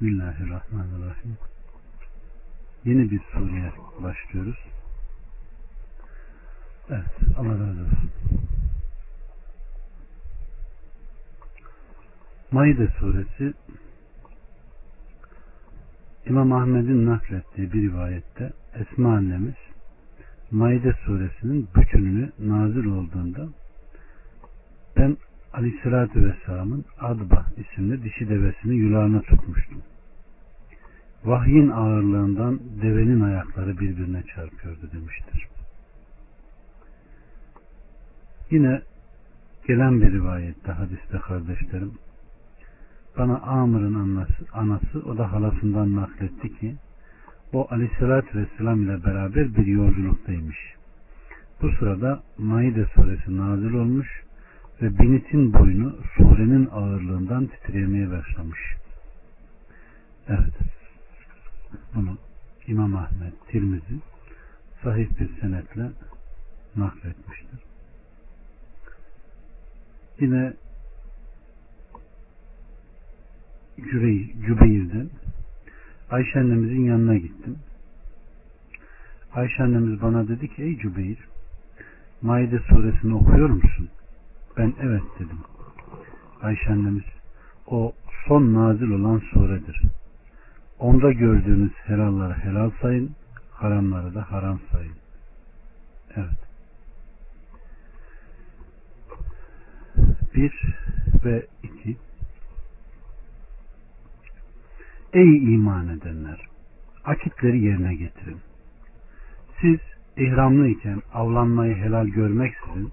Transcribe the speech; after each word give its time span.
Bismillahirrahmanirrahim. 0.00 1.38
Yeni 2.84 3.10
bir 3.10 3.20
sureye 3.32 3.72
başlıyoruz. 4.02 4.56
Evet, 6.90 7.36
Allah 7.38 7.52
razı 7.52 7.80
olsun. 7.82 8.10
Maide 12.50 12.88
suresi 12.98 13.54
İmam 16.26 16.52
Ahmet'in 16.52 17.06
naklettiği 17.06 17.72
bir 17.72 17.82
rivayette 17.82 18.52
Esma 18.74 19.14
annemiz 19.16 19.54
Maide 20.50 20.92
suresinin 20.92 21.68
bütününü 21.76 22.32
nazil 22.38 22.84
olduğunda 22.84 23.48
ben 24.96 25.16
Aleyhisselatü 25.52 26.24
Vesselam'ın 26.24 26.84
Adba 27.00 27.46
isimli 27.56 28.02
dişi 28.02 28.28
devesini 28.28 28.74
yularına 28.74 29.22
tutmuştum. 29.22 29.82
Vahyin 31.24 31.70
ağırlığından 31.70 32.60
devenin 32.82 33.20
ayakları 33.20 33.78
birbirine 33.78 34.22
çarpıyordu 34.22 34.90
demiştir. 34.92 35.46
Yine 38.50 38.82
gelen 39.68 40.00
bir 40.00 40.12
rivayette 40.12 40.72
hadiste 40.72 41.18
kardeşlerim 41.18 41.92
bana 43.18 43.38
Amr'ın 43.38 43.94
anası, 43.94 44.44
anası 44.52 45.02
o 45.06 45.18
da 45.18 45.32
halasından 45.32 45.96
nakletti 45.96 46.58
ki 46.58 46.76
o 47.52 47.66
aleyhissalatü 47.70 48.38
vesselam 48.38 48.82
ile 48.82 49.04
beraber 49.04 49.56
bir 49.56 49.66
yolculuktaymış. 49.66 50.58
Bu 51.62 51.72
sırada 51.72 52.22
Maide 52.38 52.86
suresi 52.94 53.36
nazil 53.36 53.74
olmuş 53.74 54.08
ve 54.82 54.98
binitin 54.98 55.52
boynu 55.52 55.96
surenin 56.16 56.68
ağırlığından 56.72 57.46
titremeye 57.46 58.10
başlamış. 58.10 58.60
Evet. 60.28 60.79
Bunu 61.94 62.18
İmam 62.66 62.96
Ahmet 62.96 63.48
Tirmizi 63.48 64.00
sahih 64.82 65.08
bir 65.20 65.40
senetle 65.40 65.90
nakletmiştir. 66.76 67.60
Yine 70.20 70.52
Cübeyr'den 74.46 75.10
Ayşe 76.10 76.38
annemizin 76.38 76.84
yanına 76.84 77.16
gittim. 77.16 77.58
Ayşe 79.34 79.62
annemiz 79.62 80.02
bana 80.02 80.28
dedi 80.28 80.48
ki 80.48 80.62
ey 80.62 80.78
Cübeyr 80.78 81.18
Maide 82.22 82.58
suresini 82.58 83.14
okuyor 83.14 83.48
musun? 83.48 83.88
Ben 84.56 84.74
evet 84.82 85.02
dedim. 85.18 85.38
Ayşe 86.42 86.70
annemiz 86.70 87.04
o 87.66 87.92
son 88.28 88.54
nazil 88.54 88.90
olan 88.90 89.18
suredir. 89.18 89.82
Onda 90.80 91.12
gördüğünüz 91.12 91.72
helalları 91.72 92.34
helal 92.34 92.70
sayın, 92.82 93.10
haramları 93.50 94.14
da 94.14 94.32
haram 94.32 94.60
sayın. 94.72 94.94
Evet. 96.16 96.38
Bir 100.34 100.52
ve 101.24 101.46
iki. 101.62 101.96
Ey 105.12 105.54
iman 105.54 105.88
edenler! 105.88 106.48
Akitleri 107.04 107.60
yerine 107.60 107.94
getirin. 107.94 108.38
Siz 109.60 109.78
ihramlı 110.16 110.68
iken 110.68 111.02
avlanmayı 111.14 111.74
helal 111.74 112.06
görmeksizin 112.06 112.90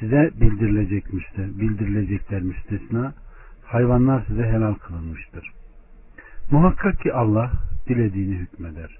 size 0.00 0.30
bildirilecek 0.40 1.12
müste, 1.12 1.58
bildirilecekler 1.60 2.42
müstesna 2.42 3.14
hayvanlar 3.64 4.24
size 4.28 4.42
helal 4.42 4.74
kılınmıştır. 4.74 5.61
Muhakkak 6.52 7.00
ki 7.00 7.12
Allah 7.12 7.50
dilediğini 7.88 8.34
hükmeder. 8.34 8.98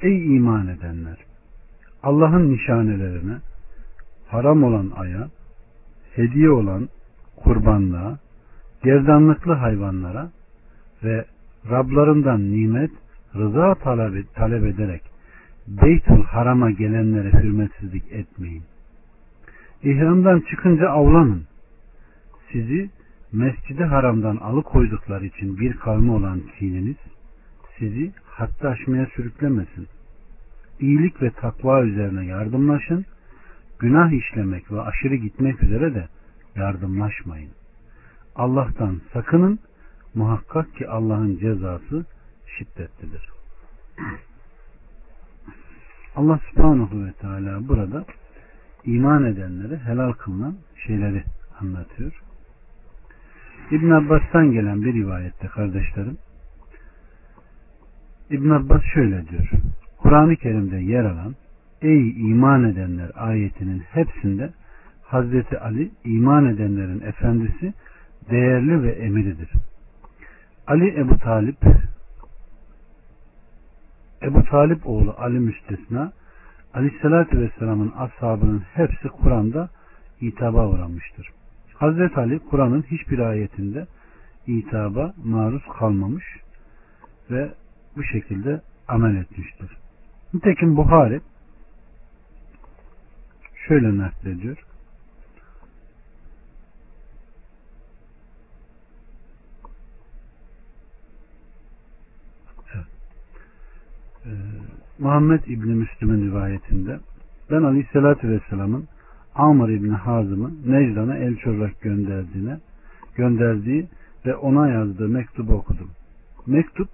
Ey 0.00 0.36
iman 0.36 0.68
edenler! 0.68 1.16
Allah'ın 2.02 2.50
nişanelerine, 2.50 3.36
haram 4.28 4.62
olan 4.64 4.92
aya, 4.96 5.28
hediye 6.14 6.50
olan 6.50 6.88
kurbanlığa, 7.36 8.18
gerdanlıklı 8.84 9.52
hayvanlara 9.52 10.30
ve 11.04 11.24
Rablarından 11.70 12.52
nimet, 12.52 12.90
rıza 13.34 13.74
talep, 13.74 14.34
talep 14.34 14.64
ederek 14.64 15.02
Beytül 15.68 16.22
Haram'a 16.22 16.70
gelenlere 16.70 17.32
hürmetsizlik 17.32 18.12
etmeyin. 18.12 18.62
İhramdan 19.82 20.40
çıkınca 20.50 20.88
avlanın. 20.88 21.44
Sizi 22.52 22.90
mescidi 23.32 23.84
haramdan 23.84 24.36
alıkoydukları 24.36 25.26
için 25.26 25.58
bir 25.58 25.72
kavmi 25.72 26.10
olan 26.10 26.42
kininiz 26.58 26.96
sizi 27.78 28.12
hatta 28.24 28.68
aşmaya 28.68 29.06
sürüklemesin. 29.06 29.88
İyilik 30.80 31.22
ve 31.22 31.30
takva 31.30 31.84
üzerine 31.84 32.26
yardımlaşın. 32.26 33.04
Günah 33.78 34.12
işlemek 34.12 34.72
ve 34.72 34.80
aşırı 34.80 35.14
gitmek 35.14 35.62
üzere 35.62 35.94
de 35.94 36.08
yardımlaşmayın. 36.56 37.50
Allah'tan 38.36 39.00
sakının. 39.12 39.58
Muhakkak 40.14 40.76
ki 40.76 40.88
Allah'ın 40.88 41.38
cezası 41.38 42.06
şiddetlidir. 42.58 43.28
Allah 46.16 46.40
subhanahu 46.50 47.04
ve 47.04 47.12
teala 47.12 47.68
burada 47.68 48.04
iman 48.84 49.24
edenlere 49.24 49.78
helal 49.78 50.12
kılınan 50.12 50.56
şeyleri 50.86 51.24
anlatıyor. 51.60 52.22
İbn 53.70 53.90
Abbas'tan 53.90 54.52
gelen 54.52 54.82
bir 54.82 54.94
rivayette 54.94 55.46
kardeşlerim 55.46 56.18
İbn 58.30 58.50
Abbas 58.50 58.82
şöyle 58.94 59.28
diyor. 59.28 59.50
Kur'an-ı 59.98 60.36
Kerim'de 60.36 60.76
yer 60.76 61.04
alan 61.04 61.34
Ey 61.82 62.10
iman 62.10 62.64
edenler 62.64 63.10
ayetinin 63.14 63.78
hepsinde 63.78 64.50
Hazreti 65.02 65.58
Ali 65.58 65.90
iman 66.04 66.46
edenlerin 66.46 67.00
efendisi 67.00 67.74
değerli 68.30 68.82
ve 68.82 68.90
emiridir. 68.90 69.50
Ali 70.66 71.00
Ebu 71.00 71.18
Talip 71.18 71.58
Ebu 74.22 74.44
Talip 74.44 74.86
oğlu 74.86 75.14
Ali 75.18 75.38
müstesna 75.38 76.12
Aleyhisselatü 76.74 77.40
Vesselam'ın 77.40 77.92
ashabının 77.96 78.62
hepsi 78.74 79.08
Kur'an'da 79.08 79.68
itaba 80.20 80.68
uğramıştır. 80.68 81.37
Hazreti 81.78 82.20
Ali 82.20 82.38
Kur'an'ın 82.38 82.82
hiçbir 82.82 83.18
ayetinde 83.18 83.86
itaba 84.46 85.14
maruz 85.24 85.62
kalmamış 85.78 86.24
ve 87.30 87.54
bu 87.96 88.04
şekilde 88.04 88.60
amel 88.88 89.16
etmiştir. 89.16 89.76
Nitekim 90.34 90.76
Buhari 90.76 91.20
şöyle 93.68 93.98
naklediyor. 93.98 94.64
Ee, 104.24 104.30
Muhammed 104.98 105.44
İbni 105.44 105.74
Müslüm'ün 105.74 106.30
rivayetinde 106.30 107.00
ben 107.50 107.62
Aleyhisselatü 107.62 108.28
Vesselam'ın 108.28 108.88
Amr 109.38 109.68
İbni 109.68 109.92
Hazım'ı 109.92 110.50
Necdan'a 110.66 111.16
elçi 111.16 111.50
olarak 111.50 111.80
gönderdiğine 111.80 112.58
gönderdiği 113.16 113.86
ve 114.26 114.36
ona 114.36 114.68
yazdığı 114.68 115.08
mektubu 115.08 115.54
okudum. 115.54 115.90
Mektup 116.46 116.88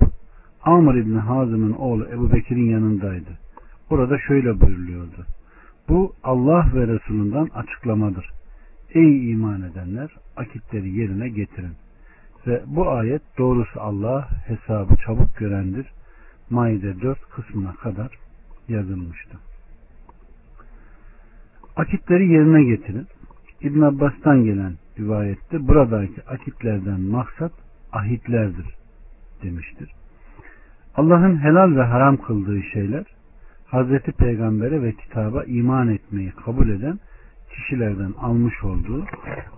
Amr 0.62 0.94
İbni 0.94 1.18
Hazım'ın 1.18 1.72
oğlu 1.72 2.08
Ebu 2.08 2.32
Bekir'in 2.32 2.70
yanındaydı. 2.70 3.30
Burada 3.90 4.18
şöyle 4.18 4.60
buyuruluyordu. 4.60 5.26
Bu 5.88 6.12
Allah 6.24 6.70
ve 6.74 6.86
Resulünden 6.86 7.48
açıklamadır. 7.54 8.30
Ey 8.94 9.30
iman 9.30 9.62
edenler 9.62 10.10
akitleri 10.36 10.90
yerine 10.90 11.28
getirin. 11.28 11.74
Ve 12.46 12.62
bu 12.66 12.90
ayet 12.90 13.22
doğrusu 13.38 13.80
Allah 13.80 14.28
hesabı 14.46 14.96
çabuk 14.96 15.36
görendir 15.36 15.86
Maide 16.50 17.00
4 17.00 17.30
kısmına 17.30 17.72
kadar 17.72 18.18
yazılmıştı. 18.68 19.36
Akitleri 21.76 22.32
yerine 22.32 22.64
getirin. 22.64 23.06
İbn 23.60 23.80
Abbas'tan 23.80 24.44
gelen 24.44 24.72
rivayette 24.98 25.68
buradaki 25.68 26.22
akitlerden 26.28 27.00
maksat 27.00 27.52
ahitlerdir 27.92 28.66
demiştir. 29.42 29.90
Allah'ın 30.96 31.36
helal 31.36 31.76
ve 31.76 31.82
haram 31.82 32.16
kıldığı 32.16 32.62
şeyler 32.62 33.04
Hazreti 33.66 34.12
Peygamber'e 34.12 34.82
ve 34.82 34.92
kitaba 34.92 35.44
iman 35.44 35.88
etmeyi 35.88 36.30
kabul 36.30 36.68
eden 36.68 36.98
kişilerden 37.54 38.12
almış 38.18 38.64
olduğu 38.64 39.04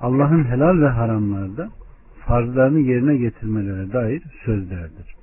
Allah'ın 0.01 0.45
helal 0.45 0.81
ve 0.81 0.89
haramlarda 0.89 1.69
farzlarını 2.27 2.81
yerine 2.81 3.17
getirmelere 3.17 3.93
dair 3.93 4.23
sözlerdir. 4.45 5.17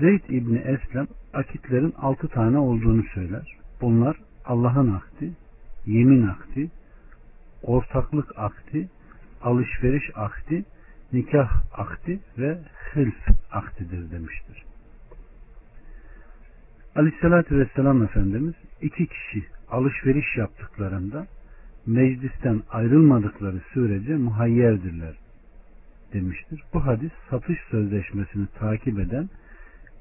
Zeyd 0.00 0.24
İbni 0.28 0.58
Eslem 0.58 1.06
akitlerin 1.34 1.94
altı 1.98 2.28
tane 2.28 2.58
olduğunu 2.58 3.02
söyler. 3.14 3.56
Bunlar 3.80 4.16
Allah'ın 4.44 4.94
akdi, 4.94 5.32
yemin 5.86 6.26
akdi, 6.26 6.70
ortaklık 7.62 8.38
akdi, 8.38 8.88
alışveriş 9.42 10.10
akdi 10.14 10.64
nikah 11.12 11.62
akdi 11.72 12.20
ve 12.38 12.58
hılf 12.92 13.28
akdidir 13.50 14.10
demiştir. 14.10 14.64
Aleyhissalatü 16.96 17.58
Vesselam 17.58 18.02
Efendimiz 18.02 18.54
iki 18.82 19.06
kişi 19.06 19.44
alışveriş 19.70 20.36
yaptıklarında 20.36 21.26
meclisten 21.86 22.62
ayrılmadıkları 22.70 23.60
sürece 23.72 24.16
muhayyerdirler 24.16 25.14
demiştir. 26.12 26.62
Bu 26.74 26.86
hadis 26.86 27.10
satış 27.30 27.58
sözleşmesini 27.70 28.46
takip 28.58 28.98
eden 28.98 29.28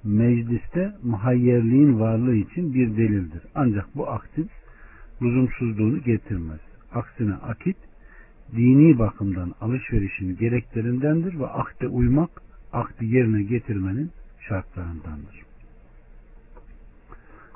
mecliste 0.04 0.94
muhayyerliğin 1.04 2.00
varlığı 2.00 2.36
için 2.36 2.74
bir 2.74 2.98
delildir. 2.98 3.42
Ancak 3.56 3.96
bu 3.96 4.10
aktin 4.10 4.50
lüzumsuzluğunu 5.22 6.04
getirmez. 6.04 6.60
Aksine 6.94 7.34
akit 7.34 7.78
dini 8.56 9.00
bakımdan 9.00 9.54
alışverişin 9.62 10.38
gereklerindendir 10.38 11.40
ve 11.40 11.48
akde 11.48 11.88
uymak 11.88 12.30
akdi 12.74 13.06
yerine 13.06 13.44
getirmenin 13.44 14.12
şartlarındandır. 14.48 15.42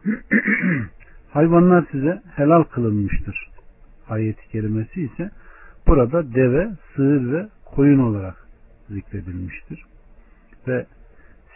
Hayvanlar 1.32 1.86
size 1.92 2.22
helal 2.36 2.64
kılınmıştır. 2.64 3.50
Ayet-i 4.10 4.52
kerimesi 4.52 5.02
ise 5.02 5.32
burada 5.88 6.34
deve, 6.34 6.72
sığır 6.96 7.34
ve 7.34 7.48
koyun 7.66 8.00
olarak 8.00 8.48
zikredilmiştir. 8.90 9.86
Ve 10.68 10.86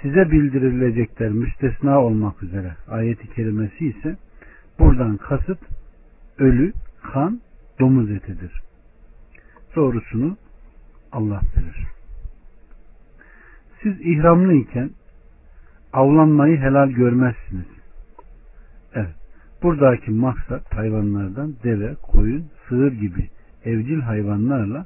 size 0.01 0.31
bildirilecekler 0.31 1.29
müstesna 1.29 1.99
olmak 2.01 2.43
üzere 2.43 2.75
ayeti 2.87 3.33
kerimesi 3.33 3.87
ise 3.87 4.17
buradan 4.79 5.17
kasıt 5.17 5.59
ölü, 6.37 6.73
kan, 7.13 7.41
domuz 7.79 8.11
etidir. 8.11 8.61
Doğrusunu 9.75 10.37
Allah 11.11 11.41
bilir. 11.57 11.87
Siz 13.83 14.01
ihramlı 14.01 14.53
iken 14.53 14.89
avlanmayı 15.93 16.57
helal 16.57 16.89
görmezsiniz. 16.89 17.65
Evet. 18.93 19.15
Buradaki 19.63 20.11
maksat 20.11 20.73
hayvanlardan 20.73 21.55
deve, 21.63 21.95
koyun, 21.95 22.45
sığır 22.69 22.91
gibi 22.91 23.29
evcil 23.65 24.01
hayvanlarla 24.01 24.85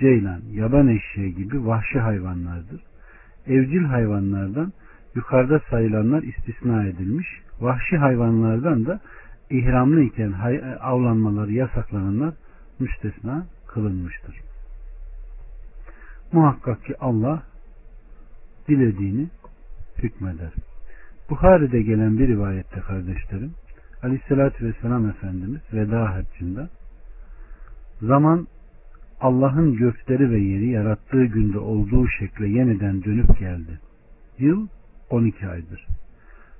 ceylan, 0.00 0.40
yaban 0.52 0.88
eşeği 0.88 1.34
gibi 1.34 1.66
vahşi 1.66 1.98
hayvanlardır. 1.98 2.80
Evcil 3.46 3.84
hayvanlardan 3.84 4.72
yukarıda 5.14 5.60
sayılanlar 5.70 6.22
istisna 6.22 6.86
edilmiş. 6.86 7.28
Vahşi 7.60 7.96
hayvanlardan 7.96 8.86
da 8.86 9.00
ihramlı 9.50 10.00
iken 10.00 10.34
avlanmaları 10.80 11.52
yasaklananlar 11.52 12.34
müstesna 12.78 13.46
kılınmıştır. 13.66 14.40
Muhakkak 16.32 16.84
ki 16.84 16.94
Allah 17.00 17.42
dilediğini 18.68 19.28
hükmeder. 19.98 20.52
Buhari'de 21.30 21.82
gelen 21.82 22.18
bir 22.18 22.28
rivayette 22.28 22.80
kardeşlerim 22.80 23.54
Aleyhisselatü 24.02 24.66
Vesselam 24.66 25.08
Efendimiz 25.08 25.60
veda 25.72 26.14
haccında 26.14 26.68
zaman 28.02 28.46
Allah'ın 29.24 29.76
gökleri 29.76 30.30
ve 30.30 30.38
yeri 30.38 30.68
yarattığı 30.68 31.24
günde 31.24 31.58
olduğu 31.58 32.08
şekle 32.08 32.48
yeniden 32.48 33.04
dönüp 33.04 33.38
geldi. 33.38 33.80
Yıl 34.38 34.66
12 35.10 35.46
aydır. 35.48 35.86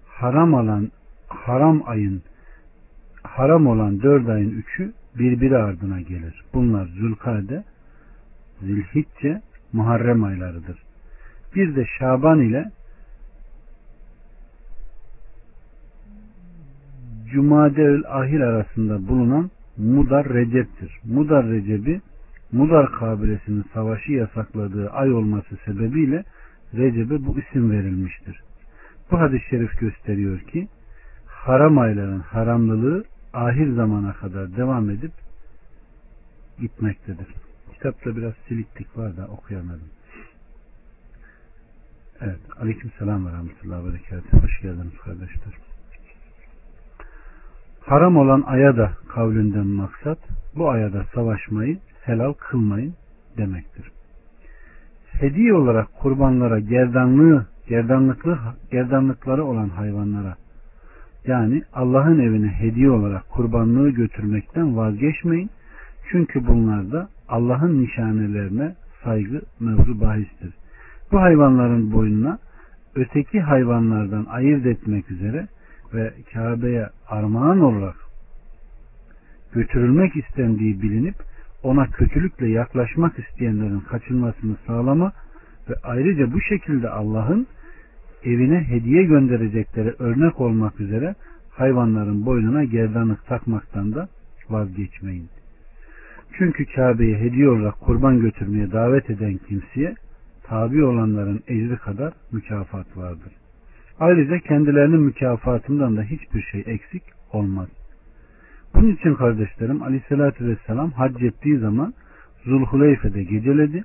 Haram 0.06 0.54
olan 0.54 0.90
haram 1.28 1.82
ayın 1.86 2.22
haram 3.22 3.66
olan 3.66 4.02
4 4.02 4.28
ayın 4.28 4.50
üçü 4.50 4.92
birbiri 5.18 5.56
ardına 5.56 6.00
gelir. 6.00 6.44
Bunlar 6.54 6.86
Zülkade, 6.86 7.64
Zilhicce, 8.60 9.42
Muharrem 9.72 10.24
aylarıdır. 10.24 10.82
Bir 11.54 11.76
de 11.76 11.86
Şaban 11.98 12.40
ile 12.40 12.70
Cumadeül 17.32 18.02
Ahir 18.08 18.40
arasında 18.40 19.08
bulunan 19.08 19.50
Mudar 19.76 20.28
Recep'tir. 20.28 21.00
Mudar 21.04 21.46
Recep'i 21.46 22.00
Mudar 22.54 22.92
kabilesinin 22.92 23.64
savaşı 23.74 24.12
yasakladığı 24.12 24.90
ay 24.90 25.12
olması 25.12 25.56
sebebiyle 25.64 26.24
Recep'e 26.74 27.26
bu 27.26 27.38
isim 27.38 27.70
verilmiştir. 27.70 28.40
Bu 29.10 29.20
hadis-i 29.20 29.48
şerif 29.50 29.78
gösteriyor 29.78 30.40
ki 30.40 30.68
haram 31.26 31.78
ayların 31.78 32.20
haramlılığı 32.20 33.04
ahir 33.32 33.72
zamana 33.72 34.12
kadar 34.12 34.56
devam 34.56 34.90
edip 34.90 35.12
gitmektedir. 36.60 37.26
Kitapta 37.72 38.16
biraz 38.16 38.32
siliklik 38.48 38.98
var 38.98 39.16
da 39.16 39.26
okuyamadım. 39.26 39.90
Evet. 42.20 42.40
Aleyküm 42.60 42.90
selam 42.98 43.26
ve 43.26 43.32
rahmetullahi 43.32 43.84
ve 43.84 43.92
berekatuhu. 43.92 44.42
Hoş 44.42 44.60
geldiniz 44.60 44.98
kardeşler. 45.04 45.54
Haram 47.80 48.16
olan 48.16 48.42
aya 48.46 48.76
da 48.76 48.92
kavlinden 49.08 49.66
maksat 49.66 50.18
bu 50.56 50.70
ayada 50.70 51.04
savaşmayı 51.14 51.78
helal 52.04 52.32
kılmayın 52.32 52.94
demektir. 53.36 53.90
Hediye 55.12 55.54
olarak 55.54 55.94
kurbanlara 55.98 56.58
gerdanlığı, 56.58 57.46
gerdanlıklı, 57.68 58.38
gerdanlıkları 58.70 59.44
olan 59.44 59.68
hayvanlara 59.68 60.36
yani 61.26 61.62
Allah'ın 61.72 62.18
evine 62.18 62.48
hediye 62.48 62.90
olarak 62.90 63.28
kurbanlığı 63.30 63.90
götürmekten 63.90 64.76
vazgeçmeyin. 64.76 65.50
Çünkü 66.10 66.46
bunlar 66.46 66.92
da 66.92 67.08
Allah'ın 67.28 67.82
nişanelerine 67.82 68.74
saygı 69.04 69.40
mevzu 69.60 70.00
bahistir. 70.00 70.54
Bu 71.12 71.20
hayvanların 71.20 71.92
boynuna 71.92 72.38
öteki 72.94 73.40
hayvanlardan 73.40 74.24
ayırt 74.24 74.66
etmek 74.66 75.10
üzere 75.10 75.48
ve 75.94 76.12
Kabe'ye 76.32 76.88
armağan 77.08 77.60
olarak 77.60 77.96
götürülmek 79.52 80.16
istendiği 80.16 80.82
bilinip 80.82 81.14
ona 81.64 81.86
kötülükle 81.86 82.48
yaklaşmak 82.48 83.18
isteyenlerin 83.18 83.80
kaçınmasını 83.80 84.56
sağlama 84.66 85.12
ve 85.68 85.74
ayrıca 85.82 86.32
bu 86.32 86.40
şekilde 86.40 86.88
Allah'ın 86.88 87.46
evine 88.24 88.60
hediye 88.60 89.04
gönderecekleri 89.04 89.94
örnek 89.98 90.40
olmak 90.40 90.80
üzere 90.80 91.14
hayvanların 91.50 92.26
boynuna 92.26 92.64
gerdanlık 92.64 93.26
takmaktan 93.26 93.94
da 93.94 94.08
vazgeçmeyin. 94.50 95.28
Çünkü 96.38 96.66
Kabe'ye 96.66 97.18
hediye 97.18 97.48
olarak 97.48 97.80
kurban 97.80 98.20
götürmeye 98.20 98.72
davet 98.72 99.10
eden 99.10 99.38
kimseye 99.48 99.94
tabi 100.42 100.84
olanların 100.84 101.40
ecri 101.48 101.76
kadar 101.76 102.12
mükafat 102.32 102.96
vardır. 102.96 103.32
Ayrıca 104.00 104.38
kendilerinin 104.38 105.00
mükafatından 105.00 105.96
da 105.96 106.02
hiçbir 106.02 106.42
şey 106.42 106.64
eksik 106.66 107.02
olmaz. 107.32 107.68
Bunun 108.74 108.92
için 108.92 109.14
kardeşlerim 109.14 109.82
aleyhissalatü 109.82 110.46
vesselam 110.46 110.90
hac 110.90 111.22
ettiği 111.22 111.58
zaman 111.58 111.94
Zulhuleyfe'de 112.44 113.22
geceledi. 113.22 113.84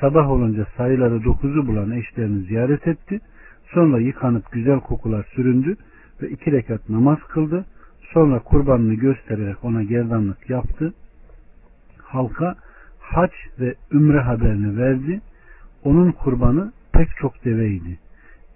Sabah 0.00 0.30
olunca 0.30 0.66
sayıları 0.76 1.24
dokuzu 1.24 1.66
bulan 1.66 1.90
eşlerini 1.90 2.42
ziyaret 2.42 2.88
etti. 2.88 3.20
Sonra 3.74 3.98
yıkanıp 3.98 4.52
güzel 4.52 4.80
kokular 4.80 5.26
süründü 5.34 5.76
ve 6.22 6.28
iki 6.28 6.52
rekat 6.52 6.88
namaz 6.88 7.18
kıldı. 7.18 7.64
Sonra 8.12 8.38
kurbanını 8.38 8.94
göstererek 8.94 9.64
ona 9.64 9.82
gerdanlık 9.82 10.50
yaptı. 10.50 10.94
Halka 12.02 12.54
hac 13.00 13.30
ve 13.60 13.74
ümre 13.92 14.20
haberini 14.20 14.78
verdi. 14.78 15.20
Onun 15.84 16.12
kurbanı 16.12 16.72
pek 16.92 17.08
çok 17.20 17.44
deveydi. 17.44 17.98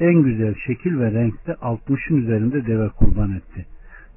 En 0.00 0.22
güzel 0.22 0.54
şekil 0.66 1.00
ve 1.00 1.12
renkte 1.12 1.52
60'ın 1.52 2.16
üzerinde 2.16 2.66
deve 2.66 2.88
kurban 2.88 3.32
etti. 3.32 3.66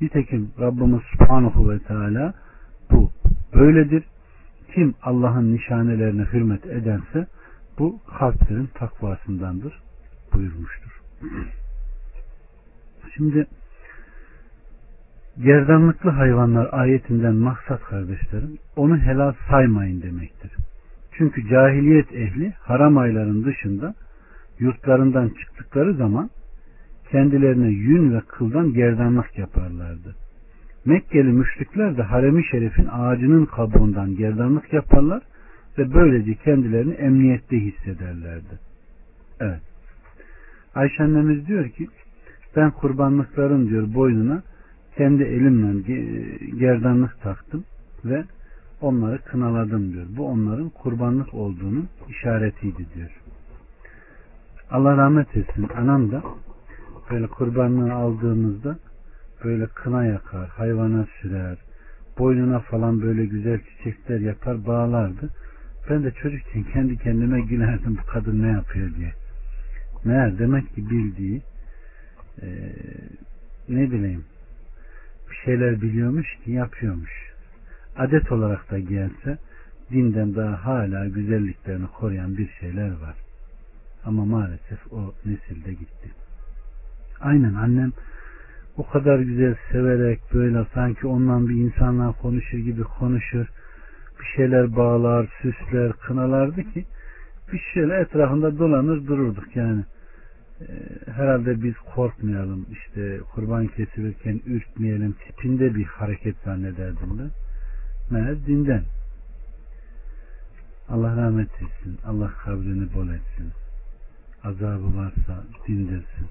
Nitekim 0.03 0.51
Rabbimiz 0.59 1.01
Subhanahu 1.11 1.69
ve 1.69 1.79
Teala 1.79 2.33
bu 2.91 3.11
böyledir. 3.55 4.03
Kim 4.75 4.93
Allah'ın 5.03 5.53
nişanelerine 5.53 6.21
hürmet 6.33 6.65
edense 6.65 7.27
bu 7.79 7.99
kalplerin 8.19 8.69
takvasındandır 8.73 9.79
buyurmuştur. 10.33 11.01
Şimdi 13.15 13.47
gerdanlıklı 15.43 16.09
hayvanlar 16.09 16.69
ayetinden 16.71 17.35
maksat 17.35 17.81
kardeşlerim 17.81 18.57
onu 18.75 18.97
helal 18.97 19.33
saymayın 19.49 20.01
demektir. 20.01 20.51
Çünkü 21.11 21.49
cahiliyet 21.49 22.13
ehli 22.13 22.53
haram 22.59 22.97
ayların 22.97 23.45
dışında 23.45 23.95
yurtlarından 24.59 25.29
çıktıkları 25.29 25.93
zaman 25.93 26.29
kendilerine 27.13 27.67
yün 27.67 28.13
ve 28.13 28.21
kıldan 28.21 28.73
gerdanlık 28.73 29.37
yaparlardı. 29.37 30.15
Mekkeli 30.85 31.31
müşrikler 31.31 31.97
de 31.97 32.03
haremi 32.03 32.45
şerifin 32.51 32.87
ağacının 32.91 33.45
kabuğundan 33.45 34.15
gerdanlık 34.15 34.73
yaparlar 34.73 35.21
ve 35.77 35.93
böylece 35.93 36.35
kendilerini 36.35 36.93
emniyette 36.93 37.59
hissederlerdi. 37.59 38.59
Evet. 39.39 39.61
Ayşe 40.75 41.03
annemiz 41.03 41.47
diyor 41.47 41.69
ki 41.69 41.87
ben 42.55 42.71
kurbanlıkların 42.71 43.69
diyor 43.69 43.93
boynuna 43.93 44.43
kendi 44.97 45.23
elimle 45.23 45.81
gerdanlık 46.59 47.21
taktım 47.21 47.63
ve 48.05 48.23
onları 48.81 49.17
kınaladım 49.17 49.93
diyor. 49.93 50.05
Bu 50.17 50.27
onların 50.27 50.69
kurbanlık 50.69 51.33
olduğunun 51.33 51.87
işaretiydi 52.09 52.85
diyor. 52.95 53.11
Allah 54.71 54.97
rahmet 54.97 55.37
etsin. 55.37 55.67
Anam 55.77 56.11
da 56.11 56.23
böyle 57.11 57.27
kurbanlığı 57.27 57.93
aldığımızda 57.93 58.77
böyle 59.43 59.67
kına 59.67 60.05
yakar, 60.05 60.47
hayvana 60.47 61.07
sürer, 61.21 61.57
boynuna 62.19 62.59
falan 62.59 63.01
böyle 63.01 63.25
güzel 63.25 63.59
çiçekler 63.59 64.19
yapar, 64.19 64.65
bağlardı. 64.65 65.29
Ben 65.89 66.03
de 66.03 66.11
çocukken 66.11 66.63
kendi 66.63 66.97
kendime 66.97 67.41
gülerdim 67.41 67.97
bu 67.97 68.11
kadın 68.11 68.43
ne 68.43 68.51
yapıyor 68.51 68.95
diye. 68.95 69.13
Meğer 70.03 70.39
demek 70.39 70.75
ki 70.75 70.89
bildiği 70.89 71.41
e, 72.41 72.47
ne 73.69 73.91
bileyim 73.91 74.23
bir 75.29 75.35
şeyler 75.45 75.81
biliyormuş 75.81 76.27
ki 76.43 76.51
yapıyormuş. 76.51 77.33
Adet 77.97 78.31
olarak 78.31 78.71
da 78.71 78.79
gelse 78.79 79.37
dinden 79.91 80.35
daha 80.35 80.65
hala 80.65 81.07
güzelliklerini 81.07 81.87
koruyan 81.87 82.37
bir 82.37 82.49
şeyler 82.59 82.91
var. 82.91 83.15
Ama 84.05 84.25
maalesef 84.25 84.93
o 84.93 85.13
nesilde 85.25 85.73
gitti. 85.73 85.92
Aynen 87.23 87.53
annem 87.53 87.91
o 88.77 88.89
kadar 88.89 89.19
güzel 89.19 89.55
severek 89.71 90.19
böyle 90.33 90.65
sanki 90.73 91.07
ondan 91.07 91.49
bir 91.49 91.55
insanla 91.55 92.11
konuşur 92.11 92.57
gibi 92.57 92.83
konuşur. 92.83 93.45
Bir 94.19 94.25
şeyler 94.35 94.75
bağlar, 94.75 95.29
süsler, 95.41 95.93
kınalardı 95.93 96.63
ki 96.63 96.85
bir 97.53 97.61
şeyler 97.73 98.01
etrafında 98.01 98.59
dolanır 98.59 99.07
dururduk 99.07 99.55
yani. 99.55 99.83
Ee, 100.61 100.65
herhalde 101.11 101.63
biz 101.63 101.73
korkmayalım 101.95 102.65
işte 102.71 103.19
kurban 103.33 103.67
kesilirken 103.67 104.41
ürkmeyelim 104.45 105.13
tipinde 105.13 105.75
bir 105.75 105.85
hareket 105.85 106.35
zannederdim 106.45 107.19
ben. 107.19 107.31
Meğer 108.11 108.45
dinden. 108.45 108.83
Allah 110.89 111.17
rahmet 111.17 111.49
etsin. 111.49 111.99
Allah 112.05 112.31
kabrini 112.45 112.93
bol 112.93 113.07
etsin. 113.07 113.51
Azabı 114.43 114.97
varsa 114.97 115.43
dindirsin 115.67 116.27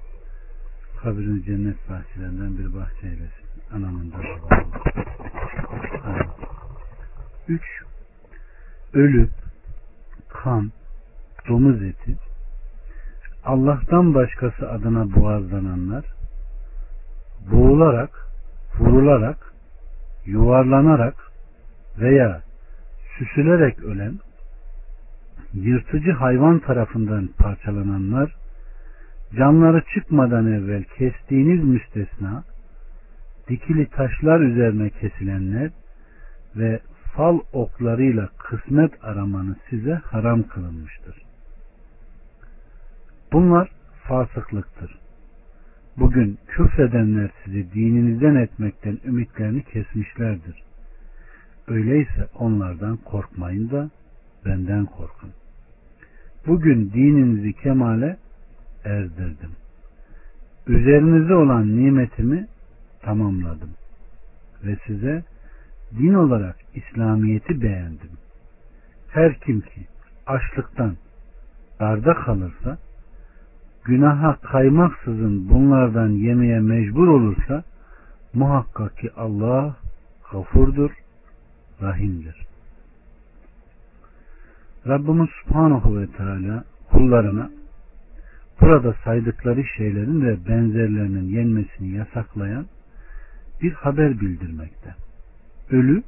kabrini 1.03 1.43
cennet 1.43 1.89
bahçelerinden 1.89 2.57
bir 2.57 2.73
bahçe 2.73 3.07
eylesin. 3.07 3.47
Anamın 3.75 4.11
da 4.11 4.17
Üç, 7.47 7.63
ölü, 8.93 9.29
kan, 10.29 10.71
domuz 11.47 11.83
eti, 11.83 12.17
Allah'tan 13.45 14.13
başkası 14.13 14.69
adına 14.69 15.15
boğazlananlar, 15.15 16.05
boğularak, 17.51 18.27
vurularak, 18.79 19.53
yuvarlanarak 20.25 21.15
veya 21.99 22.41
süsülerek 23.17 23.83
ölen, 23.83 24.19
yırtıcı 25.53 26.11
hayvan 26.11 26.59
tarafından 26.59 27.29
parçalananlar, 27.37 28.42
canları 29.37 29.83
çıkmadan 29.93 30.53
evvel 30.53 30.83
kestiğiniz 30.83 31.63
müstesna, 31.63 32.43
dikili 33.49 33.85
taşlar 33.85 34.39
üzerine 34.39 34.89
kesilenler 34.89 35.71
ve 36.55 36.79
fal 37.15 37.39
oklarıyla 37.53 38.29
kısmet 38.37 39.03
aramanız 39.03 39.57
size 39.69 39.93
haram 39.93 40.43
kılınmıştır. 40.43 41.15
Bunlar 43.33 43.69
fasıklıktır. 44.03 44.99
Bugün 45.97 46.37
küfredenler 46.47 47.29
sizi 47.43 47.73
dininizden 47.73 48.35
etmekten 48.35 48.99
ümitlerini 49.05 49.63
kesmişlerdir. 49.63 50.63
Öyleyse 51.67 52.27
onlardan 52.39 52.97
korkmayın 52.97 53.71
da 53.71 53.89
benden 54.45 54.85
korkun. 54.85 55.29
Bugün 56.47 56.91
dininizi 56.93 57.53
kemale 57.53 58.17
erdirdim. 58.85 59.51
Üzerinize 60.67 61.33
olan 61.33 61.77
nimetimi 61.77 62.47
tamamladım. 63.01 63.69
Ve 64.63 64.77
size 64.87 65.23
din 65.97 66.13
olarak 66.13 66.55
İslamiyet'i 66.75 67.61
beğendim. 67.61 68.09
Her 69.09 69.39
kim 69.39 69.61
ki 69.61 69.87
açlıktan 70.27 70.95
darda 71.79 72.13
kalırsa 72.13 72.77
günaha 73.83 74.35
kaymaksızın 74.35 75.49
bunlardan 75.49 76.09
yemeye 76.09 76.59
mecbur 76.59 77.07
olursa 77.07 77.63
muhakkak 78.33 78.97
ki 78.97 79.09
Allah 79.17 79.75
gafurdur, 80.31 80.91
rahimdir. 81.81 82.45
Rabbimiz 84.87 85.29
Subhanahu 85.43 85.99
ve 85.99 86.07
Teala 86.07 86.63
kullarına 86.91 87.49
burada 88.63 88.93
saydıkları 89.03 89.63
şeylerin 89.77 90.25
ve 90.25 90.47
benzerlerinin 90.47 91.29
yenmesini 91.29 91.89
yasaklayan 91.89 92.65
bir 93.61 93.73
haber 93.73 94.19
bildirmekte. 94.19 94.95
Ölü 95.71 96.03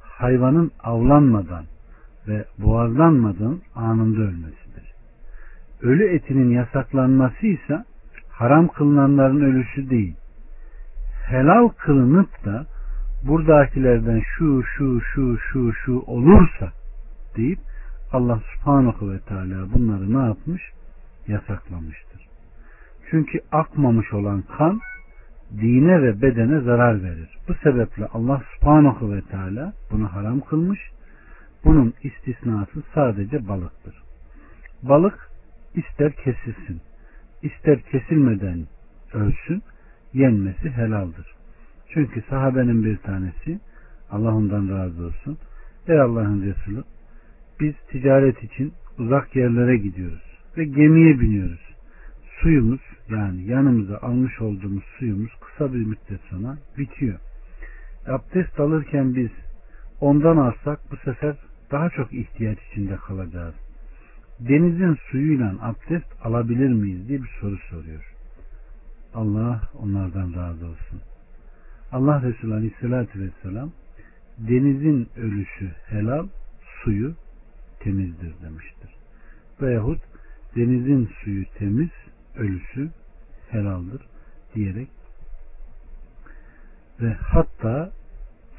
hayvanın 0.00 0.70
avlanmadan 0.82 1.64
ve 2.28 2.44
boğazlanmadan 2.58 3.60
anında 3.74 4.20
ölmesidir. 4.20 4.92
Ölü 5.82 6.14
etinin 6.14 6.50
yasaklanması 6.50 7.46
ise 7.46 7.84
haram 8.30 8.68
kılınanların 8.68 9.40
ölüsü 9.40 9.90
değil. 9.90 10.16
Helal 11.26 11.68
kılınıp 11.68 12.44
da 12.44 12.66
buradakilerden 13.26 14.22
şu 14.38 14.62
şu 14.76 15.00
şu 15.00 15.38
şu 15.38 15.72
şu 15.72 16.02
olursa 16.06 16.72
deyip 17.36 17.58
Allah 18.12 18.40
subhanahu 18.54 19.12
ve 19.12 19.18
teala 19.18 19.72
bunları 19.74 20.12
ne 20.12 20.26
yapmış? 20.26 20.62
Yasaklamıştır. 21.28 22.28
Çünkü 23.10 23.40
akmamış 23.52 24.12
olan 24.12 24.42
kan 24.42 24.80
dine 25.50 26.02
ve 26.02 26.22
bedene 26.22 26.60
zarar 26.60 27.02
verir. 27.02 27.28
Bu 27.48 27.54
sebeple 27.54 28.06
Allah 28.06 28.42
subhanahu 28.54 29.14
ve 29.14 29.20
teala 29.20 29.72
bunu 29.90 30.12
haram 30.12 30.40
kılmış. 30.40 30.80
Bunun 31.64 31.94
istisnası 32.02 32.82
sadece 32.94 33.48
balıktır. 33.48 33.94
Balık 34.82 35.30
ister 35.74 36.12
kesilsin, 36.12 36.80
ister 37.42 37.80
kesilmeden 37.82 38.66
ölsün, 39.12 39.62
yenmesi 40.12 40.70
helaldir. 40.70 41.26
Çünkü 41.88 42.22
sahabenin 42.30 42.84
bir 42.84 42.96
tanesi, 42.96 43.60
Allah 44.10 44.34
ondan 44.34 44.68
razı 44.68 45.06
olsun, 45.06 45.38
ey 45.88 46.00
Allah'ın 46.00 46.42
Resulü, 46.42 46.82
biz 47.60 47.74
ticaret 47.90 48.44
için 48.44 48.72
uzak 48.98 49.36
yerlere 49.36 49.76
gidiyoruz 49.76 50.33
ve 50.56 50.64
gemiye 50.64 51.20
biniyoruz. 51.20 51.60
Suyumuz 52.40 52.80
yani 53.08 53.44
yanımıza 53.44 53.98
almış 53.98 54.40
olduğumuz 54.40 54.84
suyumuz 54.98 55.30
kısa 55.40 55.74
bir 55.74 55.86
müddet 55.86 56.20
sonra 56.30 56.58
bitiyor. 56.78 57.18
Abdest 58.06 58.60
alırken 58.60 59.14
biz 59.14 59.30
ondan 60.00 60.36
alsak 60.36 60.80
bu 60.90 60.96
sefer 60.96 61.36
daha 61.70 61.90
çok 61.90 62.12
ihtiyaç 62.12 62.58
içinde 62.70 62.96
kalacağız. 62.96 63.54
Denizin 64.40 64.98
suyuyla 65.10 65.54
abdest 65.60 66.06
alabilir 66.22 66.68
miyiz 66.68 67.08
diye 67.08 67.22
bir 67.22 67.30
soru 67.40 67.58
soruyor. 67.70 68.14
Allah 69.14 69.60
onlardan 69.78 70.34
razı 70.34 70.66
olsun. 70.66 71.00
Allah 71.92 72.22
Resulü 72.22 72.54
Aleyhisselatü 72.54 73.20
Vesselam 73.20 73.72
denizin 74.38 75.08
ölüsü 75.16 75.70
helal, 75.86 76.26
suyu 76.82 77.14
temizdir 77.80 78.34
demiştir. 78.42 78.90
Veyahut 79.62 80.00
denizin 80.56 81.10
suyu 81.22 81.44
temiz, 81.58 81.90
ölüsü 82.36 82.90
helaldir 83.50 84.00
diyerek 84.54 84.88
ve 87.00 87.12
hatta 87.12 87.92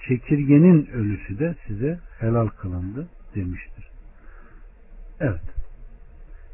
çekirgenin 0.07 0.85
ölüsü 0.85 1.39
de 1.39 1.55
size 1.67 1.99
helal 2.19 2.47
kılındı 2.47 3.07
demiştir. 3.35 3.85
Evet. 5.19 5.55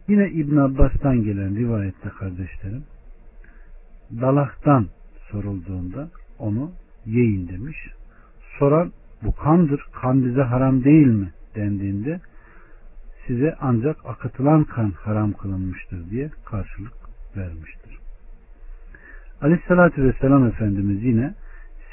Yine 0.07 0.29
İbn 0.29 0.57
Abbas'tan 0.57 1.23
gelen 1.23 1.55
rivayette 1.55 2.09
kardeşlerim 2.09 2.83
dalaktan 4.21 4.87
sorulduğunda 5.31 6.09
onu 6.39 6.71
yiyin 7.05 7.47
demiş. 7.47 7.77
Soran 8.59 8.91
bu 9.23 9.35
kandır, 9.35 9.85
kan 10.01 10.25
bize 10.25 10.41
haram 10.41 10.83
değil 10.83 11.07
mi 11.07 11.31
dendiğinde 11.55 12.19
size 13.27 13.55
ancak 13.61 13.97
akıtılan 14.05 14.63
kan 14.63 14.91
haram 14.91 15.33
kılınmıştır 15.33 16.09
diye 16.09 16.29
karşılık 16.45 16.93
vermiştir. 17.37 17.97
Aleyhissalatü 19.41 20.03
vesselam 20.03 20.47
Efendimiz 20.47 21.03
yine 21.03 21.33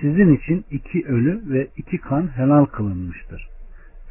sizin 0.00 0.36
için 0.36 0.64
iki 0.70 1.06
ölü 1.06 1.42
ve 1.50 1.68
iki 1.76 1.98
kan 1.98 2.36
helal 2.36 2.64
kılınmıştır. 2.64 3.48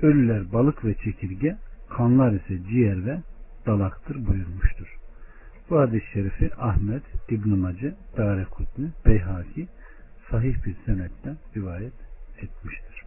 Ölüler 0.02 0.54
balık 0.54 0.86
ve 0.86 0.94
çekirge, 0.94 1.58
kanlar 1.90 2.32
ise 2.32 2.64
ciğer 2.70 3.06
ve 3.06 3.18
dalaktır 3.66 4.28
buyurmuştur. 4.28 4.98
Bu 5.70 5.80
hadis-i 5.80 6.12
şerifi 6.14 6.56
Ahmet, 6.56 7.04
İbn-i 7.30 7.56
Mace, 7.56 7.96
Darekutni, 8.18 8.90
Beyhaki 9.06 9.68
sahih 10.32 10.66
bir 10.66 10.76
senetle 10.86 11.36
rivayet 11.56 11.94
etmiştir. 12.38 13.04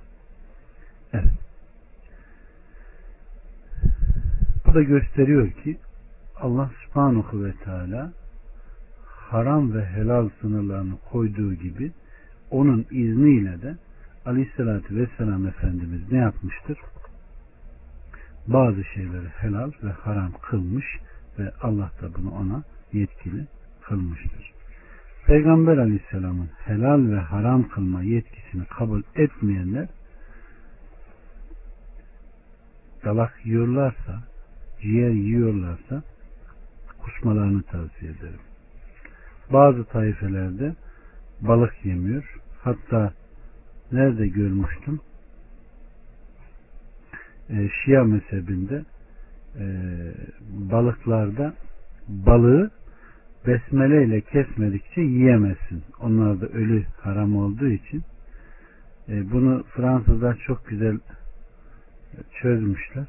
Evet. 1.13 1.50
Bu 4.71 4.75
da 4.75 4.83
gösteriyor 4.83 5.51
ki 5.51 5.79
Allah 6.41 6.71
subhanahu 6.85 7.45
ve 7.45 7.53
teala 7.53 8.13
haram 9.07 9.75
ve 9.75 9.87
helal 9.87 10.29
sınırlarını 10.41 10.95
koyduğu 11.11 11.55
gibi 11.55 11.93
onun 12.51 12.87
izniyle 12.91 13.63
de 13.63 13.77
aleyhissalatü 14.27 14.97
vesselam 14.97 15.47
Efendimiz 15.47 16.13
ne 16.13 16.19
yapmıştır? 16.19 16.79
Bazı 18.47 18.85
şeyleri 18.85 19.29
helal 19.29 19.73
ve 19.83 19.91
haram 19.91 20.33
kılmış 20.43 20.87
ve 21.39 21.53
Allah 21.63 21.91
da 22.03 22.15
bunu 22.15 22.31
ona 22.31 22.63
yetkili 22.93 23.47
kılmıştır. 23.83 24.53
Peygamber 25.27 25.77
aleyhisselamın 25.77 26.49
helal 26.65 27.11
ve 27.11 27.21
haram 27.21 27.69
kılma 27.69 28.03
yetkisini 28.03 28.65
kabul 28.65 29.03
etmeyenler 29.15 29.89
dalak 33.05 33.47
yiyorlarsa, 33.47 34.30
ciğer 34.83 35.11
yiyorlarsa 35.11 36.03
kusmalarını 36.99 37.63
tavsiye 37.63 38.11
ederim. 38.11 38.41
Bazı 39.53 39.85
taifelerde 39.85 40.75
balık 41.41 41.85
yemiyor. 41.85 42.37
Hatta 42.63 43.13
nerede 43.93 44.29
görmüştüm? 44.29 45.01
E, 47.51 47.69
Şia 47.69 48.05
mezhebinde 48.05 48.85
e, 49.59 49.65
balıklarda 50.51 51.55
balığı 52.09 52.71
besmele 53.47 54.05
ile 54.05 54.21
kesmedikçe 54.21 55.01
yiyemezsin. 55.01 55.83
Onlar 56.01 56.41
da 56.41 56.47
ölü 56.47 56.85
haram 57.01 57.37
olduğu 57.37 57.69
için 57.69 58.03
e, 59.09 59.31
bunu 59.33 59.63
Fransızlar 59.63 60.37
çok 60.47 60.69
güzel 60.69 60.99
çözmüşler. 62.43 63.07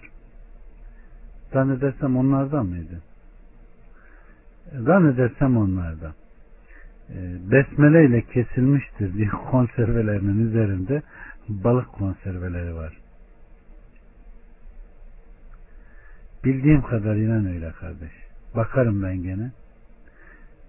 Zannedersem 1.53 2.17
onlardan 2.17 2.65
mıydı? 2.65 3.01
Zannedersem 4.79 5.58
onlardan. 5.58 6.13
E, 7.10 7.38
besmele 7.51 8.05
ile 8.05 8.22
kesilmiştir 8.22 9.13
diye 9.13 9.27
konservelerinin 9.51 10.48
üzerinde 10.48 11.01
balık 11.50 11.88
konserveleri 11.93 12.75
var. 12.75 12.98
Bildiğim 16.43 16.81
kadarıyla 16.81 17.36
öyle 17.36 17.72
kardeş. 17.72 18.12
Bakarım 18.55 19.03
ben 19.03 19.24
gene. 19.24 19.51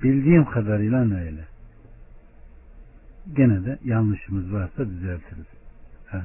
Bildiğim 0.03 0.45
kadarıyla 0.45 1.01
öyle. 1.01 1.45
Gene 3.37 3.65
de 3.65 3.79
yanlışımız 3.85 4.53
varsa 4.53 4.87
düzeltiriz. 4.87 5.47
Ha. 6.07 6.23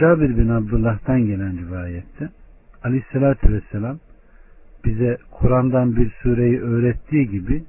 Cabir 0.00 0.36
bin 0.36 0.48
Abdullah'tan 0.48 1.26
gelen 1.26 1.58
rivayette 1.58 2.28
Aleyhisselatü 2.86 3.52
Vesselam 3.52 3.98
bize 4.84 5.18
Kur'an'dan 5.30 5.96
bir 5.96 6.10
sureyi 6.22 6.60
öğrettiği 6.60 7.30
gibi 7.30 7.64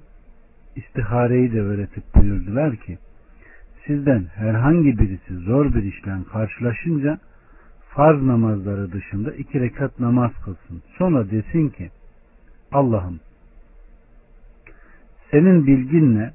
istihareyi 0.76 1.54
de 1.54 1.62
öğretip 1.62 2.04
buyurdular 2.16 2.76
ki 2.76 2.98
sizden 3.88 4.26
herhangi 4.36 5.00
birisi 5.00 5.36
zor 5.36 5.74
bir 5.74 5.84
işle 5.84 6.12
karşılaşınca 6.32 7.20
farz 7.90 8.22
namazları 8.22 8.92
dışında 8.92 9.32
iki 9.32 9.60
rekat 9.60 10.00
namaz 10.00 10.32
kılsın. 10.46 10.84
Sonra 10.98 11.32
desin 11.32 11.70
ki 11.70 11.90
Allah'ım 12.72 13.20
senin 15.32 15.68
bilginle 15.68 16.34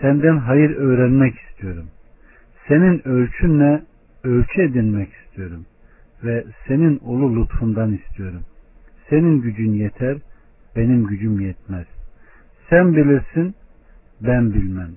senden 0.00 0.38
hayır 0.38 0.70
öğrenmek 0.76 1.34
istiyorum. 1.38 1.86
Senin 2.68 3.08
ölçünle 3.08 3.82
ölçü 4.24 4.62
edinmek 4.62 5.08
istiyorum. 5.12 5.66
Ve 6.24 6.44
senin 6.68 7.00
ulu 7.02 7.42
lütfundan 7.42 7.92
istiyorum. 7.92 8.42
Senin 9.10 9.40
gücün 9.40 9.72
yeter, 9.72 10.18
benim 10.76 11.06
gücüm 11.06 11.40
yetmez. 11.40 11.86
Sen 12.70 12.96
bilirsin, 12.96 13.54
ben 14.20 14.54
bilmem. 14.54 14.90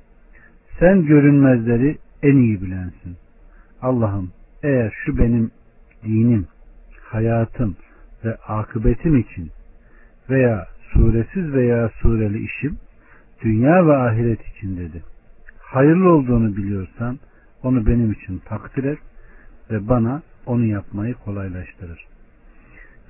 Sen 0.79 1.05
görünmezleri 1.05 1.97
en 2.23 2.38
iyi 2.38 2.62
bilensin. 2.62 3.17
Allah'ım 3.82 4.32
eğer 4.63 4.93
şu 5.05 5.17
benim 5.17 5.51
dinim, 6.03 6.47
hayatım 7.01 7.75
ve 8.25 8.36
akıbetim 8.36 9.17
için 9.17 9.51
veya 10.29 10.67
suresiz 10.93 11.53
veya 11.53 11.89
sureli 12.01 12.43
işim 12.43 12.77
dünya 13.41 13.88
ve 13.88 13.97
ahiret 13.97 14.47
için 14.47 14.77
dedi. 14.77 15.03
Hayırlı 15.60 16.10
olduğunu 16.10 16.55
biliyorsan 16.55 17.19
onu 17.63 17.86
benim 17.86 18.12
için 18.12 18.38
takdir 18.45 18.84
et 18.84 18.99
ve 19.71 19.88
bana 19.88 20.21
onu 20.49 20.65
yapmayı 20.65 21.13
kolaylaştırır. 21.13 22.07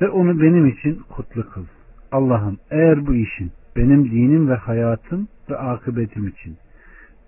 Ve 0.02 0.10
onu 0.10 0.42
benim 0.42 0.68
için 0.68 0.96
kutlu 0.96 1.50
kıl. 1.50 1.66
Allah'ım 2.12 2.58
eğer 2.72 3.08
bu 3.08 3.16
işin 3.16 3.52
benim 3.76 4.12
dinim 4.12 4.50
ve 4.50 4.56
hayatım 4.56 5.28
ve 5.50 5.58
akıbetim 5.58 6.28
için 6.28 6.58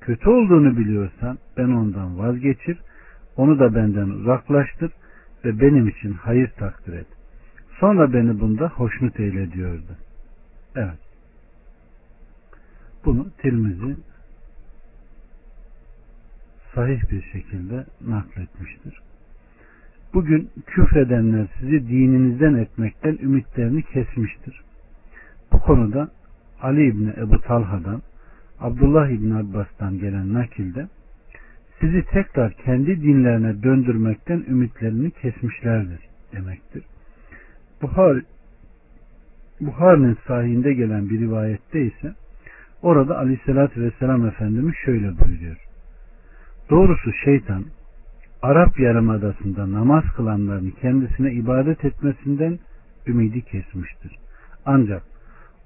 kötü 0.02 0.30
olduğunu 0.30 0.78
biliyorsan 0.78 1.38
ben 1.58 1.68
ondan 1.68 2.20
vazgeçir, 2.20 2.78
onu 3.38 3.60
da 3.60 3.76
benden 3.76 4.10
uzaklaştır 4.10 4.92
ve 5.46 5.60
benim 5.60 5.88
için 5.88 6.14
hayır 6.14 6.48
takdir 6.48 6.94
et. 6.94 7.08
Sonra 7.80 8.14
beni 8.14 8.40
bunda 8.40 8.70
hoşnut 8.70 9.20
eyle 9.20 9.52
diyordu. 9.52 9.98
Evet. 10.76 11.00
Bunu 13.06 13.28
Tirmizi 13.38 13.96
sahih 16.76 17.12
bir 17.12 17.22
şekilde 17.22 17.86
nakletmiştir. 18.02 19.02
Bugün 20.14 20.50
küfredenler 20.68 21.48
sizi 21.60 21.88
dininizden 21.88 22.54
etmekten 22.54 23.18
ümitlerini 23.22 23.84
kesmiştir. 23.84 24.62
Bu 25.52 25.60
konuda 25.60 26.12
Ali 26.62 26.88
İbni 26.88 27.14
Ebu 27.18 27.42
Talha'dan 27.42 28.02
Abdullah 28.60 29.10
İbni 29.10 29.36
Abbas'tan 29.36 30.00
gelen 30.00 30.34
nakilde 30.34 30.88
sizi 31.80 32.06
tekrar 32.06 32.54
kendi 32.54 33.02
dinlerine 33.02 33.64
döndürmekten 33.64 34.46
ümitlerini 34.48 35.12
kesmişlerdir 35.12 36.00
demektir. 36.34 36.84
Buhar 37.82 38.22
Buhar'ın 39.62 40.18
sahihinde 40.28 40.74
gelen 40.74 41.10
bir 41.10 41.20
rivayette 41.20 41.82
ise 41.82 42.14
orada 42.82 43.18
aleyhissalatü 43.18 43.82
vesselam 43.82 44.28
Efendimiz 44.28 44.76
şöyle 44.86 45.20
buyuruyor. 45.20 45.58
Doğrusu 46.70 47.14
şeytan 47.26 47.64
Arap 48.42 48.80
Yarımadası'nda 48.80 49.72
namaz 49.72 50.04
kılanların 50.16 50.74
kendisine 50.82 51.34
ibadet 51.34 51.86
etmesinden 51.86 52.60
ümidi 53.08 53.42
kesmiştir. 53.42 54.18
Ancak 54.66 55.04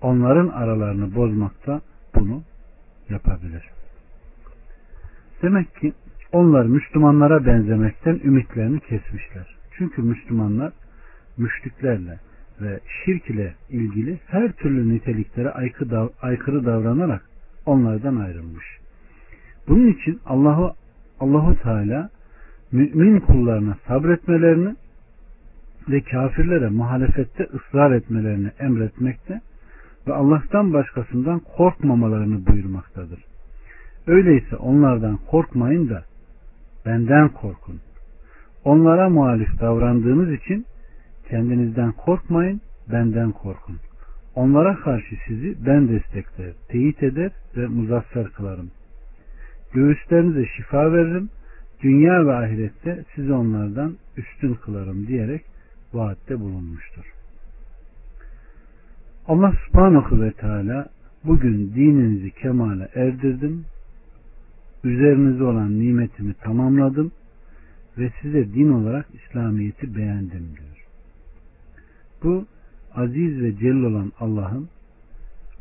onların 0.02 0.48
aralarını 0.48 1.16
bozmakta 1.16 1.82
bunu 2.16 2.44
yapabilir. 3.10 3.64
Demek 5.42 5.76
ki 5.76 5.94
onlar 6.32 6.66
Müslümanlara 6.66 7.46
benzemekten 7.46 8.20
ümitlerini 8.24 8.80
kesmişler. 8.80 9.56
Çünkü 9.78 10.02
Müslümanlar 10.02 10.74
müşriklerle 11.38 12.20
ve 12.62 12.80
şirk 13.06 13.30
ile 13.30 13.54
ilgili 13.70 14.20
her 14.28 14.52
türlü 14.52 14.96
niteliklere 14.96 15.50
aykırı 16.22 16.66
davranarak 16.66 17.30
onlardan 17.66 18.16
ayrılmış. 18.16 18.66
Bunun 19.68 19.88
için 19.88 20.20
Allahu 20.26 20.74
Allahu 21.20 21.56
Teala 21.62 22.10
mümin 22.72 23.20
kullarına 23.20 23.78
sabretmelerini 23.88 24.76
ve 25.90 26.02
kafirlere 26.02 26.70
muhalefette 26.70 27.48
ısrar 27.54 27.92
etmelerini 27.92 28.52
emretmekte 28.60 29.42
ve 30.08 30.14
Allah'tan 30.14 30.74
başkasından 30.74 31.42
korkmamalarını 31.58 32.48
buyurmaktadır. 32.48 33.20
Öyleyse 34.08 34.56
onlardan 34.56 35.20
korkmayın 35.32 35.90
da 35.90 36.04
benden 36.86 37.30
korkun. 37.30 37.80
Onlara 38.64 39.10
muhalif 39.10 39.60
davrandığınız 39.62 40.32
için 40.32 40.66
kendinizden 41.30 41.92
korkmayın, 41.92 42.62
benden 42.92 43.32
korkun. 43.32 43.76
Onlara 44.36 44.76
karşı 44.76 45.16
sizi 45.28 45.66
ben 45.66 45.88
destekler, 45.88 46.54
teyit 46.68 47.04
eder 47.04 47.32
ve 47.58 47.68
muzaffer 47.68 48.28
kılarım. 48.28 48.72
Göğüslerinize 49.74 50.46
şifa 50.46 50.94
veririm, 50.94 51.30
dünya 51.84 52.26
ve 52.26 52.34
ahirette 52.34 53.06
sizi 53.16 53.34
onlardan 53.34 53.98
üstün 54.18 54.54
kılarım 54.54 55.08
diyerek 55.08 55.46
vaatte 55.94 56.40
bulunmuştur. 56.40 57.14
Allah 59.28 59.54
subhanahu 59.68 60.22
ve 60.22 60.32
teala 60.32 60.90
bugün 61.24 61.74
dininizi 61.76 62.32
kemale 62.32 62.90
erdirdim, 62.96 63.66
üzerinize 64.84 65.44
olan 65.44 65.80
nimetimi 65.80 66.34
tamamladım 66.34 67.12
ve 67.98 68.12
size 68.22 68.54
din 68.54 68.72
olarak 68.72 69.08
İslamiyet'i 69.14 69.96
beğendim 69.96 70.48
diyor. 70.58 70.86
Bu 72.24 72.46
aziz 72.96 73.42
ve 73.42 73.58
celil 73.58 73.84
olan 73.84 74.12
Allah'ın 74.20 74.70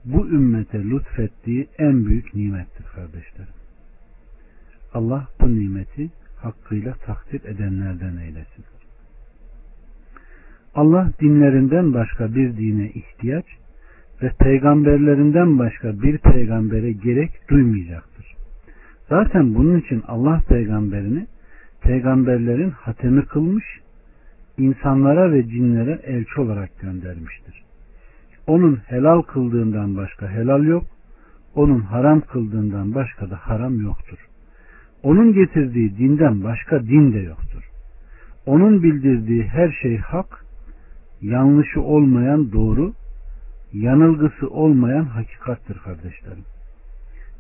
bu 0.04 0.28
ümmete 0.28 0.84
lütfettiği 0.84 1.68
en 1.78 2.06
büyük 2.06 2.34
nimettir 2.34 2.84
kardeşlerim. 2.84 3.53
Allah 4.94 5.28
bu 5.40 5.54
nimeti 5.58 6.10
hakkıyla 6.42 6.92
takdir 6.92 7.44
edenlerden 7.44 8.16
eylesin. 8.16 8.64
Allah 10.74 11.10
dinlerinden 11.20 11.94
başka 11.94 12.34
bir 12.34 12.56
dine 12.56 12.90
ihtiyaç 12.90 13.44
ve 14.22 14.30
peygamberlerinden 14.38 15.58
başka 15.58 16.02
bir 16.02 16.18
peygambere 16.18 16.92
gerek 16.92 17.30
duymayacaktır. 17.50 18.34
Zaten 19.08 19.54
bunun 19.54 19.80
için 19.80 20.02
Allah 20.08 20.40
peygamberini 20.48 21.26
peygamberlerin 21.82 22.70
hatemi 22.70 23.24
kılmış, 23.24 23.64
insanlara 24.58 25.32
ve 25.32 25.48
cinlere 25.48 26.00
elçi 26.04 26.40
olarak 26.40 26.80
göndermiştir. 26.80 27.64
Onun 28.46 28.76
helal 28.76 29.22
kıldığından 29.22 29.96
başka 29.96 30.30
helal 30.30 30.64
yok, 30.64 30.84
onun 31.54 31.80
haram 31.80 32.20
kıldığından 32.20 32.94
başka 32.94 33.30
da 33.30 33.36
haram 33.36 33.80
yoktur. 33.80 34.18
Onun 35.04 35.32
getirdiği 35.32 35.96
dinden 35.98 36.44
başka 36.44 36.82
din 36.82 37.12
de 37.12 37.18
yoktur. 37.18 37.62
Onun 38.46 38.82
bildirdiği 38.82 39.42
her 39.42 39.78
şey 39.82 39.98
hak, 39.98 40.44
yanlışı 41.22 41.80
olmayan 41.82 42.52
doğru, 42.52 42.92
yanılgısı 43.72 44.48
olmayan 44.50 45.04
hakikattir 45.04 45.78
kardeşlerim. 45.78 46.44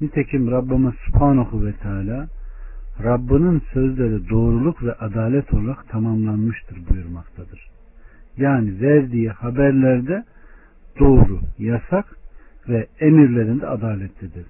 Nitekim 0.00 0.50
Rabbimiz 0.50 0.94
Subhanahu 1.06 1.66
ve 1.66 1.72
Teala 1.72 2.26
Rabbinin 3.04 3.62
sözleri 3.72 4.28
doğruluk 4.28 4.82
ve 4.82 4.92
adalet 4.92 5.54
olarak 5.54 5.88
tamamlanmıştır 5.88 6.78
buyurmaktadır. 6.90 7.68
Yani 8.36 8.80
verdiği 8.80 9.30
haberlerde 9.30 10.24
doğru, 11.00 11.40
yasak 11.58 12.16
ve 12.68 12.86
emirlerinde 13.00 13.66
adaletlidir. 13.66 14.46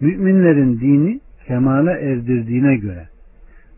Müminlerin 0.00 0.80
dini 0.80 1.20
kemale 1.46 1.90
erdirdiğine 1.90 2.76
göre 2.76 3.08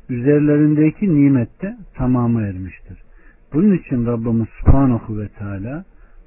üzerlerindeki 0.09 1.14
nimette 1.14 1.77
tamamı 1.94 2.42
ermiştir. 2.42 2.98
Bunun 3.53 3.77
için 3.77 4.07
Rabbimiz 4.07 4.48
Subhanahu 4.61 5.18
ve 5.18 5.29
Teala 5.29 5.85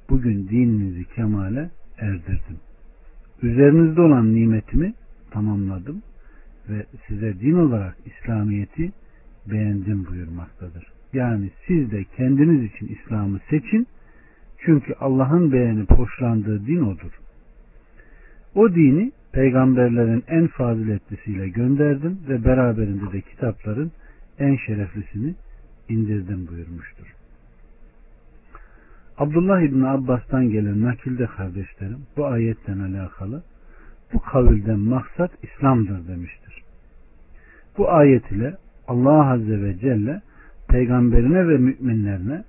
bugün 0.09 0.47
dininizi 0.47 1.05
kemale 1.05 1.69
erdirdim. 1.97 2.57
Üzerinizde 3.41 4.01
olan 4.01 4.35
nimetimi 4.35 4.93
tamamladım 5.31 6.01
ve 6.69 6.85
size 7.07 7.39
din 7.39 7.53
olarak 7.53 7.97
İslamiyet'i 8.05 8.91
beğendim 9.51 10.05
buyurmaktadır. 10.05 10.87
Yani 11.13 11.49
siz 11.67 11.91
de 11.91 12.03
kendiniz 12.17 12.63
için 12.63 12.87
İslam'ı 12.87 13.39
seçin 13.49 13.87
çünkü 14.59 14.93
Allah'ın 14.93 15.51
beğenip 15.51 15.91
hoşlandığı 15.91 16.65
din 16.67 16.81
odur. 16.81 17.19
O 18.55 18.75
dini 18.75 19.11
peygamberlerin 19.35 20.23
en 20.27 20.47
faziletlisiyle 20.47 21.49
gönderdim 21.49 22.19
ve 22.29 22.45
beraberinde 22.45 23.11
de 23.11 23.21
kitapların 23.21 23.91
en 24.39 24.55
şereflisini 24.55 25.35
indirdim 25.89 26.47
buyurmuştur. 26.47 27.15
Abdullah 29.17 29.61
İbni 29.61 29.87
Abbas'tan 29.87 30.49
gelen 30.49 30.81
nakilde 30.81 31.25
kardeşlerim 31.25 31.99
bu 32.17 32.25
ayetten 32.25 32.79
alakalı 32.79 33.43
bu 34.13 34.19
kavilden 34.19 34.79
maksat 34.79 35.31
İslam'dır 35.43 36.07
demiştir. 36.07 36.63
Bu 37.77 37.91
ayet 37.91 38.31
ile 38.31 38.55
Allah 38.87 39.31
Azze 39.31 39.61
ve 39.61 39.77
Celle 39.79 40.21
peygamberine 40.67 41.47
ve 41.47 41.57
müminlerine 41.57 42.43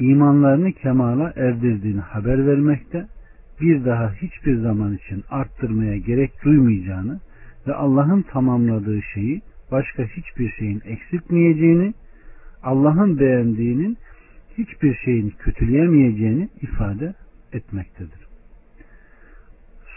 imanlarını 0.00 0.72
kemala 0.72 1.32
erdirdiğini 1.36 2.00
haber 2.00 2.46
vermekte, 2.46 3.06
bir 3.60 3.84
daha 3.84 4.12
hiçbir 4.12 4.56
zaman 4.56 4.96
için 4.96 5.24
arttırmaya 5.30 5.96
gerek 5.96 6.44
duymayacağını 6.44 7.20
ve 7.66 7.74
Allah'ın 7.74 8.22
tamamladığı 8.22 9.02
şeyi 9.14 9.42
başka 9.70 10.02
hiçbir 10.02 10.50
şeyin 10.50 10.82
eksiltmeyeceğini, 10.84 11.94
Allah'ın 12.62 13.18
beğendiğinin 13.20 13.98
hiçbir 14.58 14.94
şeyin 15.04 15.30
kötüleyemeyeceğini 15.38 16.48
ifade 16.62 17.14
etmektedir. 17.52 18.26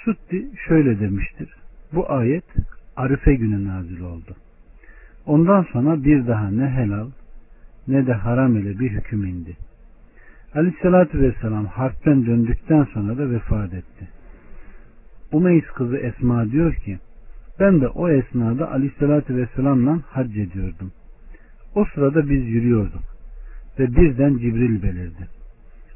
Sutti 0.05 0.49
şöyle 0.67 0.99
demiştir. 0.99 1.55
Bu 1.93 2.11
ayet 2.11 2.45
Arife 2.95 3.35
günü 3.35 3.67
nazil 3.67 3.99
oldu. 4.01 4.35
Ondan 5.25 5.67
sonra 5.73 6.03
bir 6.03 6.27
daha 6.27 6.49
ne 6.49 6.69
helal 6.69 7.09
ne 7.87 8.07
de 8.07 8.13
haram 8.13 8.57
ile 8.57 8.79
bir 8.79 8.91
hüküm 8.91 9.25
indi. 9.25 9.57
Aleyhissalatü 10.55 11.19
vesselam 11.21 11.65
harpten 11.65 12.25
döndükten 12.25 12.83
sonra 12.83 13.17
da 13.17 13.29
vefat 13.29 13.73
etti. 13.73 14.07
Umeys 15.31 15.65
kızı 15.65 15.97
Esma 15.97 16.51
diyor 16.51 16.73
ki 16.75 16.99
ben 17.59 17.81
de 17.81 17.87
o 17.87 18.09
esnada 18.09 18.71
Aleyhissalatü 18.71 19.35
vesselamla 19.35 19.99
hac 20.09 20.37
ediyordum. 20.37 20.91
O 21.75 21.85
sırada 21.85 22.29
biz 22.29 22.47
yürüyorduk 22.47 23.03
ve 23.79 23.95
birden 23.95 24.37
Cibril 24.37 24.83
belirdi. 24.83 25.27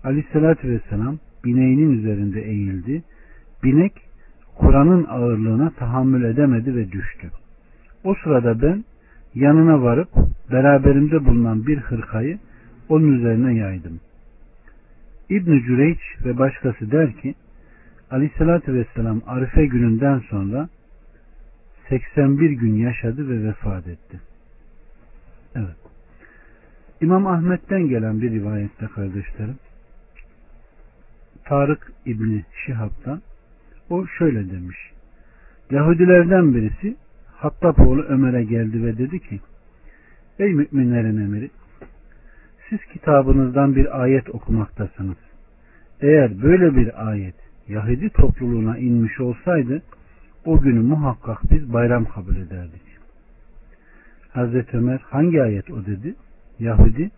Aleyhissalatü 0.04 0.70
vesselam 0.70 1.18
bineğinin 1.46 1.92
üzerinde 2.00 2.42
eğildi. 2.42 3.04
Binek 3.64 3.94
Kur'an'ın 4.58 5.06
ağırlığına 5.10 5.70
tahammül 5.70 6.24
edemedi 6.24 6.76
ve 6.76 6.92
düştü. 6.92 7.32
O 8.04 8.16
sırada 8.24 8.62
ben 8.62 8.84
yanına 9.36 9.82
varıp 9.82 10.10
beraberimde 10.52 11.26
bulunan 11.26 11.68
bir 11.68 11.78
hırkayı 11.78 12.40
onun 12.90 13.12
üzerine 13.12 13.54
yaydım. 13.56 14.00
İbn 15.30 15.60
Cüreyç 15.60 16.00
ve 16.26 16.38
başkası 16.38 16.92
der 16.92 17.14
ki 17.14 17.36
Aleyhisselatü 18.12 18.74
Vesselam 18.74 19.22
Arife 19.28 19.66
gününden 19.66 20.20
sonra 20.20 20.70
81 21.90 22.50
gün 22.50 22.76
yaşadı 22.76 23.30
ve 23.30 23.48
vefat 23.48 23.88
etti. 23.88 24.20
Evet. 25.56 25.76
İmam 27.02 27.28
Ahmet'ten 27.28 27.88
gelen 27.88 28.22
bir 28.22 28.32
rivayette 28.32 28.86
kardeşlerim 28.86 29.56
Tarık 31.46 31.92
İbni 32.06 32.46
Şihab'dan 32.66 33.22
o 33.90 34.08
şöyle 34.08 34.52
demiş. 34.52 34.78
Yahudilerden 35.72 36.54
birisi 36.54 36.96
Hattab 37.36 37.78
oğlu 37.78 38.04
Ömer'e 38.04 38.44
geldi 38.44 38.84
ve 38.84 38.98
dedi 38.98 39.20
ki 39.20 39.40
Ey 40.40 40.54
müminlerin 40.54 41.22
emiri 41.22 41.50
siz 42.70 42.80
kitabınızdan 42.94 43.76
bir 43.76 44.02
ayet 44.02 44.30
okumaktasınız. 44.30 45.18
Eğer 46.02 46.42
böyle 46.42 46.76
bir 46.76 47.10
ayet 47.10 47.36
Yahudi 47.68 48.10
topluluğuna 48.10 48.78
inmiş 48.78 49.20
olsaydı 49.20 49.82
o 50.46 50.62
günü 50.62 50.80
muhakkak 50.80 51.52
biz 51.52 51.74
bayram 51.74 52.06
kabul 52.06 52.36
ederdik. 52.36 52.82
Hazreti 54.30 54.78
Ömer 54.78 55.00
hangi 55.04 55.42
ayet 55.42 55.72
o 55.72 55.86
dedi? 55.86 56.16
Yahudi 56.60 57.12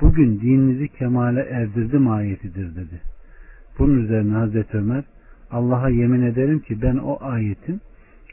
bugün 0.00 0.40
dininizi 0.40 0.88
kemale 0.88 1.40
erdirdim 1.40 2.08
ayetidir 2.10 2.76
dedi. 2.76 3.00
Bunun 3.78 4.04
üzerine 4.04 4.34
Hazreti 4.34 4.76
Ömer 4.76 5.04
Allah'a 5.50 5.88
yemin 5.88 6.22
ederim 6.22 6.60
ki 6.60 6.82
ben 6.82 6.96
o 6.96 7.18
ayetin 7.20 7.80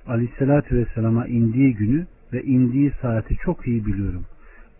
Aleyhisselatü 0.08 0.78
Vesselam'a 0.78 1.28
indiği 1.28 1.74
günü 1.74 2.06
ve 2.34 2.44
indiği 2.44 2.92
saati 3.02 3.36
çok 3.36 3.68
iyi 3.68 3.86
biliyorum. 3.86 4.26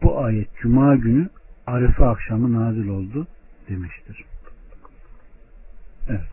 Bu 0.04 0.24
ayet 0.24 0.48
Cuma 0.62 0.96
günü 0.96 1.30
Arife 1.68 2.06
akşamı 2.06 2.54
nazil 2.54 2.88
oldu 2.88 3.28
demiştir. 3.70 4.26
Evet. 6.08 6.30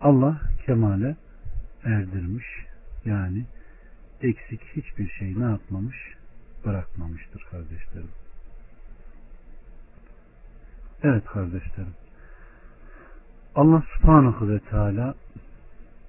Allah 0.00 0.40
kemale 0.66 1.16
erdirmiş. 1.84 2.46
Yani 3.04 3.46
eksik 4.22 4.60
hiçbir 4.76 5.10
şey 5.10 5.40
ne 5.40 5.44
yapmamış? 5.44 5.96
Bırakmamıştır 6.64 7.46
kardeşlerim. 7.50 8.10
Evet 11.02 11.24
kardeşlerim. 11.24 11.94
Allah 13.54 13.82
subhanahu 13.96 14.48
ve 14.48 14.58
teala 14.58 15.14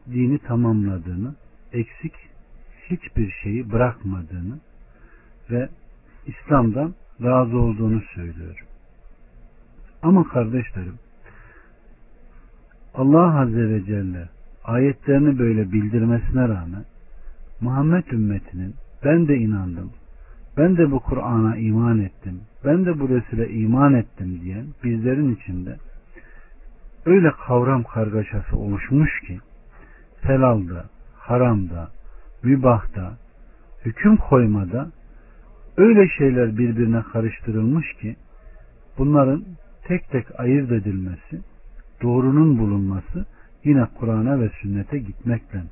dini 0.08 0.40
tamamladığını, 0.40 1.36
eksik 1.74 2.14
hiçbir 2.90 3.32
şeyi 3.44 3.72
bırakmadığını 3.72 4.60
ve 5.50 5.70
İslam'dan 6.25 6.93
razı 7.23 7.57
olduğunu 7.57 8.01
söylüyor. 8.15 8.65
Ama 10.03 10.27
kardeşlerim 10.27 10.95
Allah 12.95 13.39
Azze 13.39 13.69
ve 13.69 13.86
Celle 13.86 14.29
ayetlerini 14.63 15.39
böyle 15.39 15.71
bildirmesine 15.71 16.41
rağmen 16.41 16.86
Muhammed 17.62 18.05
ümmetinin 18.12 18.75
ben 19.05 19.27
de 19.27 19.38
inandım, 19.38 19.91
ben 20.57 20.77
de 20.77 20.91
bu 20.91 20.99
Kur'an'a 20.99 21.55
iman 21.55 21.99
ettim, 21.99 22.41
ben 22.65 22.86
de 22.86 22.99
bu 22.99 23.10
Resul'e 23.10 23.49
iman 23.49 23.93
ettim 23.93 24.41
diyen 24.41 24.65
bizlerin 24.84 25.36
içinde 25.36 25.77
öyle 27.05 27.31
kavram 27.47 27.84
kargaşası 27.84 28.57
oluşmuş 28.57 29.19
ki 29.27 29.39
helalda, 30.21 30.86
haramda, 31.17 31.88
mübahta, 32.43 33.17
hüküm 33.86 34.17
koymada 34.17 34.91
öyle 35.77 36.10
şeyler 36.17 36.57
birbirine 36.57 37.01
karıştırılmış 37.01 37.93
ki 37.93 38.15
bunların 38.97 39.45
tek 39.84 40.10
tek 40.10 40.39
ayırt 40.39 40.71
edilmesi, 40.71 41.41
doğrunun 42.01 42.57
bulunması 42.57 43.25
yine 43.63 43.88
Kur'an'a 43.99 44.39
ve 44.39 44.49
sünnete 44.62 44.97
gitmekle 44.97 45.63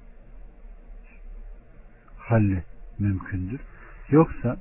halli 2.18 2.64
mümkündür. 3.00 3.60
Yoksa 4.10 4.58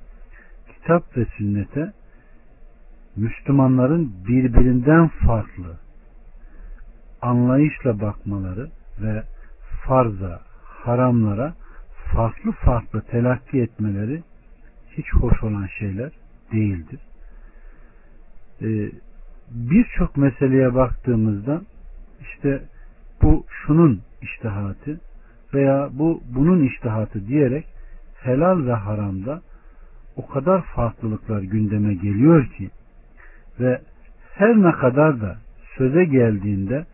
kitap 0.75 1.17
ve 1.17 1.25
sünnete 1.25 1.93
Müslümanların 3.17 4.13
birbirinden 4.29 5.09
farklı 5.09 5.77
anlayışla 7.23 8.01
bakmaları 8.01 8.71
ve 9.03 9.23
farza, 9.85 10.41
haramlara 10.63 11.55
farklı 12.15 12.53
farklı 12.53 13.01
telakki 13.01 13.61
etmeleri 13.61 14.23
hiç 14.99 15.13
hoş 15.13 15.43
olan 15.43 15.67
şeyler 15.79 16.11
değildir. 16.53 17.01
Ee, 18.63 18.91
Birçok 19.51 20.17
meseleye 20.17 20.75
baktığımızda 20.75 21.63
işte 22.21 22.63
bu 23.23 23.47
şunun 23.49 24.01
iştihatı 24.23 25.01
veya 25.55 25.89
bu 25.93 26.21
bunun 26.35 26.63
iştihatı 26.63 27.27
diyerek 27.29 27.67
helal 28.23 28.67
ve 28.67 28.73
haramda 28.73 29.43
o 30.17 30.27
kadar 30.27 30.63
farklılıklar 30.63 31.43
gündeme 31.43 31.95
geliyor 31.95 32.47
ki 32.47 32.71
ve 33.61 33.81
her 34.35 34.57
ne 34.57 34.73
kadar 34.73 35.21
da 35.21 35.39
söze 35.79 36.05
geldiğinde 36.05 36.87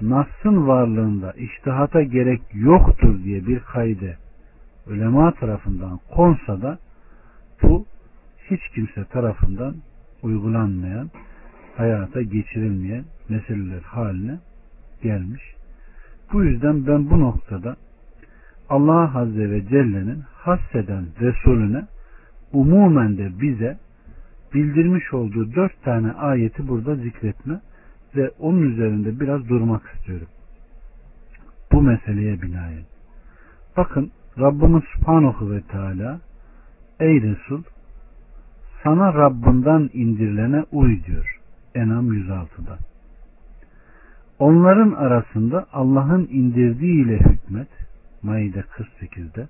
Nas'ın 0.00 0.66
varlığında 0.68 1.32
iştihata 1.32 2.02
gerek 2.02 2.42
yoktur 2.54 3.24
diye 3.24 3.46
bir 3.46 3.60
kayde 3.60 4.16
ulema 4.86 5.32
tarafından 5.32 6.00
konsa 6.14 6.62
da 6.62 6.78
bu 7.62 7.86
hiç 8.50 8.60
kimse 8.74 9.04
tarafından 9.04 9.74
uygulanmayan, 10.22 11.10
hayata 11.76 12.22
geçirilmeyen 12.22 13.04
meseleler 13.28 13.82
haline 13.82 14.38
gelmiş. 15.02 15.42
Bu 16.32 16.44
yüzden 16.44 16.86
ben 16.86 17.10
bu 17.10 17.20
noktada 17.20 17.76
Allah 18.68 19.18
Azze 19.18 19.50
ve 19.50 19.66
Celle'nin 19.68 20.22
hasseden 20.34 21.06
Resulüne 21.20 21.86
umumen 22.52 23.18
de 23.18 23.40
bize 23.40 23.78
bildirmiş 24.54 25.12
olduğu 25.12 25.54
dört 25.54 25.82
tane 25.82 26.12
ayeti 26.12 26.68
burada 26.68 26.94
zikretme 26.94 27.60
ve 28.16 28.30
onun 28.38 28.62
üzerinde 28.62 29.20
biraz 29.20 29.48
durmak 29.48 29.82
istiyorum. 29.94 30.26
Bu 31.72 31.82
meseleye 31.82 32.42
binaen. 32.42 32.82
Bakın 33.76 34.10
Rabbimiz 34.38 34.82
Subhanahu 34.94 35.50
ve 35.50 35.60
Teala 35.60 36.20
Ey 37.02 37.22
Resul 37.22 37.62
sana 38.82 39.14
Rabbinden 39.14 39.90
indirilene 39.92 40.64
uy 40.72 41.04
diyor. 41.04 41.40
Enam 41.74 42.06
106'da. 42.06 42.78
Onların 44.38 44.92
arasında 44.92 45.66
Allah'ın 45.72 46.28
indirdiği 46.30 47.04
ile 47.04 47.18
hükmet 47.18 47.68
Maide 48.22 48.60
48'de 48.60 49.48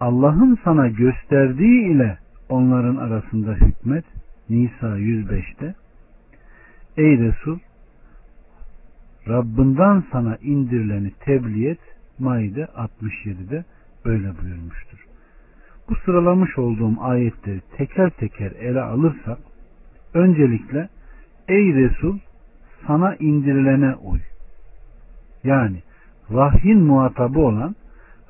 Allah'ın 0.00 0.58
sana 0.64 0.88
gösterdiği 0.88 1.92
ile 1.92 2.18
onların 2.48 2.96
arasında 2.96 3.52
hükmet 3.52 4.04
Nisa 4.48 4.98
105'te 4.98 5.74
Ey 6.96 7.18
Resul 7.18 7.58
Rabbinden 9.28 10.04
sana 10.12 10.36
indirileni 10.36 11.12
tebliğ 11.20 11.68
et 11.68 11.80
Maide 12.18 12.62
67'de 12.62 13.64
böyle 14.04 14.38
buyurmuştur. 14.42 15.09
Bu 15.90 15.94
sıralamış 15.94 16.58
olduğum 16.58 17.02
ayetleri 17.02 17.60
teker 17.76 18.10
teker 18.10 18.50
ele 18.50 18.80
alırsak 18.80 19.38
öncelikle 20.14 20.88
Ey 21.48 21.74
Resul 21.74 22.18
sana 22.86 23.14
indirilene 23.14 23.94
uy. 23.94 24.18
Yani 25.44 25.82
vahyin 26.30 26.80
muhatabı 26.80 27.38
olan 27.38 27.74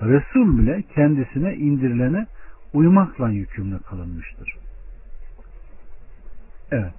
Resul 0.02 0.58
bile 0.58 0.82
kendisine 0.94 1.54
indirilene 1.54 2.26
uymakla 2.72 3.30
yükümlü 3.30 3.78
kılınmıştır. 3.78 4.56
Evet. 6.70 6.94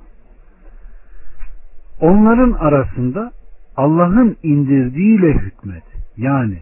Onların 2.02 2.52
arasında 2.52 3.32
Allah'ın 3.78 4.38
indirdiğiyle 4.43 5.34
hükmet. 5.34 5.84
Yani 6.17 6.58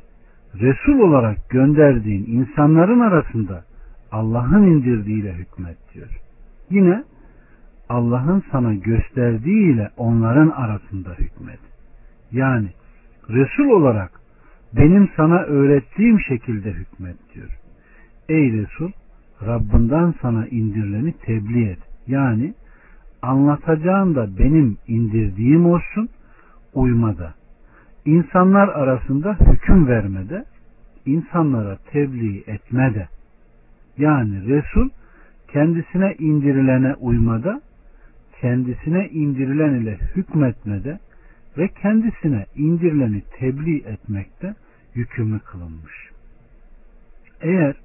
Resul 0.55 0.99
olarak 0.99 1.49
gönderdiğin 1.49 2.25
insanların 2.25 2.99
arasında 2.99 3.68
Allah'ın 4.11 4.63
indirdiğiyle 4.63 5.33
hükmet 5.33 5.77
diyor. 5.93 6.19
Yine 6.69 7.03
Allah'ın 7.89 8.43
sana 8.51 8.73
gösterdiğiyle 8.73 9.89
onların 9.97 10.49
arasında 10.49 11.09
hükmet. 11.13 11.59
Yani 12.31 12.69
Resul 13.29 13.69
olarak 13.69 14.11
benim 14.73 15.09
sana 15.15 15.39
öğrettiğim 15.39 16.19
şekilde 16.19 16.71
hükmet 16.71 17.15
diyor. 17.33 17.59
Ey 18.29 18.51
Resul 18.51 18.91
Rabbinden 19.45 20.13
sana 20.21 20.47
indirileni 20.47 21.13
tebliğ 21.13 21.69
et. 21.69 21.79
Yani 22.07 22.53
anlatacağın 23.21 24.15
da 24.15 24.37
benim 24.39 24.77
indirdiğim 24.87 25.65
olsun 25.65 26.09
uymada. 26.73 27.33
İnsanlar 28.05 28.67
arasında 28.67 29.37
hüküm 29.39 29.87
vermede, 29.87 30.45
insanlara 31.05 31.77
tebliğ 31.91 32.43
etmede. 32.47 33.07
Yani 33.99 34.47
Resul 34.47 34.89
kendisine 35.47 36.15
indirilene 36.19 36.93
uymada, 36.93 37.61
kendisine 38.41 39.09
indirilen 39.09 39.73
ile 39.73 39.97
hükmetmede 40.15 40.99
ve 41.57 41.67
kendisine 41.67 42.45
indirileni 42.55 43.23
tebliğ 43.39 43.77
etmekte 43.77 44.55
yükümlü 44.95 45.39
kılınmış. 45.39 46.09
Eğer 47.41 47.75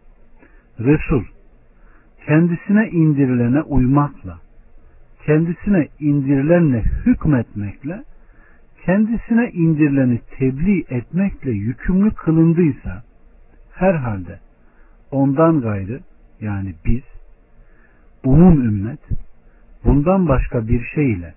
Resul 0.80 1.24
kendisine 2.26 2.88
indirilene 2.88 3.62
uymakla, 3.62 4.38
kendisine 5.26 5.88
indirilenle 6.00 6.82
hükmetmekle, 7.06 8.04
kendisine 8.84 9.50
indirileni 9.50 10.20
tebliğ 10.38 10.84
etmekle 10.90 11.50
yükümlü 11.50 12.10
kılındıysa, 12.10 13.02
herhalde 13.72 14.43
ondan 15.14 15.60
gayrı 15.60 16.00
yani 16.40 16.74
biz, 16.86 17.02
umum 18.24 18.60
ümmet, 18.60 19.00
bundan 19.84 20.28
başka 20.28 20.68
bir 20.68 20.84
şeyle 20.94 21.34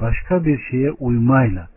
başka 0.00 0.44
bir 0.44 0.58
şeye 0.70 0.92
uymayla 0.92 1.68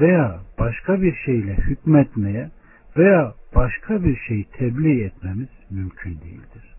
veya 0.00 0.40
başka 0.58 1.02
bir 1.02 1.14
şeyle 1.14 1.56
hükmetmeye 1.56 2.50
veya 2.96 3.34
başka 3.54 4.04
bir 4.04 4.16
şeyi 4.16 4.44
tebliğ 4.44 5.04
etmemiz 5.04 5.48
mümkün 5.70 6.10
değildir. 6.10 6.74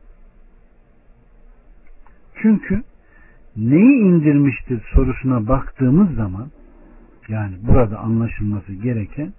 Çünkü 2.41 2.83
neyi 3.57 3.99
indirmiştir 3.99 4.81
sorusuna 4.93 5.47
baktığımız 5.47 6.15
zaman 6.15 6.51
yani 7.27 7.55
burada 7.61 7.99
anlaşılması 7.99 8.73
gereken 8.73 9.33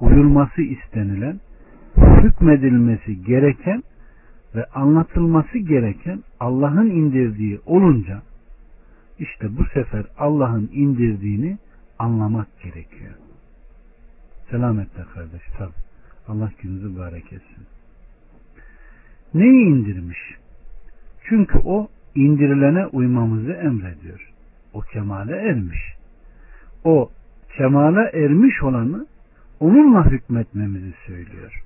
uyulması 0.00 0.62
istenilen 0.62 1.40
hükmedilmesi 1.96 3.24
gereken 3.24 3.82
ve 4.54 4.64
anlatılması 4.64 5.58
gereken 5.58 6.22
Allah'ın 6.40 6.90
indirdiği 6.90 7.60
olunca 7.66 8.22
işte 9.18 9.56
bu 9.58 9.64
sefer 9.64 10.04
Allah'ın 10.18 10.70
indirdiğini 10.72 11.58
anlamak 11.98 12.60
gerekiyor. 12.62 13.14
Selametle 14.50 15.02
kardeş 15.14 15.42
tabi. 15.58 15.72
Allah 16.28 16.50
gününüzü 16.62 16.88
mübarek 16.88 17.32
etsin. 17.32 17.66
Neyi 19.34 19.66
indirmiş? 19.66 20.18
Çünkü 21.24 21.58
o 21.58 21.88
indirilene 22.14 22.86
uymamızı 22.86 23.52
emrediyor. 23.52 24.32
O 24.72 24.80
kemale 24.80 25.36
ermiş. 25.36 25.80
O 26.84 27.10
kemale 27.56 28.10
ermiş 28.12 28.62
olanı 28.62 29.06
onunla 29.60 30.10
hükmetmemizi 30.10 30.92
söylüyor. 31.06 31.62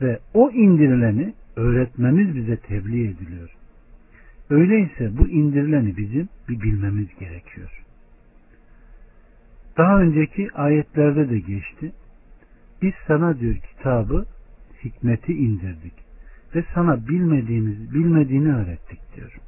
Ve 0.00 0.18
o 0.34 0.50
indirileni 0.50 1.34
öğretmemiz 1.56 2.36
bize 2.36 2.56
tebliğ 2.56 3.08
ediliyor. 3.08 3.50
Öyleyse 4.50 5.18
bu 5.18 5.28
indirileni 5.28 5.96
bizim 5.96 6.28
bir 6.48 6.60
bilmemiz 6.60 7.08
gerekiyor. 7.20 7.82
Daha 9.78 10.00
önceki 10.00 10.48
ayetlerde 10.54 11.30
de 11.30 11.38
geçti. 11.38 11.92
Biz 12.82 12.92
sana 13.06 13.40
diyor 13.40 13.54
kitabı, 13.54 14.26
hikmeti 14.84 15.32
indirdik 15.32 15.94
ve 16.54 16.64
sana 16.74 17.08
bilmediğimiz, 17.08 17.94
bilmediğini 17.94 18.54
öğrettik 18.54 19.16
diyor. 19.16 19.38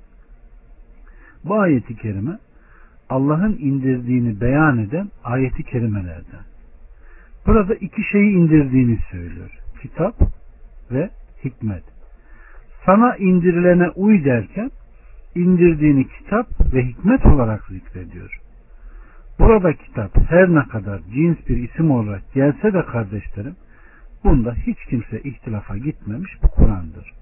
Bu 1.45 1.61
ayeti 1.61 1.97
kerime 1.97 2.39
Allah'ın 3.09 3.59
indirdiğini 3.61 4.41
beyan 4.41 4.79
eden 4.79 5.09
ayeti 5.25 5.63
kerimelerden. 5.63 6.45
Burada 7.47 7.75
iki 7.75 8.03
şeyi 8.03 8.31
indirdiğini 8.33 8.99
söylüyor. 9.11 9.51
Kitap 9.83 10.15
ve 10.91 11.11
hikmet. 11.45 11.85
Sana 12.87 13.17
indirilene 13.17 13.89
uy 13.91 14.25
derken 14.25 14.71
indirdiğini 15.35 16.09
kitap 16.09 16.47
ve 16.75 16.85
hikmet 16.85 17.27
olarak 17.27 17.67
zikrediyor. 17.67 18.41
Burada 19.39 19.73
kitap 19.73 20.31
her 20.31 20.49
ne 20.49 20.63
kadar 20.69 21.01
cins 21.15 21.37
bir 21.49 21.57
isim 21.57 21.91
olarak 21.91 22.33
gelse 22.35 22.73
de 22.73 22.85
kardeşlerim 22.85 23.57
bunda 24.25 24.55
hiç 24.55 24.79
kimse 24.91 25.21
ihtilafa 25.21 25.77
gitmemiş 25.77 26.43
bu 26.43 26.49
Kur'an'dır. 26.49 27.13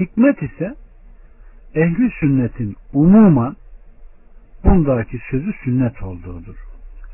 Hikmet 0.00 0.42
ise 0.42 0.74
ehli 1.74 2.10
sünnetin 2.20 2.76
umuman 2.92 3.56
bundaki 4.64 5.20
sözü 5.30 5.52
sünnet 5.64 6.02
olduğudur. 6.02 6.56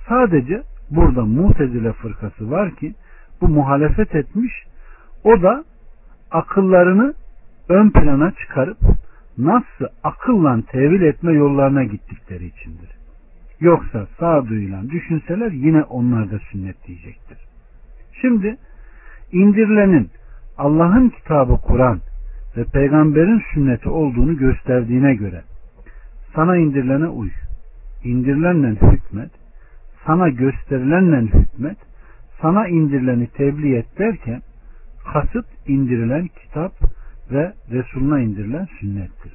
Sadece 0.08 0.62
burada 0.90 1.24
mutezile 1.24 1.92
fırkası 1.92 2.50
var 2.50 2.76
ki 2.76 2.94
bu 3.40 3.48
muhalefet 3.48 4.14
etmiş 4.14 4.52
o 5.24 5.42
da 5.42 5.64
akıllarını 6.30 7.14
ön 7.68 7.90
plana 7.90 8.30
çıkarıp 8.30 8.78
nasıl 9.38 9.86
akılla 10.04 10.60
tevil 10.72 11.02
etme 11.02 11.32
yollarına 11.32 11.84
gittikleri 11.84 12.46
içindir. 12.46 12.90
Yoksa 13.60 14.06
sağduyuyla 14.20 14.90
düşünseler 14.90 15.52
yine 15.52 15.82
onlar 15.82 16.30
da 16.30 16.38
sünnet 16.38 16.86
diyecektir. 16.86 17.38
Şimdi 18.20 18.56
indirilenin 19.32 20.10
Allah'ın 20.58 21.08
kitabı 21.08 21.56
Kur'an 21.56 22.00
ve 22.56 22.64
peygamberin 22.64 23.42
sünneti 23.54 23.88
olduğunu 23.88 24.36
gösterdiğine 24.36 25.14
göre 25.14 25.42
sana 26.34 26.56
indirilene 26.56 27.08
uy, 27.08 27.30
indirilenle 28.04 28.68
hükmet, 28.68 29.30
sana 30.06 30.28
gösterilenle 30.28 31.20
hükmet, 31.20 31.76
sana 32.42 32.68
indirileni 32.68 33.26
tebliğ 33.26 33.76
et 33.76 33.98
derken 33.98 34.42
kasıt 35.12 35.46
indirilen 35.66 36.28
kitap 36.28 36.72
ve 37.30 37.52
Resuluna 37.70 38.20
indirilen 38.20 38.68
sünnettir. 38.80 39.32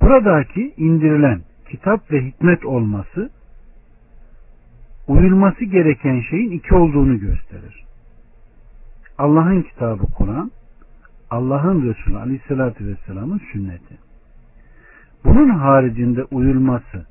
Buradaki 0.00 0.74
indirilen 0.76 1.40
kitap 1.70 2.12
ve 2.12 2.26
hikmet 2.26 2.64
olması 2.64 3.30
uyulması 5.08 5.64
gereken 5.64 6.20
şeyin 6.30 6.50
iki 6.50 6.74
olduğunu 6.74 7.20
gösterir. 7.20 7.84
Allah'ın 9.18 9.62
kitabı 9.62 10.06
Kur'an, 10.06 10.50
Allah'ın 11.30 11.88
Resulü 11.88 12.18
Aleyhisselatü 12.18 12.86
Vesselam'ın 12.86 13.40
sünneti. 13.52 13.98
Bunun 15.24 15.48
haricinde 15.48 16.24
uyulması, 16.24 17.06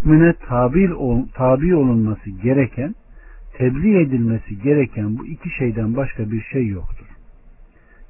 hükmüne 0.00 0.32
tabi, 0.32 0.90
tabi 1.34 1.74
olunması 1.74 2.30
gereken, 2.30 2.94
tebliğ 3.52 4.00
edilmesi 4.00 4.62
gereken 4.62 5.18
bu 5.18 5.26
iki 5.26 5.50
şeyden 5.50 5.96
başka 5.96 6.30
bir 6.30 6.42
şey 6.42 6.66
yoktur. 6.66 7.06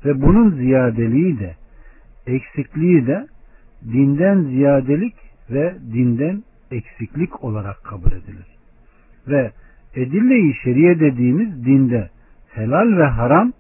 Ve 0.05 0.23
bunun 0.23 0.51
ziyadeliği 0.51 1.39
de, 1.39 1.57
eksikliği 2.27 3.07
de 3.07 3.27
dinden 3.93 4.43
ziyadelik 4.43 5.15
ve 5.51 5.75
dinden 5.93 6.43
eksiklik 6.71 7.45
olarak 7.45 7.85
kabul 7.85 8.13
edilir. 8.13 8.47
Ve 9.29 9.51
edille-i 9.95 10.55
şeriye 10.65 11.01
dediğimiz 11.01 11.65
dinde 11.65 12.11
helal 12.49 12.99
ve 12.99 13.05
haram 13.05 13.53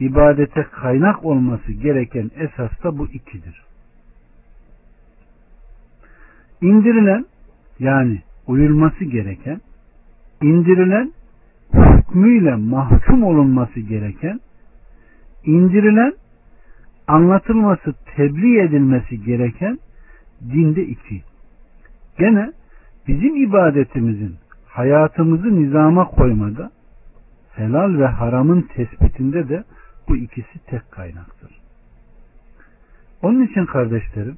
ibadete 0.00 0.62
kaynak 0.62 1.24
olması 1.24 1.72
gereken 1.72 2.30
esas 2.36 2.84
da 2.84 2.98
bu 2.98 3.06
ikidir. 3.06 3.62
İndirilen 6.60 7.26
yani 7.78 8.22
uyulması 8.46 9.04
gereken, 9.04 9.60
indirilen 10.42 11.12
hükmüyle 11.74 12.54
mahkum 12.54 13.24
olunması 13.24 13.80
gereken, 13.80 14.40
indirilen 15.44 16.12
anlatılması, 17.06 17.94
tebliğ 18.16 18.60
edilmesi 18.60 19.24
gereken 19.24 19.78
dinde 20.52 20.82
iki. 20.82 21.22
Gene 22.18 22.52
bizim 23.08 23.36
ibadetimizin 23.36 24.34
hayatımızı 24.66 25.62
nizama 25.62 26.04
koymada 26.04 26.70
helal 27.52 27.98
ve 27.98 28.06
haramın 28.06 28.62
tespitinde 28.62 29.48
de 29.48 29.64
bu 30.08 30.16
ikisi 30.16 30.58
tek 30.66 30.90
kaynaktır. 30.90 31.50
Onun 33.22 33.46
için 33.46 33.66
kardeşlerim 33.66 34.36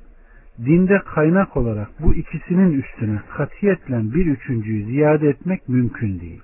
dinde 0.64 0.98
kaynak 0.98 1.56
olarak 1.56 1.88
bu 2.00 2.14
ikisinin 2.14 2.82
üstüne 2.82 3.20
katiyetle 3.36 4.14
bir 4.14 4.26
üçüncüyü 4.26 4.84
ziyade 4.84 5.28
etmek 5.28 5.68
mümkün 5.68 6.20
değil. 6.20 6.42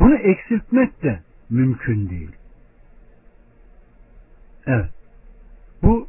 Bunu 0.00 0.14
eksiltmek 0.14 1.02
de 1.02 1.20
mümkün 1.50 2.10
değil. 2.10 2.30
Evet. 4.66 4.90
Bu 5.82 6.08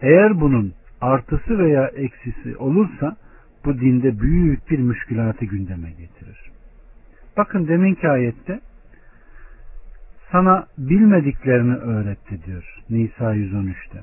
eğer 0.00 0.40
bunun 0.40 0.72
artısı 1.00 1.58
veya 1.58 1.86
eksisi 1.86 2.56
olursa 2.56 3.16
bu 3.64 3.80
dinde 3.80 4.20
büyük 4.20 4.70
bir 4.70 4.78
müşkülatı 4.78 5.44
gündeme 5.44 5.90
getirir. 5.90 6.50
Bakın 7.36 7.68
deminki 7.68 8.08
ayette 8.08 8.60
sana 10.32 10.66
bilmediklerini 10.78 11.74
öğretti 11.74 12.44
diyor 12.46 12.76
Nisa 12.90 13.34
113'te. 13.34 14.00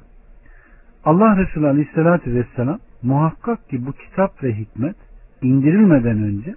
Allah 1.07 1.37
Resulü 1.37 1.67
Aleyhisselatü 1.67 2.33
Vesselam 2.33 2.79
muhakkak 3.03 3.69
ki 3.69 3.85
bu 3.85 3.91
kitap 3.91 4.43
ve 4.43 4.53
hikmet 4.53 4.95
indirilmeden 5.41 6.23
önce 6.23 6.55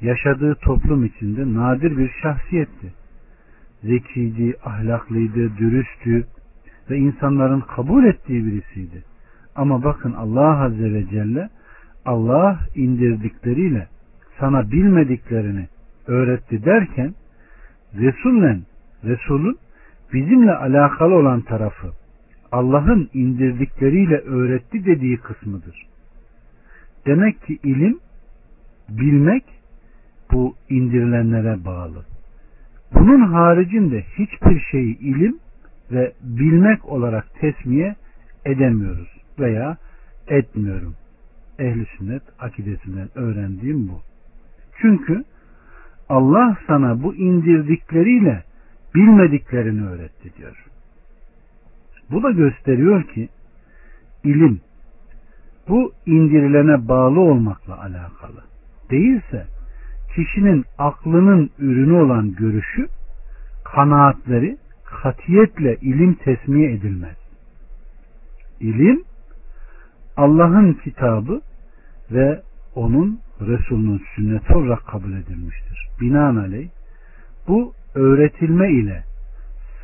yaşadığı 0.00 0.54
toplum 0.54 1.04
içinde 1.04 1.54
nadir 1.54 1.96
bir 1.96 2.10
şahsiyetti. 2.22 2.92
Zekiydi, 3.82 4.56
ahlaklıydı, 4.64 5.56
dürüsttü 5.56 6.26
ve 6.90 6.96
insanların 6.96 7.60
kabul 7.60 8.04
ettiği 8.04 8.46
birisiydi. 8.46 9.04
Ama 9.56 9.84
bakın 9.84 10.12
Allah 10.12 10.62
Azze 10.64 10.92
ve 10.92 11.06
Celle 11.06 11.48
Allah 12.04 12.58
indirdikleriyle 12.74 13.88
sana 14.40 14.70
bilmediklerini 14.70 15.68
öğretti 16.06 16.64
derken 16.64 17.14
Resul'le 17.94 18.62
Resul'ün 19.04 19.58
bizimle 20.12 20.54
alakalı 20.54 21.14
olan 21.14 21.40
tarafı 21.40 21.99
Allah'ın 22.52 23.10
indirdikleriyle 23.14 24.16
öğretti 24.16 24.84
dediği 24.84 25.16
kısmıdır. 25.16 25.86
Demek 27.06 27.42
ki 27.46 27.58
ilim 27.64 27.98
bilmek 28.88 29.44
bu 30.32 30.54
indirilenlere 30.68 31.64
bağlı. 31.64 32.04
Bunun 32.94 33.32
haricinde 33.32 34.04
hiçbir 34.18 34.60
şeyi 34.70 34.98
ilim 34.98 35.38
ve 35.92 36.12
bilmek 36.22 36.88
olarak 36.88 37.34
tesmiye 37.40 37.96
edemiyoruz 38.44 39.08
veya 39.38 39.76
etmiyorum. 40.28 40.94
Ehli 41.58 41.86
sünnet 41.98 42.22
akidesinden 42.38 43.08
öğrendiğim 43.14 43.88
bu. 43.88 44.00
Çünkü 44.80 45.24
Allah 46.08 46.56
sana 46.66 47.02
bu 47.02 47.14
indirdikleriyle 47.14 48.44
bilmediklerini 48.94 49.86
öğretti 49.86 50.32
diyor. 50.38 50.69
Bu 52.10 52.22
da 52.22 52.30
gösteriyor 52.30 53.04
ki 53.04 53.28
ilim 54.24 54.60
bu 55.68 55.92
indirilene 56.06 56.88
bağlı 56.88 57.20
olmakla 57.20 57.80
alakalı. 57.80 58.44
Değilse 58.90 59.46
kişinin 60.14 60.64
aklının 60.78 61.50
ürünü 61.58 61.92
olan 61.92 62.34
görüşü, 62.34 62.86
kanaatleri 63.64 64.56
katiyetle 64.84 65.76
ilim 65.76 66.14
tesmiye 66.14 66.72
edilmez. 66.72 67.16
İlim 68.60 69.02
Allah'ın 70.16 70.72
kitabı 70.72 71.40
ve 72.10 72.42
onun 72.74 73.20
Resulünün 73.40 74.02
sünneti 74.16 74.54
olarak 74.54 74.86
kabul 74.86 75.12
edilmiştir. 75.12 75.88
Binaenaleyh 76.00 76.68
bu 77.48 77.72
öğretilme 77.94 78.72
ile 78.72 79.02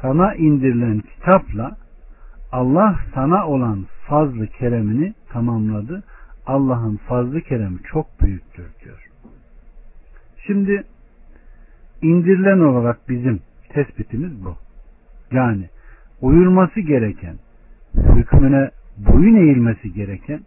sana 0.03 0.35
indirilen 0.35 1.01
kitapla 1.01 1.77
Allah 2.53 2.99
sana 3.15 3.47
olan 3.47 3.87
fazlı 4.07 4.47
keremini 4.47 5.15
tamamladı. 5.29 6.03
Allah'ın 6.47 6.97
fazlı 6.97 7.41
keremi 7.41 7.79
çok 7.93 8.21
büyüktür 8.21 8.67
diyor. 8.85 9.09
Şimdi 10.47 10.85
indirilen 12.03 12.59
olarak 12.59 13.09
bizim 13.09 13.41
tespitimiz 13.69 14.45
bu. 14.45 14.57
Yani 15.33 15.69
uyulması 16.21 16.81
gereken, 16.81 17.37
hükmüne 17.95 18.71
boyun 18.97 19.37
eğilmesi 19.37 19.93
gereken 19.93 20.41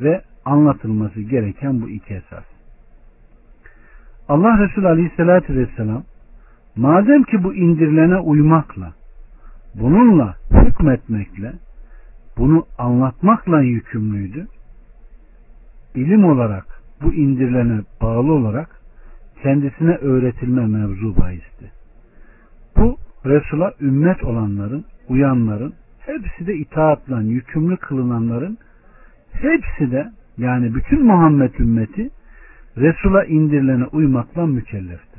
ve 0.00 0.22
anlatılması 0.44 1.20
gereken 1.20 1.82
bu 1.82 1.88
iki 1.90 2.14
esas. 2.14 2.44
Allah 4.28 4.58
Resulü 4.58 4.88
Aleyhisselatü 4.88 5.56
Vesselam 5.56 6.04
madem 6.76 7.22
ki 7.22 7.44
bu 7.44 7.54
indirilene 7.54 8.18
uymakla 8.18 8.92
bununla 9.74 10.36
hükmetmekle 10.50 11.52
bunu 12.38 12.66
anlatmakla 12.78 13.60
yükümlüydü. 13.60 14.46
İlim 15.94 16.24
olarak 16.24 16.66
bu 17.02 17.14
indirilene 17.14 17.80
bağlı 18.02 18.32
olarak 18.32 18.80
kendisine 19.42 19.94
öğretilme 19.94 20.66
mevzu 20.66 21.16
bahisti. 21.16 21.72
Bu 22.76 22.96
Resul'a 23.26 23.72
ümmet 23.80 24.24
olanların, 24.24 24.84
uyanların, 25.08 25.74
hepsi 26.00 26.46
de 26.46 26.54
itaatla 26.54 27.22
yükümlü 27.22 27.76
kılınanların 27.76 28.58
hepsi 29.32 29.92
de 29.92 30.10
yani 30.38 30.74
bütün 30.74 31.06
Muhammed 31.06 31.54
ümmeti 31.58 32.10
Resul'a 32.76 33.24
indirilene 33.24 33.84
uymakla 33.84 34.46
mükelleftir. 34.46 35.09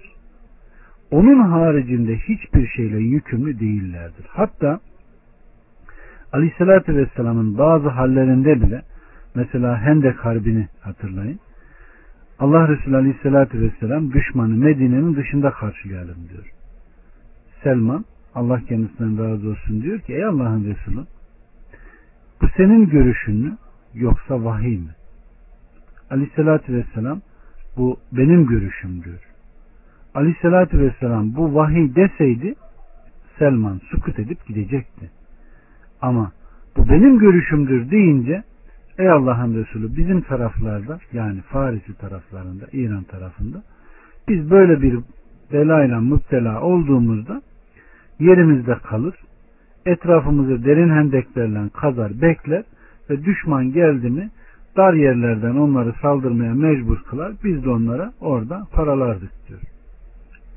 Onun 1.12 1.40
haricinde 1.40 2.18
hiçbir 2.18 2.68
şeyle 2.68 2.98
yükümlü 2.98 3.60
değillerdir. 3.60 4.26
Hatta 4.30 4.80
Aleyhisselatü 6.34 6.96
Vesselam'ın 6.96 7.58
bazı 7.58 7.90
hallerinde 7.90 8.62
bile 8.62 8.82
mesela 9.36 9.82
Hendek 9.82 10.26
Harbi'ni 10.26 10.68
hatırlayın. 10.82 11.40
Allah 12.40 12.68
Resulü 12.68 12.96
Aleyhisselatü 12.96 13.62
Vesselam 13.62 14.14
düşmanı 14.14 14.56
Medine'nin 14.56 15.16
dışında 15.16 15.52
karşılayalım 15.52 16.18
diyor. 16.30 16.52
Selman 17.64 18.06
Allah 18.36 18.62
kendisinden 18.68 19.24
razı 19.24 19.50
olsun 19.50 19.82
diyor 19.82 20.00
ki 20.00 20.14
ey 20.14 20.26
Allah'ın 20.26 20.64
Resulü 20.66 21.06
bu 22.42 22.48
senin 22.58 22.90
görüşün 22.90 23.36
mü 23.36 23.58
yoksa 23.94 24.44
vahiy 24.44 24.78
mi? 24.78 24.96
Aleyhisselatü 26.10 26.74
Vesselam 26.74 27.22
bu 27.78 28.00
benim 28.12 28.48
görüşüm 28.48 29.04
diyor. 29.04 29.31
Aleyhisselatü 30.16 30.80
Vesselam 30.80 31.36
bu 31.36 31.56
vahiy 31.56 31.96
deseydi 31.96 32.56
Selman 33.40 33.82
sukut 33.92 34.20
edip 34.20 34.48
gidecekti. 34.48 35.10
Ama 36.02 36.32
bu 36.78 36.90
benim 36.90 37.20
görüşümdür 37.20 37.92
deyince 37.92 38.44
ey 38.98 39.10
Allah'ın 39.10 39.56
Resulü 39.56 39.98
bizim 39.98 40.22
taraflarda 40.22 41.00
yani 41.14 41.42
Farisi 41.42 41.94
taraflarında 41.98 42.66
İran 42.74 43.04
tarafında 43.04 43.64
biz 44.28 44.52
böyle 44.52 44.82
bir 44.82 45.00
belayla 45.54 46.02
müptela 46.02 46.62
olduğumuzda 46.62 47.42
yerimizde 48.20 48.76
kalır 48.76 49.16
etrafımızı 49.86 50.66
derin 50.66 50.90
hendeklerle 50.90 51.70
kazar 51.74 52.22
bekler 52.22 52.64
ve 53.10 53.26
düşman 53.26 53.72
geldi 53.72 54.10
mi 54.10 54.30
dar 54.78 54.94
yerlerden 54.94 55.56
onları 55.56 55.94
saldırmaya 56.02 56.54
mecbur 56.54 56.98
kılar 56.98 57.32
biz 57.44 57.64
de 57.64 57.70
onlara 57.70 58.14
orada 58.22 58.68
paralardık 58.72 59.32
diyor. 59.48 59.71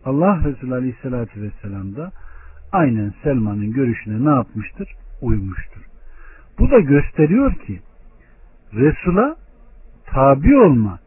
Allah 0.05 0.41
Resulü 0.45 0.75
Aleyhisselatü 0.75 1.43
Vesselam 1.43 1.97
da 1.97 2.13
aynen 2.73 3.13
Selman'ın 3.23 3.73
görüşüne 3.73 4.31
ne 4.31 4.35
yapmıştır? 4.35 4.89
Uymuştur. 5.23 5.81
Bu 6.59 6.71
da 6.71 6.79
gösteriyor 6.79 7.55
ki 7.55 7.81
Resul'a 8.75 9.37
tabi 10.07 10.57
olma 10.57 10.99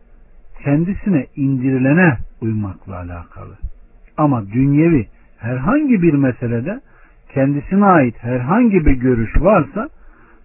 kendisine 0.63 1.27
indirilene 1.35 2.17
uymakla 2.41 2.95
alakalı. 2.95 3.57
Ama 4.17 4.47
dünyevi 4.47 5.07
herhangi 5.37 6.01
bir 6.01 6.13
meselede 6.13 6.81
kendisine 7.33 7.85
ait 7.85 8.15
herhangi 8.19 8.85
bir 8.85 8.91
görüş 8.91 9.31
varsa 9.39 9.89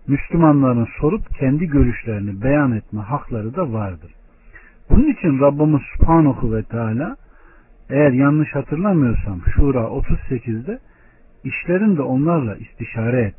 Müslümanların 0.09 0.89
sorup 1.01 1.31
kendi 1.39 1.67
görüşlerini 1.67 2.43
beyan 2.43 2.73
etme 2.73 3.01
hakları 3.01 3.55
da 3.55 3.73
vardır. 3.73 4.11
Bunun 4.91 5.13
için 5.13 5.41
Rabbimiz 5.41 5.83
Subhanahu 5.97 6.55
ve 6.55 6.63
Teala 6.63 7.17
eğer 7.93 8.13
yanlış 8.13 8.55
hatırlamıyorsam 8.55 9.41
Şura 9.55 9.81
38'de 9.81 10.79
işlerinde 11.45 12.03
onlarla 12.03 12.57
istişare 12.57 13.23
et. 13.23 13.35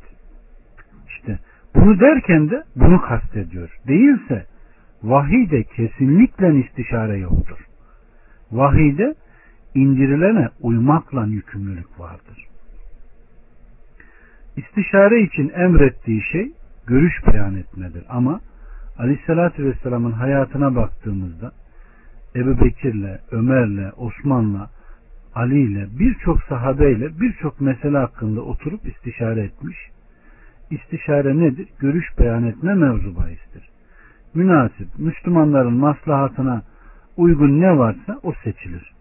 İşte 1.08 1.38
bunu 1.74 2.00
derken 2.00 2.50
de 2.50 2.62
bunu 2.76 3.00
kastediyor. 3.00 3.78
Değilse 3.88 4.46
vahiyde 5.02 5.62
kesinlikle 5.62 6.58
istişare 6.58 7.18
yoktur. 7.18 7.58
Vahiyde 8.52 9.14
indirilene 9.74 10.48
uymakla 10.60 11.26
yükümlülük 11.26 12.00
vardır. 12.00 12.46
İstişare 14.56 15.20
için 15.20 15.48
emrettiği 15.48 16.22
şey 16.32 16.52
görüş 16.86 17.14
beyan 17.26 17.56
etmedir. 17.56 18.04
Ama 18.08 18.40
Aleyhisselatü 18.98 19.64
Vesselam'ın 19.64 20.12
hayatına 20.12 20.76
baktığımızda 20.76 21.52
Ebu 22.36 22.64
Bekir'le, 22.64 23.18
Ömer'le, 23.30 23.92
Osman'la, 23.96 24.70
Ali'yle, 25.34 25.86
birçok 25.98 26.42
sahabeyle 26.42 27.20
birçok 27.20 27.60
mesele 27.60 27.98
hakkında 27.98 28.40
oturup 28.40 28.86
istişare 28.86 29.40
etmiş. 29.40 29.78
İstişare 30.70 31.38
nedir? 31.38 31.68
Görüş 31.78 32.06
beyan 32.18 32.44
etme 32.44 32.74
mevzu 32.74 33.16
bahistir. 33.16 33.68
Münasip, 34.34 34.88
Müslümanların 34.98 35.72
maslahatına 35.72 36.62
uygun 37.16 37.60
ne 37.60 37.78
varsa 37.78 38.20
o 38.22 38.32
seçilir. 38.44 38.92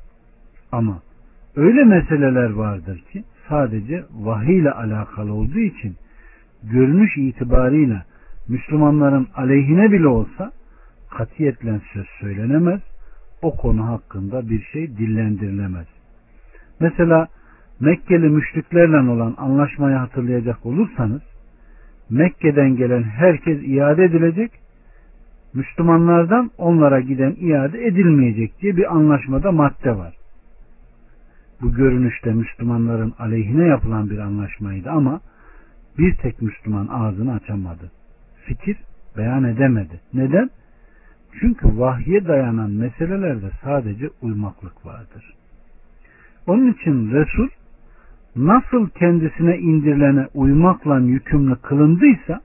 Ama 0.71 1.01
öyle 1.55 1.83
meseleler 1.83 2.49
vardır 2.49 3.03
ki 3.11 3.23
sadece 3.49 4.03
vahiy 4.11 4.57
ile 4.57 4.71
alakalı 4.71 5.33
olduğu 5.33 5.59
için 5.59 5.95
görünüş 6.63 7.17
itibarıyla 7.17 8.05
Müslümanların 8.47 9.27
aleyhine 9.35 9.91
bile 9.91 10.07
olsa 10.07 10.51
katiyetle 11.09 11.81
söz 11.93 12.07
söylenemez. 12.19 12.81
O 13.43 13.55
konu 13.55 13.87
hakkında 13.87 14.49
bir 14.49 14.61
şey 14.61 14.97
dillendirilemez. 14.97 15.87
Mesela 16.79 17.27
Mekkeli 17.79 18.29
müşriklerle 18.29 19.11
olan 19.11 19.35
anlaşmayı 19.37 19.95
hatırlayacak 19.95 20.65
olursanız 20.65 21.21
Mekke'den 22.09 22.75
gelen 22.75 23.03
herkes 23.03 23.59
iade 23.63 24.03
edilecek 24.03 24.51
Müslümanlardan 25.53 26.51
onlara 26.57 26.99
giden 26.99 27.35
iade 27.39 27.85
edilmeyecek 27.85 28.61
diye 28.61 28.77
bir 28.77 28.95
anlaşmada 28.95 29.51
madde 29.51 29.97
var 29.97 30.13
bu 31.63 31.73
görünüşte 31.73 32.33
Müslümanların 32.33 33.13
aleyhine 33.19 33.65
yapılan 33.65 34.09
bir 34.09 34.17
anlaşmaydı 34.17 34.89
ama 34.89 35.21
bir 35.97 36.15
tek 36.15 36.41
Müslüman 36.41 36.87
ağzını 36.87 37.33
açamadı. 37.33 37.91
Fikir 38.45 38.77
beyan 39.17 39.43
edemedi. 39.43 40.01
Neden? 40.13 40.49
Çünkü 41.39 41.79
vahye 41.79 42.27
dayanan 42.27 42.71
meselelerde 42.71 43.51
sadece 43.63 44.09
uymaklık 44.21 44.85
vardır. 44.85 45.33
Onun 46.47 46.71
için 46.73 47.11
Resul 47.11 47.47
nasıl 48.35 48.89
kendisine 48.89 49.57
indirilene 49.57 50.27
uymakla 50.33 50.99
yükümlü 50.99 51.55
kılındıysa 51.55 52.41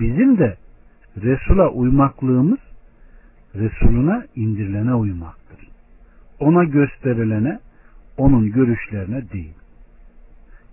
bizim 0.00 0.38
de 0.38 0.56
Resul'a 1.16 1.68
uymaklığımız 1.68 2.58
Resuluna 3.54 4.24
indirilene 4.36 4.94
uymaktır. 4.94 5.68
Ona 6.40 6.64
gösterilene 6.64 7.58
onun 8.16 8.52
görüşlerine 8.52 9.30
değil. 9.32 9.54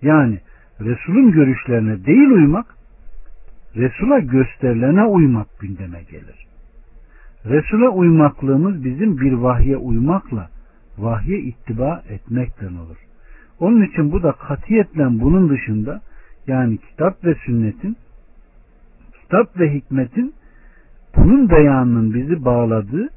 Yani 0.02 0.40
Resul'ün 0.80 1.32
görüşlerine 1.32 2.04
değil 2.06 2.30
uymak, 2.30 2.66
Resul'a 3.76 4.18
gösterilene 4.18 5.04
uymak 5.04 5.60
gündeme 5.60 6.02
gelir. 6.10 6.47
Resul'e 7.48 7.88
uymaklığımız 7.88 8.84
bizim 8.84 9.20
bir 9.20 9.32
vahye 9.32 9.76
uymakla, 9.76 10.48
vahye 10.98 11.38
ittiba 11.38 12.02
etmekle 12.08 12.66
olur. 12.66 12.96
Onun 13.60 13.82
için 13.82 14.12
bu 14.12 14.22
da 14.22 14.32
katiyetle 14.32 15.20
bunun 15.20 15.48
dışında 15.48 16.00
yani 16.46 16.78
kitap 16.78 17.24
ve 17.24 17.34
sünnetin, 17.46 17.96
kitap 19.22 19.60
ve 19.60 19.74
hikmetin 19.74 20.34
bunun 21.16 21.50
beyanının 21.50 22.14
bizi 22.14 22.44
bağladığı, 22.44 23.08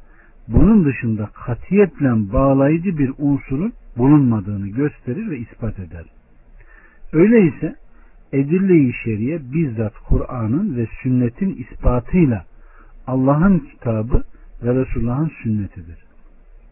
bunun 0.48 0.86
dışında 0.86 1.30
katiyetle 1.46 2.34
bağlayıcı 2.34 2.98
bir 2.98 3.12
unsurun 3.18 3.74
bulunmadığını 3.98 4.68
gösterir 4.68 5.30
ve 5.30 5.38
ispat 5.38 5.80
eder. 5.80 6.06
Öyleyse 7.14 7.76
edille-i 8.34 8.94
şeriye 9.04 9.40
bizzat 9.54 9.94
Kur'an'ın 10.08 10.78
ve 10.78 10.88
sünnetin 11.04 11.56
ispatıyla 11.56 12.46
Allah'ın 13.12 13.60
kitabı 13.60 14.24
ve 14.64 14.76
Resulullah'ın 14.76 15.32
sünnetidir. 15.44 15.98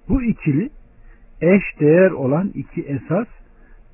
Bu 0.09 0.23
ikili 0.23 0.69
eş 1.41 1.63
değer 1.79 2.11
olan 2.11 2.51
iki 2.55 2.81
esas 2.81 3.27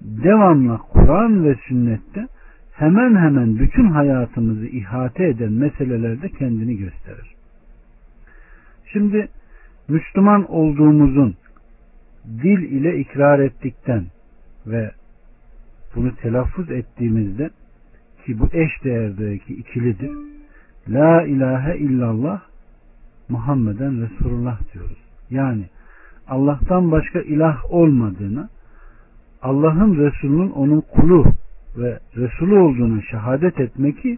devamlı 0.02 0.78
Kur'an 0.78 1.46
ve 1.46 1.56
sünnette 1.68 2.28
hemen 2.74 3.16
hemen 3.16 3.60
bütün 3.60 3.89
hayatımızı 3.89 4.68
ihate 4.68 5.28
eden 5.28 5.52
meselelerde 5.52 6.30
kendini 6.30 6.78
gösterir. 6.78 7.36
Şimdi 8.93 9.28
Müslüman 9.88 10.52
olduğumuzun 10.52 11.36
dil 12.26 12.62
ile 12.62 13.00
ikrar 13.00 13.39
ettikten 13.39 14.06
ve 14.68 14.91
bunu 15.96 16.16
telaffuz 16.16 16.72
ettiğimizde 16.72 17.50
ki 18.26 18.39
bu 18.39 18.50
eş 18.54 18.84
değerdeki 18.84 19.54
ikilidir. 19.54 20.35
La 20.90 21.24
ilahe 21.24 21.78
illallah 21.78 22.42
Muhammeden 23.30 24.02
Resulullah 24.02 24.74
diyoruz. 24.74 24.98
Yani 25.30 25.66
Allah'tan 26.28 26.92
başka 26.92 27.22
ilah 27.22 27.72
olmadığını, 27.74 28.50
Allah'ın 29.42 29.98
Resulünün 29.98 30.50
onun 30.50 30.82
kulu 30.82 31.26
ve 31.78 32.00
Resulü 32.16 32.60
olduğunu 32.60 33.02
şehadet 33.02 33.60
etmek 33.60 34.02
ki 34.02 34.18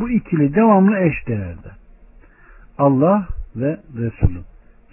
bu 0.00 0.10
ikili 0.10 0.54
devamlı 0.54 0.98
eş 0.98 1.28
değerde. 1.28 1.70
Allah 2.78 3.28
ve 3.56 3.80
Resulü, 3.96 4.40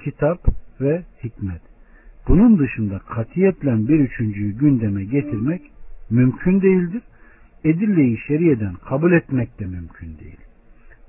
kitap 0.04 0.40
ve 0.82 1.04
hikmet. 1.24 1.62
Bunun 2.28 2.60
dışında 2.60 3.00
katiyetle 3.00 3.88
bir 3.88 4.00
üçüncüyü 4.00 4.58
gündeme 4.58 5.04
getirmek 5.04 5.62
mümkün 6.10 6.62
değildir. 6.62 7.02
Edille-i 7.64 8.18
şeriyeden 8.28 8.74
kabul 8.74 9.12
etmek 9.12 9.60
de 9.60 9.66
mümkün 9.66 10.18
değil. 10.20 10.49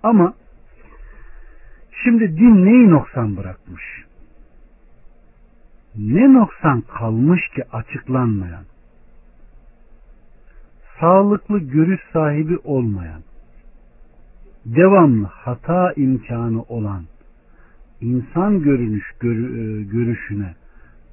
Ama 0.03 0.35
şimdi 2.05 2.37
din 2.37 2.65
neyi 2.65 2.91
noksan 2.91 3.37
bırakmış? 3.37 3.85
Ne 5.95 6.33
noksan 6.33 6.81
kalmış 6.81 7.41
ki 7.55 7.65
açıklanmayan? 7.73 8.65
sağlıklı 11.01 11.59
görüş 11.59 12.01
sahibi 12.13 12.59
olmayan, 12.65 13.23
devamlı 14.67 15.27
hata 15.27 15.93
imkanı 15.93 16.63
olan, 16.63 17.05
insan 18.01 18.63
görünüş 18.63 19.05
görü, 19.21 19.45
e, 19.45 19.83
görüşüne, 19.83 20.55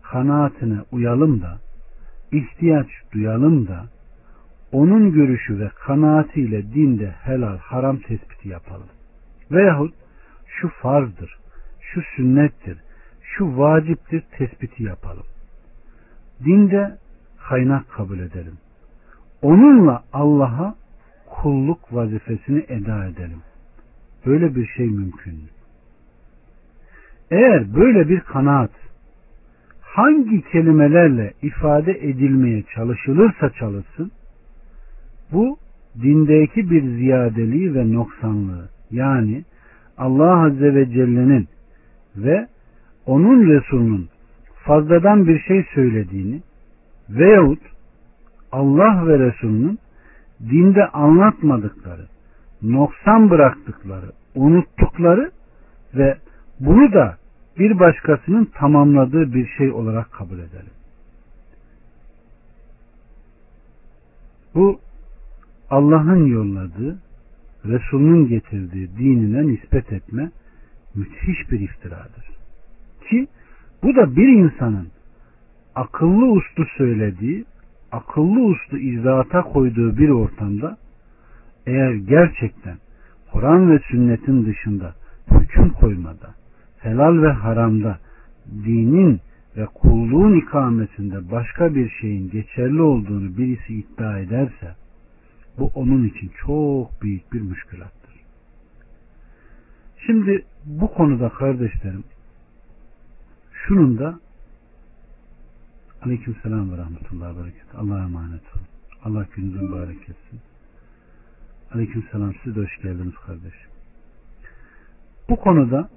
kanaatine 0.01 0.77
uyalım 0.91 1.41
da, 1.41 1.57
ihtiyaç 2.31 2.87
duyalım 3.13 3.67
da, 3.67 3.85
onun 4.71 5.11
görüşü 5.11 5.59
ve 5.59 5.69
kanaatiyle 5.85 6.73
dinde 6.73 7.11
helal 7.23 7.57
haram 7.57 7.97
tespiti 7.97 8.49
yapalım. 8.49 8.87
Veyahut 9.51 9.93
şu 10.47 10.69
farzdır, 10.69 11.37
şu 11.81 12.01
sünnettir, 12.15 12.77
şu 13.21 13.57
vaciptir 13.57 14.21
tespiti 14.37 14.83
yapalım. 14.83 15.25
Dinde 16.45 16.97
kaynak 17.49 17.89
kabul 17.89 18.19
edelim. 18.19 18.57
Onunla 19.41 20.03
Allah'a 20.13 20.75
kulluk 21.29 21.93
vazifesini 21.93 22.65
eda 22.67 23.05
edelim. 23.05 23.41
Böyle 24.25 24.55
bir 24.55 24.67
şey 24.67 24.85
mümkün 24.87 25.33
mü? 25.33 25.49
Eğer 27.31 27.75
böyle 27.75 28.09
bir 28.09 28.19
kanaat 28.19 28.71
hangi 29.81 30.41
kelimelerle 30.41 31.33
ifade 31.41 31.91
edilmeye 31.91 32.63
çalışılırsa 32.75 33.49
çalışsın 33.49 34.11
bu 35.31 35.57
dindeki 36.01 36.69
bir 36.71 36.81
ziyadeliği 36.81 37.75
ve 37.75 37.93
noksanlığı 37.93 38.69
yani 38.91 39.43
Allah 39.97 40.45
Azze 40.45 40.75
ve 40.75 40.85
Celle'nin 40.85 41.47
ve 42.15 42.47
onun 43.05 43.47
Resulünün 43.47 44.09
fazladan 44.63 45.27
bir 45.27 45.39
şey 45.39 45.65
söylediğini 45.75 46.41
veyahut 47.09 47.61
Allah 48.51 49.07
ve 49.07 49.19
Resulünün 49.19 49.79
dinde 50.39 50.87
anlatmadıkları, 50.87 52.07
noksan 52.61 53.29
bıraktıkları, 53.29 54.11
unuttukları 54.35 55.31
ve 55.95 56.17
bunu 56.59 56.93
da 56.93 57.17
bir 57.59 57.79
başkasının 57.79 58.45
tamamladığı 58.45 59.33
bir 59.33 59.47
şey 59.57 59.71
olarak 59.71 60.11
kabul 60.11 60.39
edelim. 60.39 60.71
Bu 64.55 64.79
Allah'ın 65.69 66.25
yolladığı, 66.25 66.99
Resulünün 67.65 68.27
getirdiği 68.27 68.89
dinine 68.97 69.47
nispet 69.47 69.93
etme 69.93 70.31
müthiş 70.95 71.51
bir 71.51 71.59
iftiradır. 71.59 72.25
Ki 73.09 73.27
bu 73.83 73.95
da 73.95 74.15
bir 74.15 74.27
insanın 74.27 74.87
akıllı 75.75 76.25
uslu 76.25 76.65
söylediği, 76.77 77.45
akıllı 77.91 78.39
uslu 78.39 78.77
izaata 78.77 79.41
koyduğu 79.41 79.97
bir 79.97 80.09
ortamda 80.09 80.77
eğer 81.65 81.93
gerçekten 81.93 82.77
Kur'an 83.31 83.71
ve 83.71 83.79
sünnetin 83.79 84.45
dışında 84.45 84.95
hüküm 85.31 85.69
koymada, 85.69 86.35
helal 86.79 87.21
ve 87.21 87.31
haramda 87.31 87.99
dinin 88.65 89.19
ve 89.57 89.65
kulluğun 89.65 90.39
ikametinde 90.39 91.31
başka 91.31 91.75
bir 91.75 91.89
şeyin 91.89 92.29
geçerli 92.29 92.81
olduğunu 92.81 93.37
birisi 93.37 93.73
iddia 93.73 94.19
ederse 94.19 94.75
bu 95.57 95.71
onun 95.75 96.07
için 96.07 96.31
çok 96.45 97.01
büyük 97.01 97.33
bir 97.33 97.41
müşkülattır. 97.41 98.13
Şimdi 100.05 100.45
bu 100.65 100.93
konuda 100.93 101.29
kardeşlerim 101.29 102.03
şunun 103.53 103.99
da 103.99 104.19
Aleyküm 106.01 106.35
selam 106.43 106.71
ve 106.71 106.77
rahmetullahi 106.77 107.37
bereket. 107.37 107.75
Allah'a 107.75 108.03
emanet 108.03 108.41
olun. 108.55 108.67
Allah 109.03 109.25
gününüzü 109.35 109.59
mübarek 109.59 110.01
etsin. 110.01 110.39
Aleyküm 111.73 112.03
selam. 112.11 112.33
Siz 112.43 112.55
de 112.55 112.59
hoş 112.59 112.77
geldiniz 112.81 113.15
kardeşim. 113.25 113.69
Bu 115.29 115.35
konuda 115.35 115.89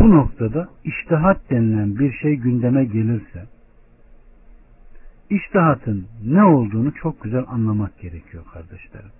bu 0.00 0.10
noktada 0.10 0.68
iştihat 0.84 1.50
denilen 1.50 1.98
bir 1.98 2.12
şey 2.12 2.36
gündeme 2.36 2.84
gelirse 2.84 3.46
iştihatın 5.30 6.06
ne 6.24 6.44
olduğunu 6.44 6.94
çok 6.94 7.22
güzel 7.22 7.44
anlamak 7.48 7.98
gerekiyor 7.98 8.44
kardeşlerim. 8.52 9.10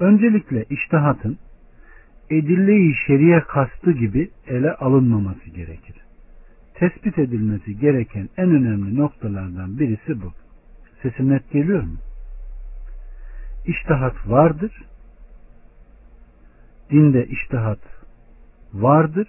Öncelikle 0.00 0.64
iştihatın 0.70 1.38
edille-i 2.30 2.94
şeriye 3.06 3.40
kastı 3.40 3.92
gibi 3.92 4.30
ele 4.46 4.72
alınmaması 4.72 5.50
gerekir. 5.50 5.96
Tespit 6.74 7.18
edilmesi 7.18 7.78
gereken 7.78 8.28
en 8.36 8.50
önemli 8.50 8.96
noktalardan 8.96 9.78
birisi 9.78 10.22
bu. 10.22 10.32
Sesim 11.02 11.28
net 11.28 11.50
geliyor 11.52 11.82
mu? 11.82 11.96
İştihat 13.66 14.28
vardır. 14.28 14.82
Dinde 16.90 17.26
iştihat 17.26 17.80
vardır 18.72 19.28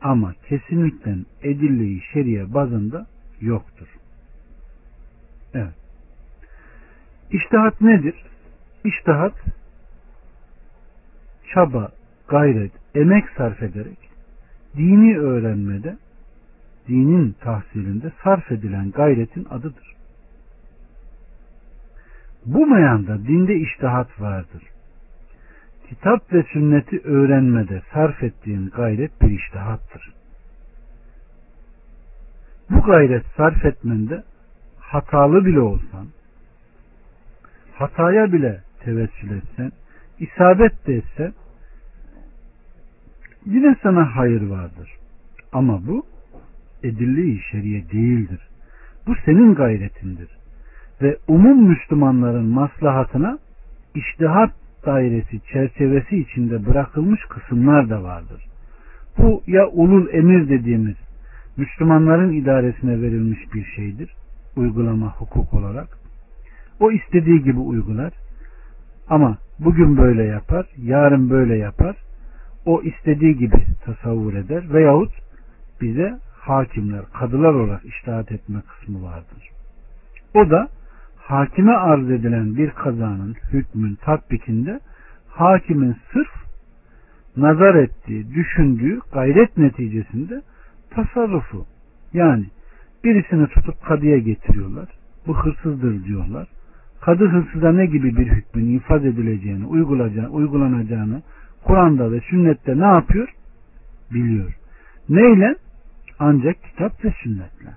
ama 0.00 0.34
kesinlikle 0.48 1.16
edille-i 1.42 2.00
şeriye 2.12 2.54
bazında 2.54 3.06
yoktur. 3.40 3.97
Evet. 5.54 5.74
İştihat 7.30 7.80
nedir? 7.80 8.14
İştihat 8.84 9.34
çaba, 11.54 11.92
gayret, 12.28 12.72
emek 12.94 13.24
sarf 13.36 13.62
ederek 13.62 13.98
dini 14.76 15.18
öğrenmede, 15.18 15.96
dinin 16.88 17.36
tahsilinde 17.40 18.12
sarf 18.24 18.52
edilen 18.52 18.90
gayretin 18.90 19.44
adıdır. 19.44 19.94
Bu 22.46 22.66
meyanda 22.66 23.18
dinde 23.18 23.54
iştihat 23.54 24.20
vardır. 24.20 24.62
Kitap 25.88 26.32
ve 26.32 26.42
sünneti 26.52 27.00
öğrenmede 27.04 27.82
sarf 27.92 28.22
ettiğin 28.22 28.70
gayret 28.70 29.22
bir 29.22 29.30
iştihattır. 29.30 30.12
Bu 32.70 32.82
gayret 32.82 33.24
sarf 33.36 33.64
etmende 33.64 34.22
hatalı 34.88 35.44
bile 35.44 35.60
olsan, 35.60 36.06
hataya 37.74 38.32
bile 38.32 38.60
tevessül 38.84 39.30
etsen, 39.30 39.72
isabet 40.18 40.86
de 40.86 40.94
etsen, 40.94 41.32
yine 43.46 43.76
sana 43.82 44.16
hayır 44.16 44.42
vardır. 44.42 44.90
Ama 45.52 45.86
bu 45.86 46.06
edilli 46.82 47.40
şeriye 47.50 47.90
değildir. 47.90 48.40
Bu 49.06 49.14
senin 49.24 49.54
gayretindir. 49.54 50.28
Ve 51.02 51.16
umum 51.28 51.68
Müslümanların 51.68 52.48
maslahatına 52.48 53.38
iştihat 53.94 54.50
dairesi 54.86 55.40
çerçevesi 55.52 56.16
içinde 56.16 56.66
bırakılmış 56.66 57.20
kısımlar 57.28 57.90
da 57.90 58.02
vardır. 58.02 58.44
Bu 59.18 59.42
ya 59.46 59.66
ulul 59.66 60.08
emir 60.12 60.48
dediğimiz 60.48 60.96
Müslümanların 61.56 62.32
idaresine 62.32 63.02
verilmiş 63.02 63.54
bir 63.54 63.64
şeydir 63.64 64.14
uygulama 64.58 65.14
hukuk 65.18 65.54
olarak. 65.54 65.88
O 66.80 66.90
istediği 66.90 67.42
gibi 67.42 67.58
uygular. 67.58 68.12
Ama 69.08 69.38
bugün 69.58 69.96
böyle 69.96 70.24
yapar, 70.24 70.66
yarın 70.76 71.30
böyle 71.30 71.56
yapar. 71.56 71.96
O 72.66 72.82
istediği 72.82 73.36
gibi 73.36 73.64
tasavvur 73.84 74.34
eder 74.34 74.64
veyahut 74.72 75.12
bize 75.80 76.18
hakimler, 76.40 77.04
kadılar 77.18 77.54
olarak 77.54 77.84
iştahat 77.84 78.32
etme 78.32 78.60
kısmı 78.60 79.02
vardır. 79.02 79.50
O 80.34 80.50
da 80.50 80.68
hakime 81.16 81.72
arz 81.72 82.10
edilen 82.10 82.56
bir 82.56 82.70
kazanın 82.70 83.34
hükmün 83.52 83.94
tatbikinde 83.94 84.80
hakimin 85.28 85.96
sırf 86.12 86.30
nazar 87.36 87.74
ettiği, 87.74 88.34
düşündüğü 88.34 89.00
gayret 89.12 89.58
neticesinde 89.58 90.42
tasarrufu 90.90 91.66
yani 92.12 92.46
Birisini 93.04 93.46
tutup 93.46 93.82
kadıya 93.82 94.18
getiriyorlar. 94.18 94.88
Bu 95.26 95.36
hırsızdır 95.36 96.04
diyorlar. 96.04 96.48
Kadı 97.00 97.28
hırsıza 97.28 97.72
ne 97.72 97.86
gibi 97.86 98.16
bir 98.16 98.26
hükmün 98.26 98.68
infaz 98.68 99.04
edileceğini, 99.04 99.66
uygulanacağını 100.30 101.22
Kur'an'da 101.64 102.12
ve 102.12 102.20
sünnette 102.20 102.78
ne 102.78 102.86
yapıyor? 102.86 103.28
Biliyor. 104.10 104.56
Neyle? 105.08 105.56
Ancak 106.18 106.62
kitap 106.62 107.04
ve 107.04 107.14
sünnetle. 107.22 107.70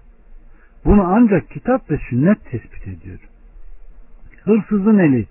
Bunu 0.85 1.03
ancak 1.03 1.49
kitap 1.49 1.91
ve 1.91 1.97
sünnet 2.09 2.45
tespit 2.45 2.87
ediyor. 2.87 3.19
Hırsızın 4.43 4.97
eli 4.97 5.25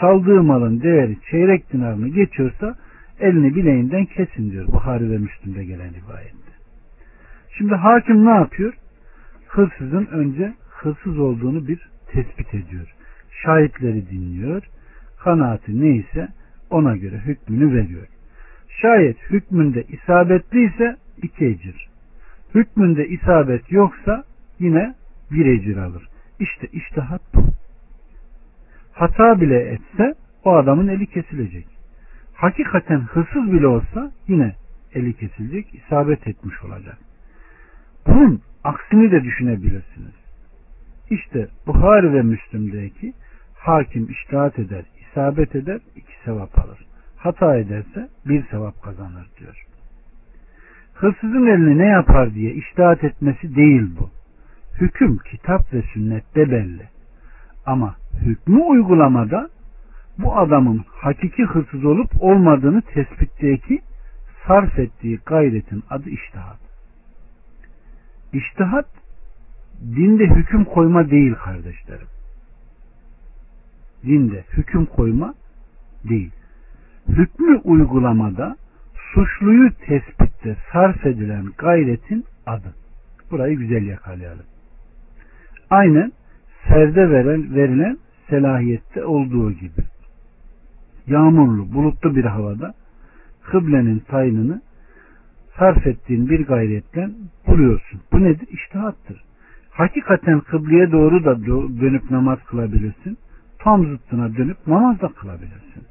çaldığı 0.00 0.42
malın 0.42 0.82
değeri 0.82 1.16
çeyrek 1.30 1.72
dinarını 1.72 2.08
geçiyorsa 2.08 2.74
elini 3.20 3.54
bileğinden 3.54 4.04
kesin 4.04 4.50
diyor 4.50 4.66
Buhari 4.66 5.10
ve 5.10 5.18
Müslüm'de 5.18 5.64
gelen 5.64 5.94
rivayette. 5.94 6.50
Şimdi 7.58 7.74
hakim 7.74 8.26
ne 8.26 8.30
yapıyor? 8.30 8.74
Hırsızın 9.50 10.06
önce 10.06 10.54
hırsız 10.70 11.18
olduğunu 11.18 11.68
bir 11.68 11.88
tespit 12.06 12.54
ediyor. 12.54 12.94
Şahitleri 13.44 14.10
dinliyor. 14.10 14.62
Kanaati 15.18 15.80
neyse 15.80 16.28
ona 16.70 16.96
göre 16.96 17.18
hükmünü 17.18 17.74
veriyor. 17.74 18.06
Şayet 18.68 19.16
hükmünde 19.30 19.82
isabetliyse 19.82 20.96
iki 21.22 21.46
ecir. 21.46 21.88
Hükmünde 22.54 23.08
isabet 23.08 23.72
yoksa 23.72 24.24
yine 24.58 24.94
bir 25.30 25.46
ecir 25.46 25.76
alır. 25.76 26.08
İşte 26.40 26.66
iştihat 26.72 27.22
bu. 27.34 27.44
Hata 28.92 29.40
bile 29.40 29.60
etse 29.60 30.14
o 30.44 30.52
adamın 30.52 30.88
eli 30.88 31.06
kesilecek. 31.06 31.66
Hakikaten 32.34 33.00
hırsız 33.00 33.52
bile 33.52 33.66
olsa 33.66 34.12
yine 34.28 34.54
eli 34.94 35.12
kesilecek, 35.12 35.74
isabet 35.74 36.26
etmiş 36.26 36.64
olacak. 36.64 36.98
Bunun 38.06 38.40
aksini 38.64 39.10
de 39.10 39.24
düşünebilirsiniz. 39.24 40.14
İşte 41.10 41.48
Buhari 41.66 42.12
ve 42.12 42.22
Müslim'deki 42.22 43.12
hakim 43.54 44.10
iştahat 44.10 44.58
eder, 44.58 44.84
isabet 45.00 45.54
eder, 45.54 45.80
iki 45.96 46.12
sevap 46.24 46.58
alır. 46.58 46.86
Hata 47.16 47.56
ederse 47.56 48.08
bir 48.26 48.46
sevap 48.50 48.82
kazanır 48.82 49.26
diyor. 49.38 49.64
Hırsızın 50.94 51.46
elini 51.46 51.78
ne 51.78 51.86
yapar 51.86 52.34
diye 52.34 52.52
iştahat 52.52 53.04
etmesi 53.04 53.56
değil 53.56 53.90
bu. 53.98 54.10
Hüküm 54.80 55.18
kitap 55.18 55.74
ve 55.74 55.82
sünnette 55.82 56.50
belli. 56.50 56.88
Ama 57.66 57.96
hükmü 58.20 58.60
uygulamada 58.62 59.48
bu 60.18 60.38
adamın 60.38 60.84
hakiki 60.88 61.44
hırsız 61.44 61.84
olup 61.84 62.10
olmadığını 62.20 62.82
tespitteki 62.82 63.80
sarf 64.46 64.78
ettiği 64.78 65.18
gayretin 65.26 65.82
adı 65.90 66.10
iştihat. 66.10 66.69
İştihat 68.32 68.86
dinde 69.82 70.24
hüküm 70.26 70.64
koyma 70.64 71.10
değil 71.10 71.34
kardeşlerim. 71.34 72.06
Dinde 74.02 74.44
hüküm 74.52 74.86
koyma 74.86 75.34
değil. 76.08 76.30
Hükmü 77.08 77.60
uygulamada 77.64 78.56
suçluyu 79.14 79.70
tespitte 79.86 80.56
sarf 80.72 81.06
edilen 81.06 81.46
gayretin 81.58 82.24
adı. 82.46 82.74
Burayı 83.30 83.56
güzel 83.58 83.86
yakalayalım. 83.86 84.44
Aynen 85.70 86.12
serde 86.68 87.10
verilen, 87.10 87.54
verilen 87.54 87.98
selahiyette 88.28 89.04
olduğu 89.04 89.52
gibi. 89.52 89.82
Yağmurlu, 91.06 91.74
bulutlu 91.74 92.16
bir 92.16 92.24
havada 92.24 92.74
kıblenin 93.42 93.98
tayinini 93.98 94.60
sarf 95.58 95.86
ettiğin 95.86 96.28
bir 96.28 96.46
gayretten 96.46 97.14
buluyorsun. 97.46 98.00
Bu 98.12 98.24
nedir? 98.24 98.48
İştihattır. 98.50 99.24
Hakikaten 99.70 100.40
kıbleye 100.40 100.92
doğru 100.92 101.24
da 101.24 101.46
dönüp 101.80 102.10
namaz 102.10 102.38
kılabilirsin. 102.44 103.18
Tam 103.58 103.86
zıttına 103.86 104.36
dönüp 104.36 104.66
namaz 104.66 105.00
da 105.00 105.08
kılabilirsin. 105.08 105.84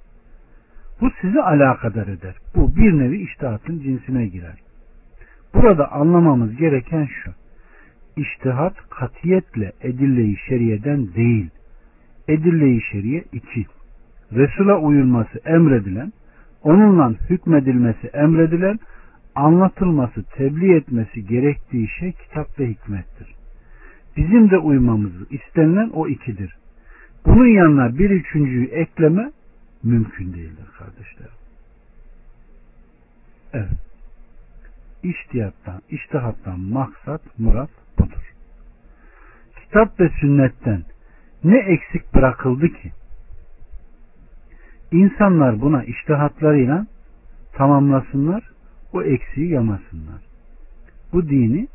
Bu 1.02 1.10
sizi 1.22 1.42
alakadar 1.42 2.08
eder. 2.08 2.36
Bu 2.56 2.76
bir 2.76 3.00
nevi 3.00 3.18
iştihatın 3.18 3.80
cinsine 3.80 4.28
girer. 4.28 4.58
Burada 5.54 5.92
anlamamız 5.92 6.56
gereken 6.56 7.06
şu. 7.06 7.32
İştihat 8.18 8.74
katiyetle 8.90 9.72
edille-i 9.82 10.38
şeriyeden 10.48 11.14
değil. 11.14 11.50
Edille-i 12.28 12.82
şeriye 12.92 13.24
iki. 13.34 13.66
Resul'a 14.32 14.80
uyulması 14.80 15.40
emredilen, 15.46 16.14
onunla 16.64 17.12
hükmedilmesi 17.30 18.08
emredilen, 18.08 18.80
anlatılması, 19.40 20.24
tebliğ 20.24 20.76
etmesi 20.76 21.26
gerektiği 21.28 21.88
şey 22.00 22.12
kitap 22.12 22.60
ve 22.60 22.68
hikmettir. 22.68 23.36
Bizim 24.18 24.50
de 24.50 24.58
uymamızı 24.58 25.26
istenilen 25.30 25.90
o 25.90 26.08
ikidir. 26.08 26.56
Bunun 27.26 27.48
yanına 27.48 27.98
bir 27.98 28.10
üçüncüyü 28.10 28.66
ekleme 28.66 29.32
mümkün 29.84 30.34
değildir 30.34 30.68
kardeşlerim. 30.78 31.40
Evet. 33.54 33.70
İştiyattan, 35.04 35.82
iştihattan 35.90 36.60
maksat, 36.60 37.22
murat 37.40 37.70
budur. 38.00 38.34
Kitap 39.64 40.00
ve 40.00 40.10
sünnetten 40.22 40.84
ne 41.44 41.58
eksik 41.58 42.14
bırakıldı 42.16 42.68
ki? 42.68 42.92
İnsanlar 44.92 45.62
buna 45.62 45.84
iştihatlarıyla 45.84 46.88
tamamlasınlar, 47.54 48.44
o 48.94 49.04
eksiği 49.04 49.50
yamasınlar. 49.50 50.22
Bu 51.14 51.30
dini 51.30 51.68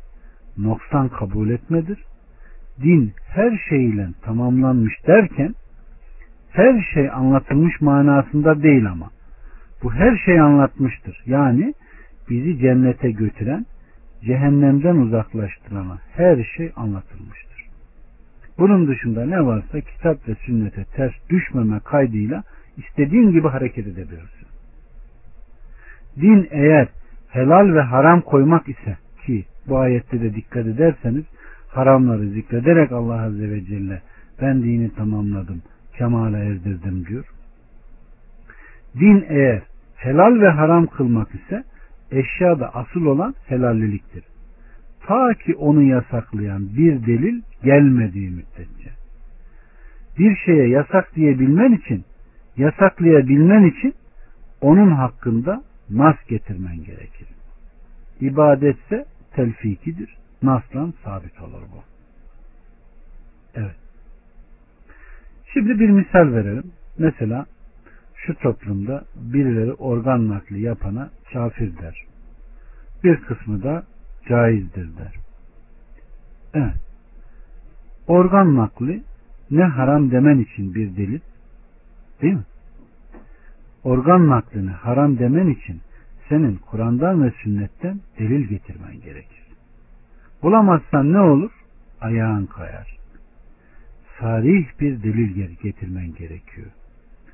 noksan 0.57 1.09
kabul 1.09 1.49
etmedir. 1.49 2.03
Din 2.81 3.13
her 3.27 3.57
şeyle 3.69 4.07
tamamlanmış 4.21 4.93
derken 5.07 5.55
her 6.51 6.81
şey 6.93 7.09
anlatılmış 7.09 7.81
manasında 7.81 8.63
değil 8.63 8.89
ama 8.91 9.09
bu 9.83 9.93
her 9.93 10.17
şey 10.17 10.39
anlatmıştır. 10.39 11.23
Yani 11.25 11.73
bizi 12.29 12.59
cennete 12.59 13.11
götüren, 13.11 13.65
cehennemden 14.23 14.95
uzaklaştırana 14.95 15.97
her 16.13 16.43
şey 16.43 16.71
anlatılmıştır. 16.75 17.65
Bunun 18.57 18.87
dışında 18.87 19.25
ne 19.25 19.45
varsa 19.45 19.81
kitap 19.81 20.27
ve 20.27 20.35
sünnete 20.35 20.83
ters 20.83 21.13
düşmeme 21.29 21.79
kaydıyla 21.79 22.43
istediğin 22.77 23.31
gibi 23.31 23.47
hareket 23.47 23.87
edebilirsin. 23.87 24.47
Din 26.21 26.47
eğer 26.51 26.87
helal 27.35 27.73
ve 27.73 27.81
haram 27.81 28.21
koymak 28.21 28.69
ise 28.69 28.97
ki 29.25 29.45
bu 29.67 29.77
ayette 29.77 30.21
de 30.21 30.35
dikkat 30.35 30.67
ederseniz 30.67 31.23
haramları 31.69 32.29
zikrederek 32.29 32.91
Allah 32.91 33.21
Azze 33.21 33.49
ve 33.49 33.65
Celle 33.65 34.01
ben 34.41 34.63
dini 34.63 34.95
tamamladım, 34.95 35.61
kemale 35.97 36.37
erdirdim 36.37 37.05
diyor. 37.05 37.25
Din 38.99 39.25
eğer 39.29 39.61
helal 39.95 40.41
ve 40.41 40.49
haram 40.49 40.87
kılmak 40.87 41.27
ise 41.35 41.63
eşyada 42.11 42.75
asıl 42.75 43.05
olan 43.05 43.35
helalliliktir. 43.47 44.23
Ta 45.07 45.33
ki 45.33 45.55
onu 45.55 45.81
yasaklayan 45.81 46.75
bir 46.77 47.05
delil 47.05 47.41
gelmediği 47.63 48.29
müddetçe. 48.29 48.89
Bir 50.19 50.35
şeye 50.35 50.67
yasak 50.67 51.15
diyebilmen 51.15 51.71
için, 51.71 52.03
yasaklayabilmen 52.57 53.63
için 53.63 53.93
onun 54.61 54.91
hakkında 54.91 55.63
nas 55.89 56.15
getirmen 56.27 56.83
gerekir. 56.83 57.27
İbadetse 58.21 59.05
telfikidir. 59.33 60.17
Naslan 60.43 60.93
sabit 61.03 61.41
olur 61.41 61.61
bu. 61.61 61.83
Evet. 63.55 63.75
Şimdi 65.53 65.79
bir 65.79 65.89
misal 65.89 66.33
verelim. 66.33 66.71
Mesela 66.97 67.45
şu 68.15 68.35
toplumda 68.35 69.05
birileri 69.15 69.73
organ 69.73 70.29
nakli 70.29 70.61
yapana 70.61 71.09
kafir 71.33 71.77
der. 71.77 72.05
Bir 73.03 73.21
kısmı 73.21 73.63
da 73.63 73.83
caizdir 74.29 74.97
der. 74.97 75.13
Evet. 76.53 76.75
Organ 78.07 78.55
nakli 78.55 79.03
ne 79.51 79.63
haram 79.63 80.11
demen 80.11 80.39
için 80.39 80.75
bir 80.75 80.97
delil 80.97 81.19
değil 82.21 82.33
mi? 82.33 82.45
Organ 83.85 84.27
naklini 84.27 84.69
haram 84.69 85.19
demen 85.19 85.47
için 85.47 85.81
senin 86.29 86.55
Kur'an'dan 86.55 87.23
ve 87.23 87.31
sünnetten 87.43 87.99
delil 88.19 88.47
getirmen 88.47 89.01
gerekir. 89.01 89.43
Bulamazsan 90.43 91.13
ne 91.13 91.19
olur? 91.19 91.51
Ayağın 92.01 92.45
kayar. 92.45 92.97
Sarih 94.19 94.65
bir 94.79 95.03
delil 95.03 95.55
getirmen 95.63 96.13
gerekiyor. 96.13 96.67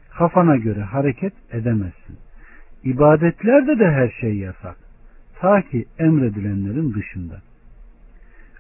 Kafana 0.10 0.56
göre 0.56 0.82
hareket 0.82 1.34
edemezsin. 1.52 2.18
İbadetlerde 2.84 3.80
de 3.80 3.92
her 3.92 4.10
şey 4.22 4.38
yasak. 4.38 4.76
Ta 5.40 5.62
ki 5.62 5.86
emredilenlerin 6.00 6.94
dışında. 6.94 7.42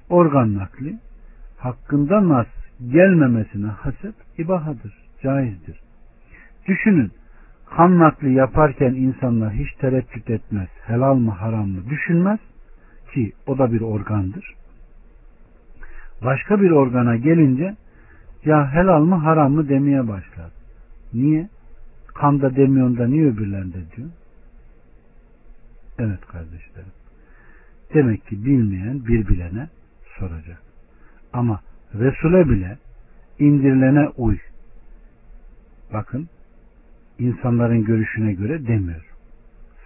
Organ 0.10 0.56
nakli 0.56 0.98
hakkında 1.58 2.30
nas 2.30 2.48
gelmemesine 2.92 3.68
hasep 3.68 4.16
ibahadır, 4.38 4.94
caizdir. 5.24 5.80
Düşünün, 6.68 7.12
kan 7.76 8.00
nakli 8.00 8.34
yaparken 8.34 8.94
insanlar 8.94 9.54
hiç 9.54 9.74
tereddüt 9.74 10.30
etmez, 10.30 10.70
helal 10.86 11.16
mı 11.16 11.32
haram 11.32 11.70
mı 11.70 11.90
düşünmez 11.90 12.40
ki 13.14 13.32
o 13.48 13.58
da 13.58 13.72
bir 13.72 13.82
organdır. 13.82 14.56
Başka 16.26 16.62
bir 16.62 16.72
organa 16.72 17.16
gelince 17.16 17.76
ya 18.46 18.74
helal 18.74 19.04
mı 19.04 19.16
haram 19.16 19.52
mı 19.52 19.70
demeye 19.70 20.08
başlar. 20.08 20.52
Niye? 21.14 21.50
Kanda 22.16 22.56
demiyorsun 22.56 22.98
da 22.98 23.08
niye 23.08 23.26
öbürlerinde 23.26 23.78
diyor? 23.96 24.10
Evet 26.00 26.22
kardeşlerim. 26.28 26.92
Demek 27.94 28.28
ki 28.28 28.46
bilmeyen 28.46 29.06
bir 29.06 29.28
bilene 29.28 29.70
soracak. 30.20 30.62
Ama 31.34 31.60
Resul'e 31.94 32.50
bile 32.50 32.78
indirilene 33.40 34.08
uy. 34.18 34.38
Bakın 35.94 36.30
insanların 37.22 37.84
görüşüne 37.84 38.34
göre 38.34 38.68
demiyor. 38.68 39.06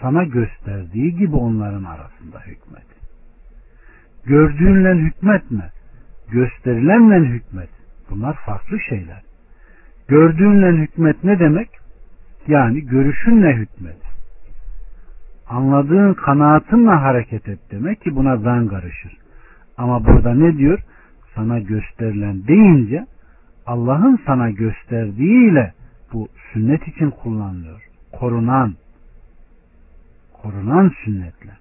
Sana 0.02 0.24
gösterdiği 0.24 1.16
gibi 1.16 1.36
onların 1.36 1.84
arasında 1.84 2.40
hükmet. 2.40 2.86
Gördüğünle 4.26 4.96
hükmetme. 4.96 5.70
Gösterilenle 6.32 7.20
hükmet. 7.20 7.70
Bunlar 8.10 8.36
farklı 8.46 8.80
şeyler. 8.80 9.22
Gördüğünle 10.08 10.72
hükmet 10.72 11.24
ne 11.24 11.40
demek? 11.40 11.70
Yani 12.48 12.86
görüşünle 12.86 13.54
hükmet. 13.54 13.98
Anladığın 15.50 16.14
kanaatinle 16.14 16.92
hareket 16.92 17.48
et 17.48 17.60
demek 17.72 18.02
ki 18.02 18.16
buna 18.16 18.38
zan 18.38 18.68
karışır. 18.68 19.18
Ama 19.78 20.06
burada 20.06 20.34
ne 20.34 20.58
diyor? 20.58 20.80
Sana 21.36 21.60
gösterilen 21.60 22.48
deyince 22.48 23.06
Allah'ın 23.66 24.20
sana 24.26 24.50
gösterdiğiyle 24.50 25.74
bu 26.16 26.28
sünnet 26.54 26.88
için 26.88 27.10
kullanılıyor. 27.10 27.82
Korunan, 28.12 28.76
korunan 30.34 30.92
sünnetle. 31.06 31.52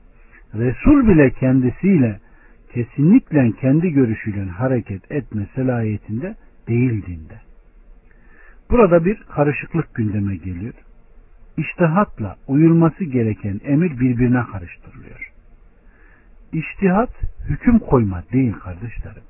Resul 0.54 1.08
bile 1.08 1.30
kendisiyle 1.30 2.20
kesinlikle 2.72 3.52
kendi 3.60 3.90
görüşüyle 3.90 4.44
hareket 4.44 5.12
etme 5.12 5.46
selayetinde 5.54 6.34
değil 6.68 7.06
dinde. 7.06 7.40
Burada 8.70 9.04
bir 9.04 9.22
karışıklık 9.22 9.94
gündeme 9.94 10.36
geliyor. 10.36 10.74
İştihatla 11.56 12.36
uyulması 12.46 13.04
gereken 13.04 13.60
emir 13.64 14.00
birbirine 14.00 14.44
karıştırılıyor. 14.52 15.30
İştihat 16.52 17.10
hüküm 17.48 17.78
koyma 17.78 18.22
değil 18.32 18.52
kardeşlerim. 18.52 19.22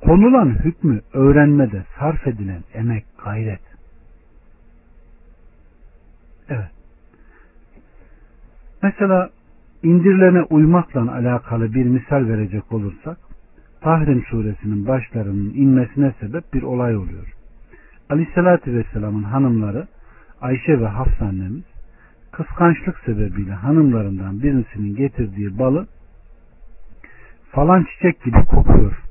Konulan 0.00 0.48
hükmü 0.64 1.00
öğrenmede 1.12 1.84
sarf 1.98 2.26
edilen 2.26 2.62
emek, 2.74 3.04
gayret. 3.24 3.71
Evet. 6.48 6.70
Mesela 8.82 9.30
indirilene 9.82 10.42
uymakla 10.42 11.12
alakalı 11.12 11.74
bir 11.74 11.84
misal 11.84 12.28
verecek 12.28 12.72
olursak 12.72 13.18
Tahrim 13.80 14.24
suresinin 14.30 14.86
başlarının 14.86 15.54
inmesine 15.54 16.12
sebep 16.20 16.54
bir 16.54 16.62
olay 16.62 16.96
oluyor. 16.96 17.32
Aleyhissalatü 18.10 18.74
Vesselam'ın 18.74 19.22
hanımları 19.22 19.86
Ayşe 20.40 20.80
ve 20.80 20.86
Hafsa 20.86 21.24
annemiz 21.24 21.64
kıskançlık 22.32 22.98
sebebiyle 22.98 23.52
hanımlarından 23.52 24.42
birisinin 24.42 24.96
getirdiği 24.96 25.58
balı 25.58 25.86
falan 27.50 27.84
çiçek 27.84 28.24
gibi 28.24 28.44
kokuyor. 28.44 29.02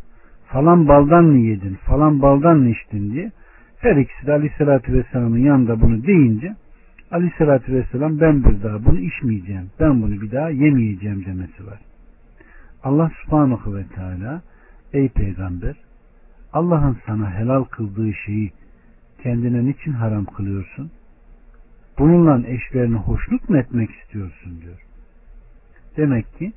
Falan 0.48 0.88
baldan 0.88 1.26
mı 1.26 1.38
yedin, 1.38 1.76
falan 1.76 2.22
baldan 2.22 2.58
mı 2.58 2.70
içtin 2.70 3.12
diye 3.12 3.32
her 3.80 3.96
ikisi 3.96 4.28
de 4.28 4.32
Aleyhisselatü 4.32 4.94
Vesselam'ın 4.94 5.38
yanında 5.38 5.82
bunu 5.82 6.04
deyince 6.04 6.56
Aleyhisselatü 7.12 7.74
Vesselam 7.74 8.20
ben 8.20 8.44
bir 8.44 8.64
daha 8.64 8.86
bunu 8.86 9.00
içmeyeceğim, 9.00 9.70
ben 9.80 10.02
bunu 10.02 10.22
bir 10.22 10.32
daha 10.32 10.50
yemeyeceğim 10.50 11.26
demesi 11.26 11.68
var. 11.68 11.80
Allah 12.84 13.12
subhanahu 13.24 13.76
ve 13.76 13.88
teala 13.88 14.42
ey 14.94 15.10
peygamber 15.10 15.76
Allah'ın 16.54 16.98
sana 17.06 17.34
helal 17.34 17.64
kıldığı 17.64 18.14
şeyi 18.14 18.52
kendine 19.24 19.66
niçin 19.66 19.92
haram 19.92 20.26
kılıyorsun? 20.26 20.92
Bununla 22.00 22.48
eşlerini 22.48 22.98
hoşnut 22.98 23.50
mu 23.50 23.58
etmek 23.58 23.90
istiyorsun 23.92 24.62
diyor. 24.62 24.82
Demek 25.98 26.38
ki 26.38 26.54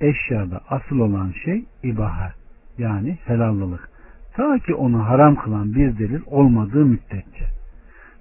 eşyada 0.00 0.60
asıl 0.68 0.98
olan 0.98 1.32
şey 1.44 1.64
ibaha 1.82 2.32
yani 2.78 3.18
helallılık. 3.24 3.88
Ta 4.34 4.58
ki 4.58 4.74
onu 4.74 5.06
haram 5.06 5.36
kılan 5.36 5.74
bir 5.74 5.98
delil 5.98 6.20
olmadığı 6.26 6.84
müddetçe. 6.84 7.44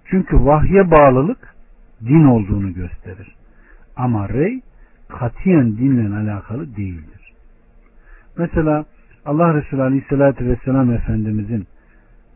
Çünkü 0.05 0.45
vahye 0.45 0.91
bağlılık 0.91 1.56
din 2.05 2.25
olduğunu 2.25 2.73
gösterir. 2.73 3.35
Ama 3.95 4.29
rey 4.29 4.61
katiyen 5.07 5.77
dinle 5.77 6.17
alakalı 6.17 6.75
değildir. 6.75 7.33
Mesela 8.37 8.85
Allah 9.25 9.53
Resulü 9.53 9.81
Aleyhisselatü 9.81 10.45
Vesselam 10.45 10.91
Efendimizin 10.91 11.67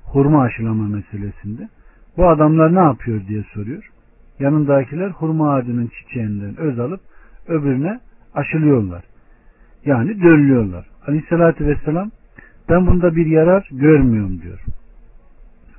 hurma 0.03 0.41
aşılama 0.41 0.87
meselesinde 0.87 1.69
bu 2.17 2.29
adamlar 2.29 2.75
ne 2.75 2.79
yapıyor 2.79 3.27
diye 3.27 3.43
soruyor. 3.53 3.89
Yanındakiler 4.39 5.09
hurma 5.09 5.53
ağacının 5.53 5.87
çiçeğinden 5.87 6.57
öz 6.57 6.79
alıp 6.79 7.01
öbürüne 7.47 7.99
aşılıyorlar. 8.33 9.03
Yani 9.85 10.21
dönlüyorlar. 10.21 10.85
Aleyhissalatü 11.07 11.67
vesselam 11.67 12.11
ben 12.69 12.87
bunda 12.87 13.15
bir 13.15 13.25
yarar 13.25 13.69
görmüyorum 13.71 14.41
diyor. 14.41 14.59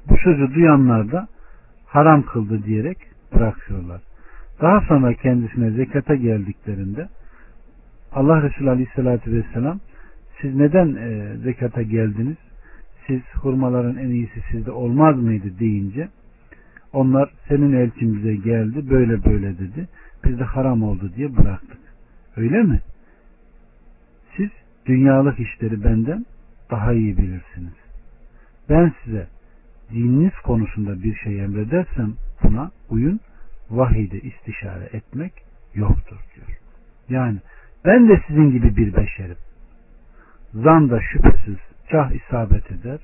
Bu 0.08 0.16
sözü 0.16 0.54
duyanlar 0.54 1.12
da 1.12 1.28
haram 1.86 2.22
kıldı 2.22 2.64
diyerek 2.64 2.98
bırakıyorlar. 3.34 4.00
Daha 4.60 4.80
sonra 4.80 5.14
kendisine 5.14 5.70
zekata 5.70 6.14
geldiklerinde 6.14 7.08
Allah 8.12 8.42
Resulü 8.42 8.70
Aleyhisselatü 8.70 9.32
Vesselam 9.32 9.80
siz 10.40 10.54
neden 10.54 10.94
e, 10.94 11.36
zekata 11.36 11.82
geldiniz? 11.82 12.36
Siz 13.06 13.20
hurmaların 13.34 13.96
en 13.96 14.08
iyisi 14.08 14.42
sizde 14.50 14.70
olmaz 14.70 15.16
mıydı 15.16 15.58
deyince 15.58 16.08
onlar 16.92 17.30
senin 17.48 17.72
elçin 17.72 18.16
bize 18.16 18.34
geldi 18.34 18.90
böyle 18.90 19.24
böyle 19.24 19.58
dedi. 19.58 19.88
Biz 20.24 20.38
de 20.38 20.44
haram 20.44 20.82
oldu 20.82 21.12
diye 21.16 21.36
bıraktık. 21.36 21.80
Öyle 22.36 22.62
mi? 22.62 22.80
Siz 24.36 24.48
dünyalık 24.86 25.40
işleri 25.40 25.84
benden 25.84 26.26
daha 26.70 26.92
iyi 26.92 27.16
bilirsiniz. 27.16 27.72
Ben 28.68 28.92
size 29.04 29.26
dininiz 29.90 30.32
konusunda 30.44 31.02
bir 31.02 31.14
şey 31.14 31.40
emredersem 31.40 32.14
buna 32.42 32.70
uyun, 32.90 33.20
vahide 33.70 34.20
istişare 34.20 34.88
etmek 34.92 35.32
yoktur 35.74 36.16
diyor. 36.34 36.58
Yani 37.08 37.38
ben 37.84 38.08
de 38.08 38.22
sizin 38.26 38.50
gibi 38.50 38.76
bir 38.76 38.96
beşerim. 38.96 39.36
Zan 40.54 40.90
da 40.90 41.00
şüphesiz 41.00 41.58
kah 41.90 42.10
isabet 42.10 42.70
eder, 42.70 42.98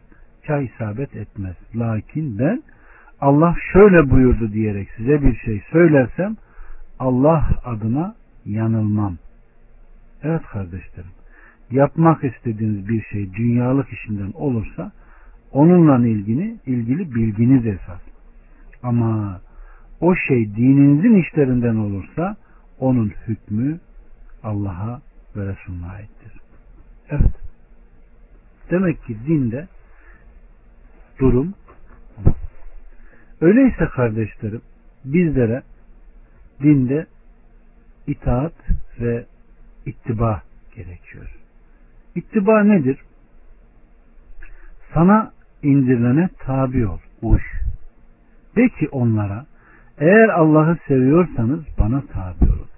kah 0.46 0.60
isabet 0.60 1.16
etmez. 1.16 1.56
Lakin 1.74 2.38
ben 2.38 2.62
Allah 3.20 3.56
şöyle 3.72 4.10
buyurdu 4.10 4.52
diyerek 4.52 4.88
size 4.96 5.22
bir 5.22 5.36
şey 5.36 5.62
söylersem 5.72 6.36
Allah 6.98 7.48
adına 7.64 8.14
yanılmam. 8.44 9.16
Evet 10.22 10.42
kardeşlerim 10.42 11.10
yapmak 11.70 12.24
istediğiniz 12.24 12.88
bir 12.88 13.02
şey 13.02 13.34
dünyalık 13.34 13.92
işinden 13.92 14.32
olursa 14.34 14.92
onunla 15.52 16.06
ilgili 16.06 16.56
ilgili 16.66 17.14
bilginiz 17.14 17.66
esas. 17.66 18.00
Ama 18.82 19.40
o 20.00 20.14
şey 20.14 20.54
dininizin 20.56 21.22
işlerinden 21.22 21.76
olursa 21.76 22.36
onun 22.78 23.12
hükmü 23.26 23.80
Allah'a 24.42 25.02
ve 25.36 25.52
Resulüne 25.52 25.86
aittir. 25.86 26.32
Evet. 27.10 27.34
Demek 28.70 29.04
ki 29.04 29.16
dinde 29.26 29.68
durum 31.18 31.54
bu. 32.16 32.30
Öyleyse 33.40 33.86
kardeşlerim 33.86 34.62
bizlere 35.04 35.62
dinde 36.62 37.06
itaat 38.06 38.54
ve 39.00 39.26
ittiba 39.86 40.42
gerekiyor. 40.76 41.36
İttiba 42.14 42.64
nedir? 42.64 42.98
Sana 44.94 45.32
indirilene 45.62 46.28
tabi 46.38 46.86
ol, 46.86 46.98
uy. 47.22 47.40
De 48.56 48.68
ki 48.68 48.88
onlara, 48.92 49.46
eğer 49.98 50.28
Allah'ı 50.28 50.78
seviyorsanız 50.88 51.60
bana 51.78 52.00
tabi 52.00 52.50
olun. 52.50 52.68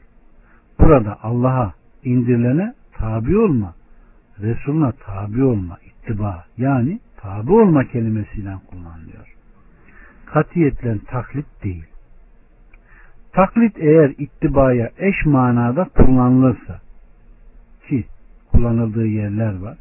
Burada 0.81 1.19
Allah'a 1.23 1.75
indirilene 2.05 2.75
tabi 2.93 3.39
olma, 3.39 3.75
Resuluna 4.41 4.93
tabi 4.93 5.45
olma, 5.45 5.79
ittiba 5.87 6.45
yani 6.59 7.01
tabi 7.17 7.53
olma 7.53 7.85
kelimesiyle 7.85 8.55
kullanılıyor. 8.71 9.35
Katiyetle 10.27 10.99
taklit 11.07 11.47
değil. 11.65 11.85
Taklit 13.33 13.79
eğer 13.79 14.15
ittibaya 14.19 14.91
eş 14.99 15.27
manada 15.27 15.85
kullanılırsa 15.85 16.81
ki 17.89 18.05
kullanıldığı 18.53 19.07
yerler 19.07 19.59
var. 19.59 19.79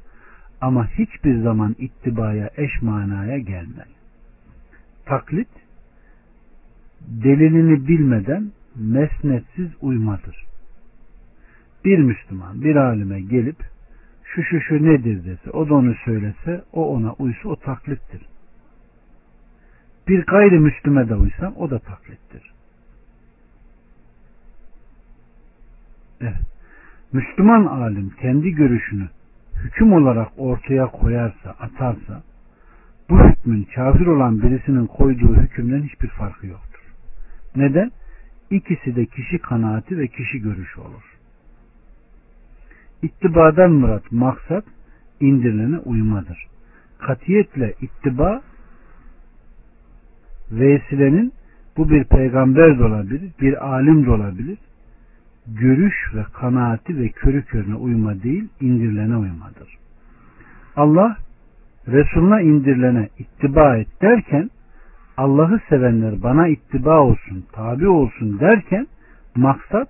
Ama 0.61 0.87
hiçbir 0.87 1.41
zaman 1.41 1.75
ittibaya 1.79 2.49
eş 2.57 2.81
manaya 2.81 3.37
gelmez. 3.37 3.87
Taklit 5.05 5.47
delilini 7.07 7.87
bilmeden 7.87 8.51
mesnetsiz 8.75 9.69
uymadır. 9.81 10.45
Bir 11.85 11.97
Müslüman 11.97 12.61
bir 12.61 12.75
alime 12.75 13.21
gelip 13.21 13.57
şu 14.23 14.43
şu 14.43 14.61
şu 14.61 14.85
nedir 14.85 15.25
dese 15.25 15.51
o 15.51 15.69
da 15.69 15.73
onu 15.73 15.95
söylese 16.05 16.63
o 16.73 16.95
ona 16.95 17.13
uysa 17.13 17.49
o 17.49 17.55
taklittir. 17.55 18.21
Bir 20.07 20.25
gayrimüslime 20.25 21.09
de 21.09 21.15
uysam 21.15 21.53
o 21.57 21.69
da 21.69 21.79
taklittir. 21.79 22.51
Evet. 26.21 26.35
Müslüman 27.13 27.65
alim 27.65 28.13
kendi 28.21 28.51
görüşünü 28.51 29.07
hüküm 29.63 29.93
olarak 29.93 30.31
ortaya 30.37 30.85
koyarsa, 30.85 31.49
atarsa 31.49 32.23
bu 33.09 33.19
hükmün 33.23 33.67
kafir 33.75 34.07
olan 34.07 34.41
birisinin 34.41 34.85
koyduğu 34.85 35.35
hükümden 35.35 35.81
hiçbir 35.81 36.07
farkı 36.07 36.47
yoktur. 36.47 36.68
Neden? 37.55 37.91
İkisi 38.49 38.95
de 38.95 39.05
kişi 39.05 39.37
kanaati 39.37 39.97
ve 39.97 40.07
kişi 40.07 40.41
görüşü 40.41 40.79
olur. 40.79 41.17
İttibadan 43.01 43.71
murat 43.71 44.11
maksat 44.11 44.65
indirilene 45.19 45.77
uymadır. 45.77 46.47
Katiyetle 46.99 47.73
ittiba 47.81 48.41
vesilenin 50.51 51.33
bu 51.77 51.89
bir 51.89 52.03
peygamber 52.03 52.79
de 52.79 52.83
olabilir, 52.83 53.31
bir 53.41 53.67
alim 53.67 54.05
de 54.05 54.11
olabilir, 54.11 54.57
görüş 55.47 55.95
ve 56.15 56.23
kanaati 56.33 56.99
ve 56.99 57.09
körü 57.09 57.45
körüne 57.45 57.75
uyma 57.75 58.23
değil, 58.23 58.47
indirilene 58.61 59.17
uymadır. 59.17 59.77
Allah 60.75 61.17
Resuluna 61.87 62.41
indirilene 62.41 63.09
ittiba 63.19 63.77
et 63.77 63.87
derken 64.01 64.49
Allah'ı 65.19 65.59
sevenler 65.69 66.23
bana 66.23 66.47
ittiba 66.47 66.99
olsun, 66.99 67.45
tabi 67.51 67.87
olsun 67.87 68.39
derken 68.39 68.87
maksat 69.35 69.87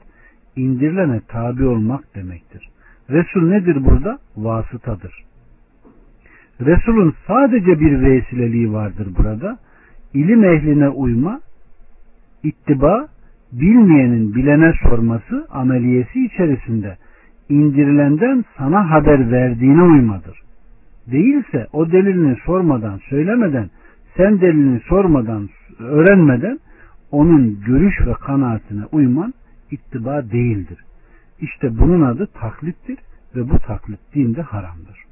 indirilene 0.56 1.22
tabi 1.28 1.66
olmak 1.66 2.16
demektir. 2.16 2.70
Resul 3.10 3.50
nedir 3.50 3.86
burada? 3.86 4.20
Vasıtadır. 4.38 5.24
Resulün 6.62 7.14
sadece 7.28 7.80
bir 7.80 8.02
vesileliği 8.02 8.74
vardır 8.74 9.08
burada. 9.18 9.58
İlim 10.14 10.44
ehline 10.44 10.90
uyma, 10.90 11.40
ittiba, 12.44 13.08
bilmeyenin 13.52 14.36
bilene 14.36 14.74
sorması 14.84 15.48
ameliyesi 15.50 16.26
içerisinde 16.26 16.98
indirilenden 17.50 18.46
sana 18.58 18.90
haber 18.90 19.32
verdiğine 19.32 19.84
uymadır. 19.84 20.42
Değilse 21.12 21.68
o 21.74 21.92
delilini 21.92 22.36
sormadan, 22.46 22.98
söylemeden, 23.10 23.70
sen 24.20 24.42
delilini 24.42 24.80
sormadan, 24.80 25.50
öğrenmeden 25.80 26.60
onun 27.12 27.62
görüş 27.62 27.96
ve 28.08 28.14
kanaatine 28.14 28.86
uyman 28.92 29.34
ittiba 29.72 30.32
değildir. 30.32 30.78
İşte 31.40 31.80
bunun 31.80 32.02
adı 32.02 32.28
taklittir 32.28 32.98
ve 33.36 33.50
bu 33.50 33.60
taklit 33.60 34.00
dinde 34.16 34.42
haramdır. 34.42 35.04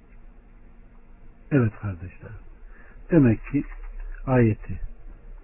Evet 1.51 1.72
kardeşler. 1.82 2.32
Demek 3.12 3.39
ki 3.51 3.64
ayeti 4.26 4.80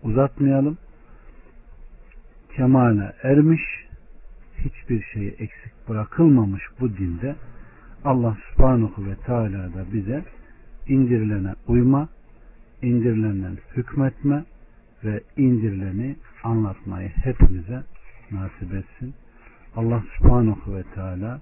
uzatmayalım. 0.03 0.77
Kemale 2.55 3.13
ermiş, 3.23 3.61
hiçbir 4.57 5.03
şey 5.13 5.27
eksik 5.27 5.89
bırakılmamış 5.89 6.63
bu 6.79 6.97
dinde 6.97 7.35
Allah 8.05 8.37
subhanahu 8.51 9.05
ve 9.05 9.15
teala 9.15 9.73
da 9.73 9.93
bize 9.93 10.23
indirilene 10.87 11.53
uyma, 11.67 12.09
indirilenden 12.83 13.57
hükmetme 13.75 14.45
ve 15.03 15.23
indirileni 15.37 16.15
anlatmayı 16.43 17.09
hepimize 17.09 17.83
nasip 18.31 18.73
etsin. 18.73 19.13
Allah 19.75 20.03
subhanahu 20.17 20.75
ve 20.75 20.83
teala 20.83 21.41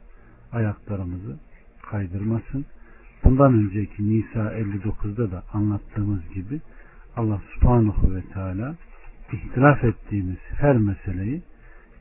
ayaklarımızı 0.51 1.39
kaydırmasın. 1.81 2.65
Bundan 3.23 3.53
önceki 3.53 4.09
Nisa 4.09 4.53
59'da 4.53 5.31
da 5.31 5.43
anlattığımız 5.53 6.29
gibi 6.33 6.61
Allah 7.15 7.41
subhanahu 7.53 8.15
ve 8.15 8.21
teala 8.21 8.75
ihtilaf 9.33 9.83
ettiğimiz 9.83 10.37
her 10.57 10.77
meseleyi 10.77 11.41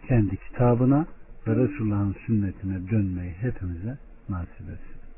kendi 0.08 0.36
kitabına 0.36 1.06
ve 1.46 1.56
Resulullah'ın 1.56 2.16
sünnetine 2.26 2.90
dönmeyi 2.90 3.32
hepimize 3.32 3.98
nasip 4.28 4.60
etsin. 4.60 4.89